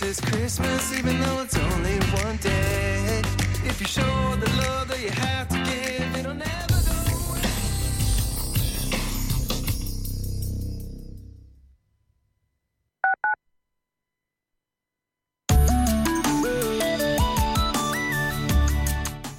This 0.00 0.18
is 0.18 0.30
Christmas, 0.30 0.98
even 0.98 1.20
though 1.20 1.42
it's 1.42 1.58
only 1.58 1.98
one 2.24 2.38
day. 2.38 3.20
If 3.66 3.82
you 3.82 3.86
show 3.86 4.34
the 4.36 4.48
love 4.56 4.88
that 4.88 4.98
you 4.98 5.10
have 5.10 5.46
to 5.48 5.58
give, 5.58 6.16
it'll 6.16 6.32
never 6.32 6.80
go 6.88 6.96
away. 7.28 7.44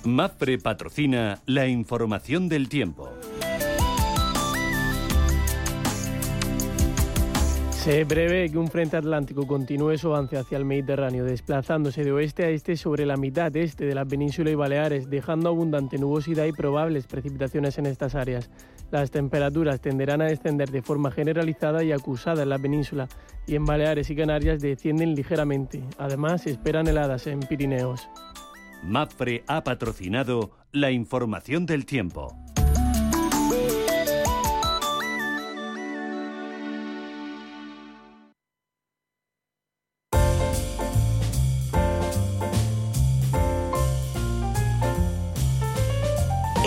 MAPFRE 0.04 0.60
patrocina 0.60 1.42
la 1.48 1.66
información 1.66 2.50
del 2.50 2.70
tiempo. 2.70 3.10
Se 7.82 8.06
prevé 8.06 8.52
que 8.52 8.60
un 8.60 8.68
frente 8.68 8.96
atlántico 8.96 9.48
continúe 9.48 9.98
su 9.98 10.10
avance 10.10 10.38
hacia 10.38 10.60
el 10.60 10.66
Mediterráneo, 10.66 11.26
desplazándose 11.26 12.04
de 12.04 12.12
oeste 12.12 12.46
a 12.46 12.50
este 12.50 12.78
sobre 12.78 13.08
la 13.08 13.18
mitad 13.18 13.56
este 13.56 13.86
de 13.86 13.96
la 13.96 14.06
península 14.06 14.52
y 14.52 14.56
Baleares, 14.56 15.10
dejando 15.10 15.50
abundante 15.50 15.98
nubosidad 15.98 16.46
y 16.46 16.52
probables 16.52 17.08
precipitaciones 17.08 17.80
en 17.80 17.88
estas 17.88 18.14
áreas. 18.14 18.52
Las 18.92 19.10
temperaturas 19.10 19.82
tenderán 19.82 20.22
a 20.22 20.26
descender 20.26 20.70
de 20.70 20.84
forma 20.84 21.10
generalizada 21.10 21.84
y 21.84 21.92
acusada 21.92 22.44
en 22.44 22.50
la 22.50 22.60
península, 22.60 23.08
y 23.48 23.56
en 23.56 23.66
Baleares 23.66 24.12
y 24.12 24.16
Canarias 24.16 24.62
descienden 24.62 25.16
ligeramente. 25.16 25.82
Además, 25.98 26.44
se 26.44 26.52
esperan 26.52 26.88
heladas 26.88 27.26
en 27.26 27.40
Pirineos. 27.40 28.08
MAPFRE 28.84 29.44
ha 29.48 29.64
patrocinado 29.64 30.52
la 30.72 30.92
información 30.92 31.66
del 31.66 31.88
tiempo. 31.88 32.32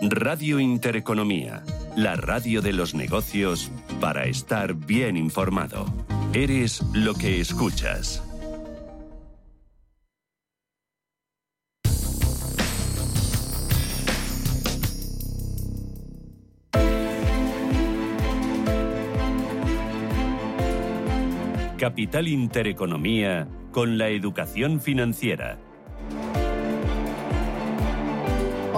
Radio 0.00 0.60
Intereconomía, 0.60 1.64
la 1.96 2.14
radio 2.14 2.62
de 2.62 2.72
los 2.72 2.94
negocios 2.94 3.72
para 4.00 4.26
estar 4.26 4.74
bien 4.74 5.16
informado. 5.16 5.86
Eres 6.32 6.82
lo 6.92 7.14
que 7.14 7.40
escuchas. 7.40 8.22
Capital 21.76 22.28
Intereconomía 22.28 23.48
con 23.72 23.98
la 23.98 24.10
educación 24.10 24.80
financiera. 24.80 25.58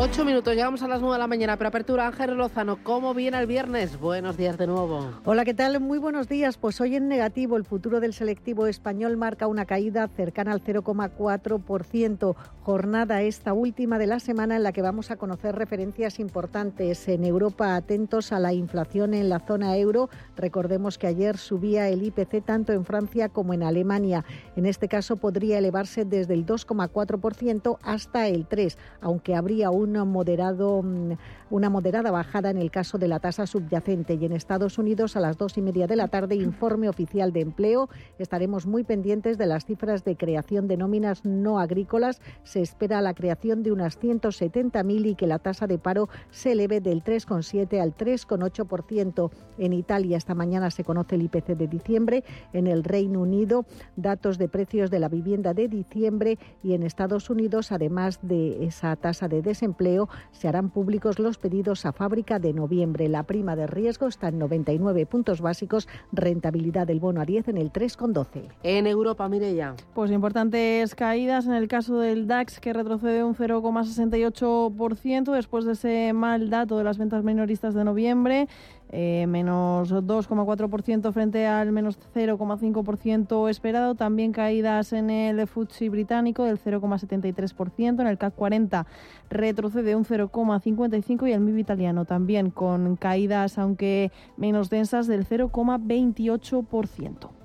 Ocho 0.02 0.24
minutos, 0.24 0.54
llegamos 0.54 0.82
a 0.82 0.88
las 0.88 1.02
nueve 1.02 1.16
de 1.16 1.18
la 1.18 1.26
mañana. 1.26 1.58
Pero 1.58 1.68
apertura, 1.68 2.06
Ángel 2.06 2.34
Lozano, 2.34 2.82
¿cómo 2.82 3.12
viene 3.12 3.38
el 3.38 3.46
viernes? 3.46 4.00
Buenos 4.00 4.38
días 4.38 4.56
de 4.56 4.66
nuevo. 4.66 5.10
Hola, 5.26 5.44
¿qué 5.44 5.52
tal? 5.52 5.78
Muy 5.78 5.98
buenos 5.98 6.26
días. 6.26 6.56
Pues 6.56 6.80
hoy 6.80 6.96
en 6.96 7.06
negativo, 7.06 7.58
el 7.58 7.66
futuro 7.66 8.00
del 8.00 8.14
selectivo 8.14 8.66
español 8.66 9.18
marca 9.18 9.46
una 9.46 9.66
caída 9.66 10.08
cercana 10.08 10.52
al 10.52 10.64
0,4%. 10.64 12.34
Jornada 12.62 13.20
esta 13.20 13.52
última 13.52 13.98
de 13.98 14.06
la 14.06 14.20
semana 14.20 14.56
en 14.56 14.62
la 14.62 14.72
que 14.72 14.80
vamos 14.80 15.10
a 15.10 15.16
conocer 15.16 15.54
referencias 15.54 16.18
importantes 16.18 17.06
en 17.06 17.24
Europa. 17.24 17.76
Atentos 17.76 18.32
a 18.32 18.38
la 18.38 18.54
inflación 18.54 19.12
en 19.12 19.28
la 19.28 19.40
zona 19.40 19.76
euro. 19.76 20.08
Recordemos 20.34 20.96
que 20.96 21.08
ayer 21.08 21.36
subía 21.36 21.90
el 21.90 22.02
IPC 22.04 22.42
tanto 22.42 22.72
en 22.72 22.86
Francia 22.86 23.28
como 23.28 23.52
en 23.52 23.62
Alemania. 23.62 24.24
En 24.56 24.64
este 24.64 24.88
caso 24.88 25.16
podría 25.16 25.58
elevarse 25.58 26.06
desde 26.06 26.32
el 26.32 26.46
2,4% 26.46 27.76
hasta 27.82 28.28
el 28.28 28.48
3%, 28.48 28.76
aunque 29.02 29.34
habría 29.34 29.68
un 29.68 29.89
moderado, 30.04 30.82
mm, 30.82 31.12
una 31.50 31.68
moderada 31.68 32.10
bajada 32.10 32.50
en 32.50 32.56
el 32.56 32.70
caso 32.70 32.98
de 32.98 33.08
la 33.08 33.20
tasa 33.20 33.46
subyacente. 33.46 34.14
Y 34.14 34.24
en 34.24 34.32
Estados 34.32 34.78
Unidos, 34.78 35.16
a 35.16 35.20
las 35.20 35.36
dos 35.36 35.58
y 35.58 35.62
media 35.62 35.86
de 35.86 35.96
la 35.96 36.08
tarde, 36.08 36.36
informe 36.36 36.88
oficial 36.88 37.32
de 37.32 37.40
empleo. 37.40 37.88
Estaremos 38.18 38.66
muy 38.66 38.84
pendientes 38.84 39.36
de 39.36 39.46
las 39.46 39.64
cifras 39.64 40.04
de 40.04 40.16
creación 40.16 40.68
de 40.68 40.76
nóminas 40.76 41.24
no 41.24 41.58
agrícolas. 41.58 42.20
Se 42.44 42.60
espera 42.60 43.00
la 43.02 43.14
creación 43.14 43.62
de 43.62 43.72
unas 43.72 44.00
170.000 44.00 45.06
y 45.06 45.14
que 45.14 45.26
la 45.26 45.38
tasa 45.38 45.66
de 45.66 45.78
paro 45.78 46.08
se 46.30 46.52
eleve 46.52 46.80
del 46.80 47.02
3,7 47.02 47.80
al 47.80 47.96
3,8%. 47.96 49.30
En 49.58 49.72
Italia 49.72 50.16
esta 50.16 50.34
mañana 50.34 50.70
se 50.70 50.84
conoce 50.84 51.16
el 51.16 51.22
IPC 51.22 51.56
de 51.56 51.66
diciembre. 51.66 52.24
En 52.52 52.66
el 52.66 52.84
Reino 52.84 53.20
Unido, 53.20 53.66
datos 53.96 54.38
de 54.38 54.48
precios 54.48 54.90
de 54.90 55.00
la 55.00 55.08
vivienda 55.08 55.54
de 55.54 55.68
diciembre 55.68 56.38
y 56.62 56.74
en 56.74 56.82
Estados 56.82 57.30
Unidos, 57.30 57.72
además 57.72 58.20
de 58.22 58.64
esa 58.64 58.94
tasa 58.96 59.28
de 59.28 59.42
desempleo, 59.42 60.08
se 60.32 60.48
harán 60.48 60.70
públicos 60.70 61.18
los 61.18 61.39
pedidos 61.40 61.84
a 61.86 61.92
fábrica 61.92 62.38
de 62.38 62.52
noviembre. 62.52 63.08
La 63.08 63.24
prima 63.24 63.56
de 63.56 63.66
riesgo 63.66 64.06
está 64.06 64.28
en 64.28 64.38
99 64.38 65.06
puntos 65.06 65.40
básicos, 65.40 65.88
rentabilidad 66.12 66.86
del 66.86 67.00
bono 67.00 67.20
a 67.20 67.24
10 67.24 67.48
en 67.48 67.56
el 67.56 67.72
3,12. 67.72 68.42
En 68.62 68.86
Europa, 68.86 69.28
Mireya. 69.28 69.74
Pues 69.94 70.12
importantes 70.12 70.94
caídas 70.94 71.46
en 71.46 71.54
el 71.54 71.66
caso 71.66 71.98
del 71.98 72.28
DAX, 72.28 72.60
que 72.60 72.72
retrocede 72.72 73.24
un 73.24 73.34
0,68% 73.34 75.32
después 75.32 75.64
de 75.64 75.72
ese 75.72 76.12
mal 76.12 76.50
dato 76.50 76.78
de 76.78 76.84
las 76.84 76.98
ventas 76.98 77.24
minoristas 77.24 77.74
de 77.74 77.84
noviembre. 77.84 78.46
Eh, 78.92 79.26
menos 79.28 79.92
2,4% 79.92 81.12
frente 81.12 81.46
al 81.46 81.72
menos 81.72 81.98
0,5% 82.14 83.48
esperado. 83.48 83.94
También 83.94 84.32
caídas 84.32 84.92
en 84.92 85.10
el 85.10 85.46
FTSE 85.46 85.88
británico 85.88 86.44
del 86.44 86.58
0,73%. 86.58 88.00
En 88.00 88.06
el 88.06 88.18
CAC 88.18 88.34
40 88.34 88.86
retrocede 89.28 89.96
un 89.96 90.04
0,55% 90.04 91.28
y 91.28 91.32
el 91.32 91.40
MIB 91.40 91.58
italiano 91.58 92.04
también 92.04 92.50
con 92.50 92.96
caídas, 92.96 93.58
aunque 93.58 94.10
menos 94.36 94.70
densas, 94.70 95.06
del 95.06 95.26
0,28%. 95.26 97.39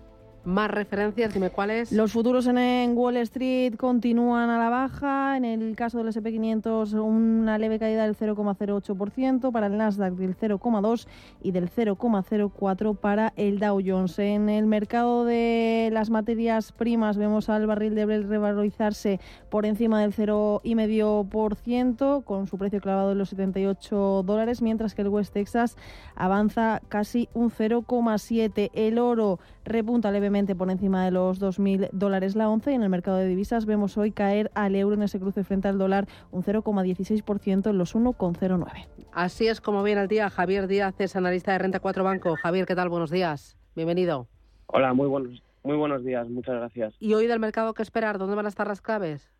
Más 0.45 0.69
referencias, 0.69 1.33
dime 1.33 1.49
cuáles. 1.49 1.91
Los 1.91 2.11
futuros 2.11 2.45
en, 2.45 2.95
Wall 2.95 3.17
Street 3.17 3.73
continúan 3.77 4.51
a 4.51 4.59
la 4.59 4.69
baja. 4.69 5.37
En 5.37 5.43
el 5.43 5.75
caso 5.75 5.97
del 5.97 6.13
SP500, 6.13 6.93
una 7.01 7.57
leve 7.57 7.79
caída 7.79 8.03
del 8.03 8.15
0,08%, 8.15 9.51
para 9.51 9.65
el 9.65 9.77
Nasdaq 9.77 10.13
del 10.13 10.37
0,2% 10.37 11.07
y 11.41 11.49
del 11.49 11.71
0,04% 11.71 12.95
para 12.95 13.33
el 13.37 13.57
Dow 13.57 13.81
Jones. 13.83 14.19
En 14.19 14.49
el 14.49 14.67
mercado 14.67 15.25
de 15.25 15.89
las 15.91 16.11
materias 16.11 16.71
primas 16.71 17.17
vemos 17.17 17.49
al 17.49 17.65
barril 17.65 17.95
de 17.95 18.05
Brent 18.05 18.29
revalorizarse 18.29 19.19
por 19.49 19.65
encima 19.65 19.99
del 20.01 20.13
0,5%, 20.13 22.23
con 22.23 22.45
su 22.45 22.59
precio 22.59 22.81
clavado 22.81 23.13
en 23.13 23.17
los 23.17 23.29
78 23.29 24.21
dólares, 24.23 24.61
mientras 24.61 24.93
que 24.93 25.01
el 25.01 25.07
West 25.07 25.33
Texas 25.33 25.75
avanza 26.15 26.83
casi 26.87 27.29
un 27.33 27.49
0,7%. 27.49 28.69
El 28.75 28.99
oro 28.99 29.39
repunta 29.63 30.11
levemente 30.11 30.34
por 30.35 30.69
encima 30.69 31.05
de 31.05 31.11
los 31.11 31.41
2.000 31.41 31.91
dólares 31.93 32.35
la 32.35 32.49
once 32.49 32.69
y 32.69 32.75
en 32.75 32.83
el 32.83 32.89
mercado 32.89 33.15
de 33.15 33.25
divisas 33.25 33.65
vemos 33.65 33.97
hoy 33.97 34.11
caer 34.11 34.51
al 34.53 34.75
euro 34.75 34.95
en 34.95 35.03
ese 35.03 35.17
cruce 35.17 35.45
frente 35.45 35.69
al 35.69 35.77
dólar 35.77 36.07
un 36.31 36.43
0,16% 36.43 37.69
en 37.69 37.77
los 37.77 37.95
1,09. 37.95 38.87
Así 39.13 39.47
es 39.47 39.61
como 39.61 39.81
viene 39.81 40.01
el 40.01 40.09
día. 40.09 40.29
Javier 40.29 40.67
Díaz 40.67 40.99
es 40.99 41.15
analista 41.15 41.53
de 41.53 41.59
Renta 41.59 41.79
4 41.79 42.03
Banco. 42.03 42.35
Javier, 42.35 42.65
¿qué 42.65 42.75
tal? 42.75 42.89
Buenos 42.89 43.11
días. 43.11 43.57
Bienvenido. 43.77 44.27
Hola, 44.65 44.93
muy 44.93 45.07
buenos, 45.07 45.41
muy 45.63 45.77
buenos 45.77 46.03
días. 46.03 46.27
Muchas 46.27 46.55
gracias. 46.55 46.93
¿Y 46.99 47.13
hoy 47.13 47.27
del 47.27 47.39
mercado 47.39 47.73
qué 47.73 47.81
esperar? 47.81 48.17
¿Dónde 48.17 48.35
van 48.35 48.45
a 48.45 48.49
estar 48.49 48.67
las 48.67 48.81
claves? 48.81 49.31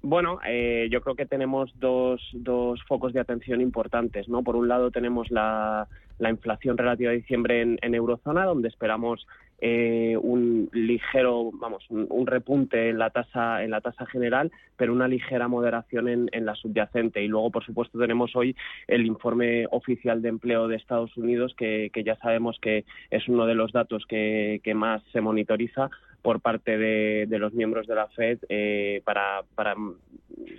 Bueno, 0.00 0.38
eh, 0.46 0.88
yo 0.90 1.00
creo 1.02 1.16
que 1.16 1.26
tenemos 1.26 1.72
dos, 1.78 2.22
dos 2.32 2.80
focos 2.86 3.12
de 3.12 3.20
atención 3.20 3.60
importantes, 3.60 4.28
¿no? 4.28 4.44
Por 4.44 4.54
un 4.54 4.68
lado 4.68 4.92
tenemos 4.92 5.30
la, 5.30 5.88
la 6.18 6.30
inflación 6.30 6.78
relativa 6.78 7.10
a 7.10 7.14
diciembre 7.14 7.62
en, 7.62 7.78
en 7.82 7.94
eurozona, 7.94 8.44
donde 8.44 8.68
esperamos 8.68 9.26
eh, 9.60 10.16
un 10.16 10.68
ligero, 10.72 11.50
vamos, 11.54 11.84
un, 11.90 12.06
un 12.10 12.26
repunte 12.26 12.88
en 12.90 12.98
la 12.98 13.10
tasa 13.10 13.62
en 13.64 13.70
la 13.70 13.80
tasa 13.80 14.06
general, 14.06 14.50
pero 14.76 14.92
una 14.92 15.08
ligera 15.08 15.48
moderación 15.48 16.08
en, 16.08 16.28
en 16.32 16.46
la 16.46 16.54
subyacente. 16.54 17.22
Y 17.22 17.28
luego, 17.28 17.50
por 17.50 17.64
supuesto, 17.64 17.98
tenemos 17.98 18.34
hoy 18.36 18.54
el 18.86 19.06
informe 19.06 19.66
oficial 19.70 20.22
de 20.22 20.28
empleo 20.28 20.68
de 20.68 20.76
Estados 20.76 21.16
Unidos, 21.16 21.54
que, 21.56 21.90
que 21.92 22.04
ya 22.04 22.16
sabemos 22.16 22.58
que 22.60 22.84
es 23.10 23.28
uno 23.28 23.46
de 23.46 23.54
los 23.54 23.72
datos 23.72 24.04
que, 24.06 24.60
que 24.62 24.74
más 24.74 25.02
se 25.12 25.20
monitoriza 25.20 25.90
por 26.22 26.40
parte 26.40 26.76
de, 26.78 27.26
de 27.28 27.38
los 27.38 27.52
miembros 27.52 27.86
de 27.86 27.94
la 27.94 28.08
Fed 28.08 28.38
eh, 28.48 29.02
para, 29.04 29.42
para 29.54 29.74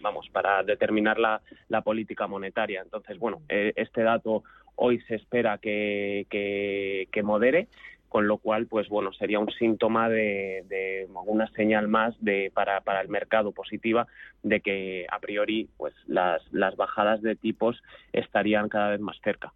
vamos 0.01 0.29
para 0.29 0.63
determinar 0.63 1.19
la, 1.19 1.41
la 1.67 1.81
política 1.81 2.27
monetaria. 2.27 2.81
Entonces, 2.81 3.17
bueno, 3.19 3.41
eh, 3.49 3.73
este 3.75 4.03
dato 4.03 4.43
hoy 4.75 4.99
se 5.01 5.15
espera 5.15 5.57
que, 5.57 6.25
que 6.29 7.23
modere 7.23 7.67
con 8.09 8.27
lo 8.27 8.39
cual, 8.39 8.67
pues 8.67 8.89
bueno, 8.89 9.13
sería 9.13 9.39
un 9.39 9.51
síntoma 9.51 10.09
de, 10.09 10.65
de 10.67 11.07
una 11.25 11.47
señal 11.51 11.87
más 11.87 12.15
de 12.19 12.51
para, 12.53 12.81
para 12.81 13.01
el 13.01 13.07
mercado 13.07 13.51
positiva 13.51 14.07
de 14.43 14.59
que 14.61 15.05
a 15.09 15.19
priori, 15.19 15.69
pues 15.77 15.93
las, 16.07 16.41
las 16.51 16.75
bajadas 16.75 17.21
de 17.21 17.35
tipos 17.35 17.81
estarían 18.11 18.67
cada 18.67 18.89
vez 18.89 18.99
más 18.99 19.17
cerca. 19.23 19.53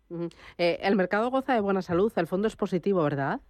Eh, 0.58 0.80
el 0.82 0.96
mercado 0.96 1.30
goza 1.32 1.54
de 1.56 1.62
buena 1.62 1.82
salud, 1.82 2.14
el 2.16 2.28
fondo 2.28 2.48
es 2.48 2.56
positivo, 2.56 3.04
¿verdad? 3.04 3.42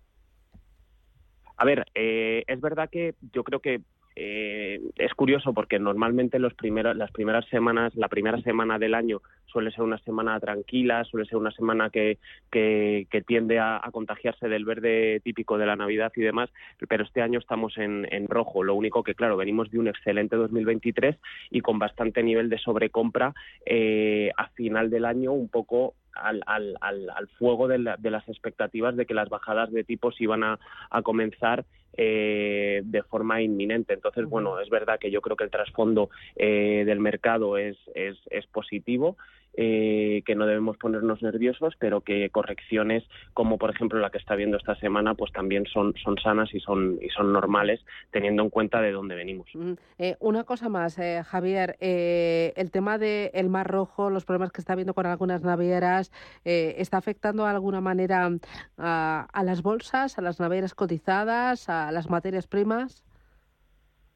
A 1.57 1.65
ver, 1.65 1.85
eh, 1.93 2.43
es 2.47 2.61
verdad 2.61 2.89
que 2.89 3.15
yo 3.33 3.43
creo 3.43 3.59
que 3.59 3.81
eh, 4.15 4.79
es 4.95 5.13
curioso 5.13 5.53
porque 5.53 5.79
normalmente 5.79 6.39
los 6.39 6.53
primeros, 6.53 6.95
las 6.95 7.11
primeras 7.11 7.45
semanas, 7.47 7.95
la 7.95 8.07
primera 8.07 8.39
semana 8.41 8.77
del 8.77 8.93
año 8.93 9.21
suele 9.47 9.71
ser 9.71 9.81
una 9.81 9.99
semana 9.99 10.39
tranquila, 10.39 11.03
suele 11.03 11.27
ser 11.27 11.37
una 11.37 11.51
semana 11.51 11.89
que, 11.89 12.17
que, 12.51 13.07
que 13.09 13.21
tiende 13.21 13.59
a, 13.59 13.77
a, 13.77 13.91
contagiarse 13.91 14.47
del 14.49 14.65
verde 14.65 15.21
típico 15.23 15.57
de 15.57 15.67
la 15.67 15.75
Navidad 15.75 16.11
y 16.15 16.21
demás, 16.21 16.49
pero 16.89 17.03
este 17.03 17.21
año 17.21 17.39
estamos 17.39 17.77
en, 17.77 18.07
en, 18.11 18.27
rojo. 18.27 18.63
Lo 18.63 18.73
único 18.75 19.03
que, 19.03 19.15
claro, 19.15 19.37
venimos 19.37 19.69
de 19.69 19.79
un 19.79 19.87
excelente 19.87 20.35
2023 20.35 21.15
y 21.51 21.61
con 21.61 21.77
bastante 21.77 22.23
nivel 22.23 22.49
de 22.49 22.57
sobrecompra 22.57 23.33
eh, 23.65 24.31
a 24.37 24.47
final 24.49 24.89
del 24.89 25.05
año, 25.05 25.33
un 25.33 25.49
poco 25.49 25.93
al, 26.15 26.41
al, 26.45 26.77
al, 26.81 27.27
fuego 27.39 27.67
de, 27.67 27.79
la, 27.79 27.97
de, 27.97 28.11
las 28.11 28.27
expectativas 28.27 28.95
de 28.95 29.05
que 29.05 29.13
las 29.13 29.29
bajadas 29.29 29.71
de 29.71 29.83
tipos 29.83 30.19
iban 30.21 30.43
a 30.43 30.57
comenzar 31.03 31.65
eh, 31.95 32.81
de 32.83 33.03
forma 33.03 33.41
inminente. 33.41 33.93
Entonces, 33.93 34.25
bueno, 34.25 34.59
es 34.59 34.69
verdad 34.69 34.99
que 34.99 35.11
yo 35.11 35.21
creo 35.21 35.37
que 35.37 35.43
el 35.43 35.51
trasfondo 35.51 36.09
eh, 36.35 36.83
del 36.85 36.99
mercado 36.99 37.57
es, 37.57 37.77
es, 37.95 38.17
es 38.29 38.45
positivo. 38.47 39.17
Eh, 39.55 40.23
que 40.25 40.33
no 40.33 40.47
debemos 40.47 40.77
ponernos 40.77 41.21
nerviosos, 41.21 41.75
pero 41.77 42.01
que 42.01 42.31
correcciones 42.31 43.03
como 43.35 43.59
por 43.59 43.69
ejemplo 43.69 43.99
la 43.99 44.09
que 44.09 44.17
está 44.17 44.33
viendo 44.33 44.57
esta 44.57 44.75
semana, 44.77 45.13
pues 45.13 45.31
también 45.31 45.67
son, 45.67 45.93
son 46.03 46.17
sanas 46.17 46.51
y 46.55 46.59
son, 46.59 46.97
y 46.99 47.09
son 47.09 47.31
normales, 47.31 47.79
teniendo 48.09 48.41
en 48.41 48.49
cuenta 48.49 48.81
de 48.81 48.91
dónde 48.91 49.13
venimos. 49.13 49.47
Mm, 49.53 49.73
eh, 49.99 50.15
una 50.19 50.43
cosa 50.43 50.69
más, 50.69 50.97
eh, 50.97 51.21
Javier, 51.23 51.77
el 51.79 52.71
tema 52.71 52.97
del 52.97 53.29
el 53.33 53.49
Mar 53.49 53.67
Rojo, 53.67 54.09
los 54.09 54.25
problemas 54.25 54.51
que 54.51 54.59
está 54.59 54.73
habiendo 54.73 54.95
con 54.95 55.05
algunas 55.05 55.43
navieras, 55.43 56.11
¿está 56.43 56.97
afectando 56.97 57.43
de 57.43 57.51
alguna 57.51 57.79
manera 57.79 58.31
a, 58.79 59.27
a 59.31 59.43
las 59.43 59.61
bolsas, 59.61 60.17
a 60.17 60.23
las 60.23 60.39
navieras 60.39 60.73
cotizadas, 60.73 61.69
a 61.69 61.91
las 61.91 62.09
materias 62.09 62.47
primas? 62.47 63.03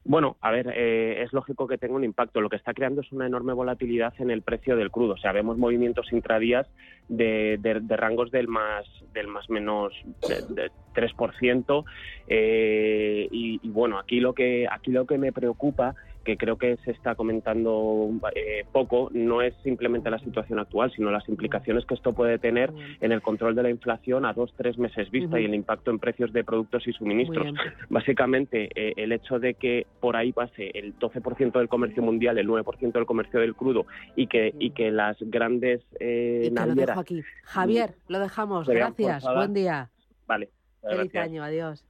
Bueno, 0.08 0.38
a 0.40 0.50
ver, 0.50 0.72
eh, 0.74 1.22
es 1.22 1.34
lógico 1.34 1.68
que 1.68 1.76
tenga 1.76 1.94
un 1.94 2.02
impacto. 2.02 2.40
Lo 2.40 2.48
que 2.48 2.56
está 2.56 2.72
creando 2.72 3.02
es 3.02 3.12
una 3.12 3.26
enorme 3.26 3.52
volatilidad 3.52 4.14
en 4.18 4.30
el 4.30 4.40
precio 4.40 4.74
del 4.74 4.90
crudo. 4.90 5.12
O 5.12 5.18
sea, 5.18 5.32
vemos 5.32 5.58
movimientos 5.58 6.10
intradías 6.14 6.66
de, 7.10 7.60
rangos 7.90 8.30
del 8.30 8.48
más 8.48 8.86
del 9.12 9.26
más 9.26 9.50
menos 9.50 9.92
de 10.48 10.70
3%. 10.94 11.84
Eh, 12.26 13.28
y, 13.30 13.60
y, 13.62 13.68
bueno, 13.68 13.98
aquí 13.98 14.20
lo 14.20 14.32
que 14.32 14.66
aquí 14.70 14.92
lo 14.92 15.06
que 15.06 15.18
me 15.18 15.30
preocupa 15.30 15.94
que 16.24 16.36
creo 16.36 16.58
que 16.58 16.76
se 16.84 16.90
está 16.90 17.14
comentando 17.14 18.10
eh, 18.34 18.64
poco, 18.72 19.10
no 19.12 19.42
es 19.42 19.54
simplemente 19.62 20.10
la 20.10 20.18
situación 20.18 20.58
actual, 20.58 20.92
sino 20.94 21.10
las 21.10 21.28
implicaciones 21.28 21.84
que 21.86 21.94
esto 21.94 22.12
puede 22.12 22.38
tener 22.38 22.72
en 23.00 23.12
el 23.12 23.22
control 23.22 23.54
de 23.54 23.62
la 23.62 23.70
inflación 23.70 24.24
a 24.24 24.32
dos, 24.32 24.52
tres 24.56 24.78
meses 24.78 25.10
vista 25.10 25.36
uh 25.36 25.38
-huh. 25.38 25.42
y 25.42 25.44
el 25.46 25.54
impacto 25.54 25.90
en 25.90 25.98
precios 25.98 26.32
de 26.32 26.44
productos 26.44 26.86
y 26.86 26.92
suministros. 26.92 27.54
Básicamente, 27.88 28.68
eh, 28.74 28.92
el 28.96 29.12
hecho 29.12 29.38
de 29.38 29.54
que 29.54 29.86
por 30.00 30.16
ahí 30.16 30.32
pase 30.32 30.70
el 30.74 30.98
12% 30.98 31.58
del 31.58 31.68
comercio 31.68 32.02
mundial, 32.02 32.38
el 32.38 32.46
9% 32.46 32.92
del 32.92 33.06
comercio 33.06 33.40
del 33.40 33.54
crudo 33.54 33.86
y 34.16 34.26
que, 34.26 34.54
y 34.58 34.70
que 34.70 34.90
las 34.90 35.16
grandes 35.20 35.82
eh, 36.00 36.44
y 36.46 36.50
navieras... 36.50 36.76
Lo 36.76 36.86
dejo 36.86 37.00
aquí. 37.00 37.22
Javier, 37.44 37.94
lo 38.08 38.18
dejamos. 38.18 38.68
Gracias. 38.68 39.24
Buen 39.24 39.54
día. 39.54 39.90
Vale. 40.26 40.50
Feliz 40.82 41.14
año. 41.16 41.42
Adiós. 41.42 41.87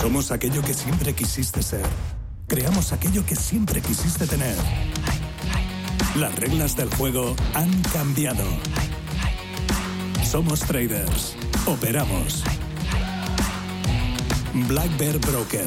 Somos 0.00 0.30
aquello 0.30 0.62
que 0.62 0.72
siempre 0.72 1.12
quisiste 1.12 1.62
ser. 1.62 1.84
Creamos 2.48 2.94
aquello 2.94 3.24
que 3.26 3.36
siempre 3.36 3.82
quisiste 3.82 4.26
tener. 4.26 4.56
Las 6.16 6.34
reglas 6.36 6.74
del 6.74 6.88
juego 6.94 7.36
han 7.52 7.70
cambiado. 7.92 8.44
Somos 10.24 10.60
traders. 10.60 11.36
Operamos. 11.66 12.42
Black 14.68 14.96
Bear 14.96 15.18
Broker. 15.18 15.66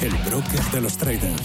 El 0.00 0.14
broker 0.30 0.62
de 0.70 0.80
los 0.80 0.96
traders. 0.96 1.42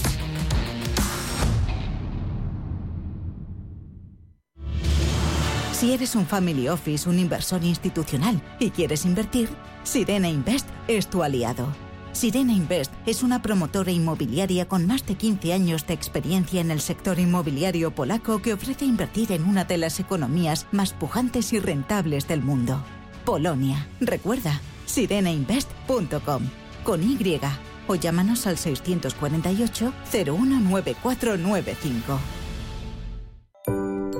Si 5.74 5.92
eres 5.92 6.16
un 6.16 6.28
family 6.28 6.70
office, 6.70 7.10
un 7.10 7.18
inversor 7.18 7.64
institucional 7.64 8.40
y 8.60 8.70
quieres 8.70 9.06
invertir, 9.06 9.50
Sirena 9.84 10.30
Invest 10.30 10.68
es 10.88 11.08
tu 11.08 11.24
aliado. 11.24 11.85
Sirena 12.16 12.54
Invest 12.54 12.94
es 13.06 13.22
una 13.24 13.42
promotora 13.42 13.92
inmobiliaria 13.92 14.70
con 14.70 14.88
más 14.88 15.06
de 15.06 15.16
15 15.16 15.52
años 15.52 15.86
de 15.86 15.94
experiencia 15.94 16.62
en 16.62 16.72
el 16.72 16.80
sector 16.80 17.20
inmobiliario 17.20 17.94
polaco 17.94 18.42
que 18.42 18.54
ofrece 18.54 18.86
invertir 18.86 19.34
en 19.34 19.44
una 19.44 19.66
de 19.66 19.78
las 19.78 20.00
economías 20.00 20.66
más 20.72 20.94
pujantes 20.94 21.52
y 21.52 21.60
rentables 21.60 22.26
del 22.26 22.42
mundo. 22.42 22.82
Polonia. 23.26 23.86
Recuerda, 24.00 24.62
sirenainvest.com. 24.86 26.44
Con 26.86 27.04
Y. 27.04 27.42
O 27.88 27.96
llámanos 27.96 28.48
al 28.48 28.58
648 28.58 29.94
019495. 30.10 32.20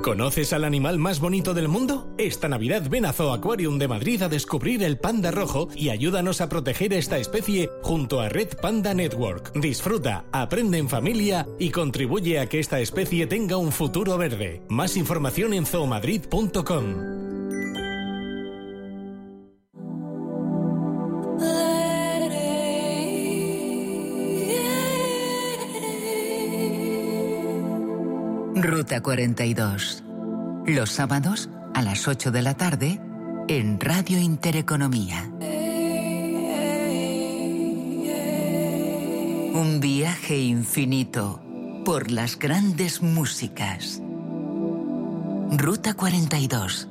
¿Conoces 0.06 0.52
al 0.52 0.62
animal 0.62 1.00
más 1.00 1.18
bonito 1.18 1.52
del 1.52 1.66
mundo? 1.66 2.06
Esta 2.16 2.48
Navidad 2.48 2.88
ven 2.88 3.06
a 3.06 3.12
Zoo 3.12 3.32
Aquarium 3.32 3.76
de 3.76 3.88
Madrid 3.88 4.22
a 4.22 4.28
descubrir 4.28 4.84
el 4.84 4.98
panda 4.98 5.32
rojo 5.32 5.66
y 5.74 5.88
ayúdanos 5.88 6.40
a 6.40 6.48
proteger 6.48 6.92
esta 6.92 7.18
especie 7.18 7.68
junto 7.82 8.20
a 8.20 8.28
Red 8.28 8.50
Panda 8.62 8.94
Network. 8.94 9.52
Disfruta, 9.54 10.24
aprende 10.30 10.78
en 10.78 10.88
familia 10.88 11.48
y 11.58 11.70
contribuye 11.70 12.38
a 12.38 12.46
que 12.46 12.60
esta 12.60 12.78
especie 12.78 13.26
tenga 13.26 13.56
un 13.56 13.72
futuro 13.72 14.16
verde. 14.16 14.62
Más 14.68 14.96
información 14.96 15.52
en 15.54 15.66
zoomadrid.com. 15.66 17.16
Ruta 28.58 29.02
42. 29.02 30.02
Los 30.64 30.90
sábados 30.90 31.50
a 31.74 31.82
las 31.82 32.08
8 32.08 32.30
de 32.30 32.40
la 32.40 32.54
tarde 32.54 32.98
en 33.48 33.78
Radio 33.78 34.18
Intereconomía. 34.18 35.30
Un 39.52 39.78
viaje 39.78 40.38
infinito 40.38 41.42
por 41.84 42.10
las 42.10 42.38
grandes 42.38 43.02
músicas. 43.02 44.00
Ruta 45.50 45.92
42. 45.92 46.88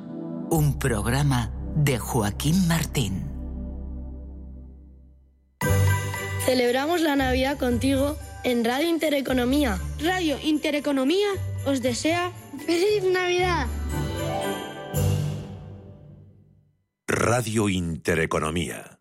Un 0.50 0.78
programa 0.78 1.50
de 1.74 1.98
Joaquín 1.98 2.68
Martín. 2.68 3.24
Celebramos 6.44 7.00
la 7.00 7.16
Navidad 7.16 7.58
contigo 7.58 8.16
en 8.44 8.64
Radio 8.64 8.88
Intereconomía. 8.88 9.80
Radio 10.00 10.38
Intereconomía 10.44 11.26
os 11.66 11.80
desea 11.80 12.32
feliz 12.64 13.02
Navidad. 13.04 13.66
Radio 17.08 17.68
Intereconomía. 17.68 18.95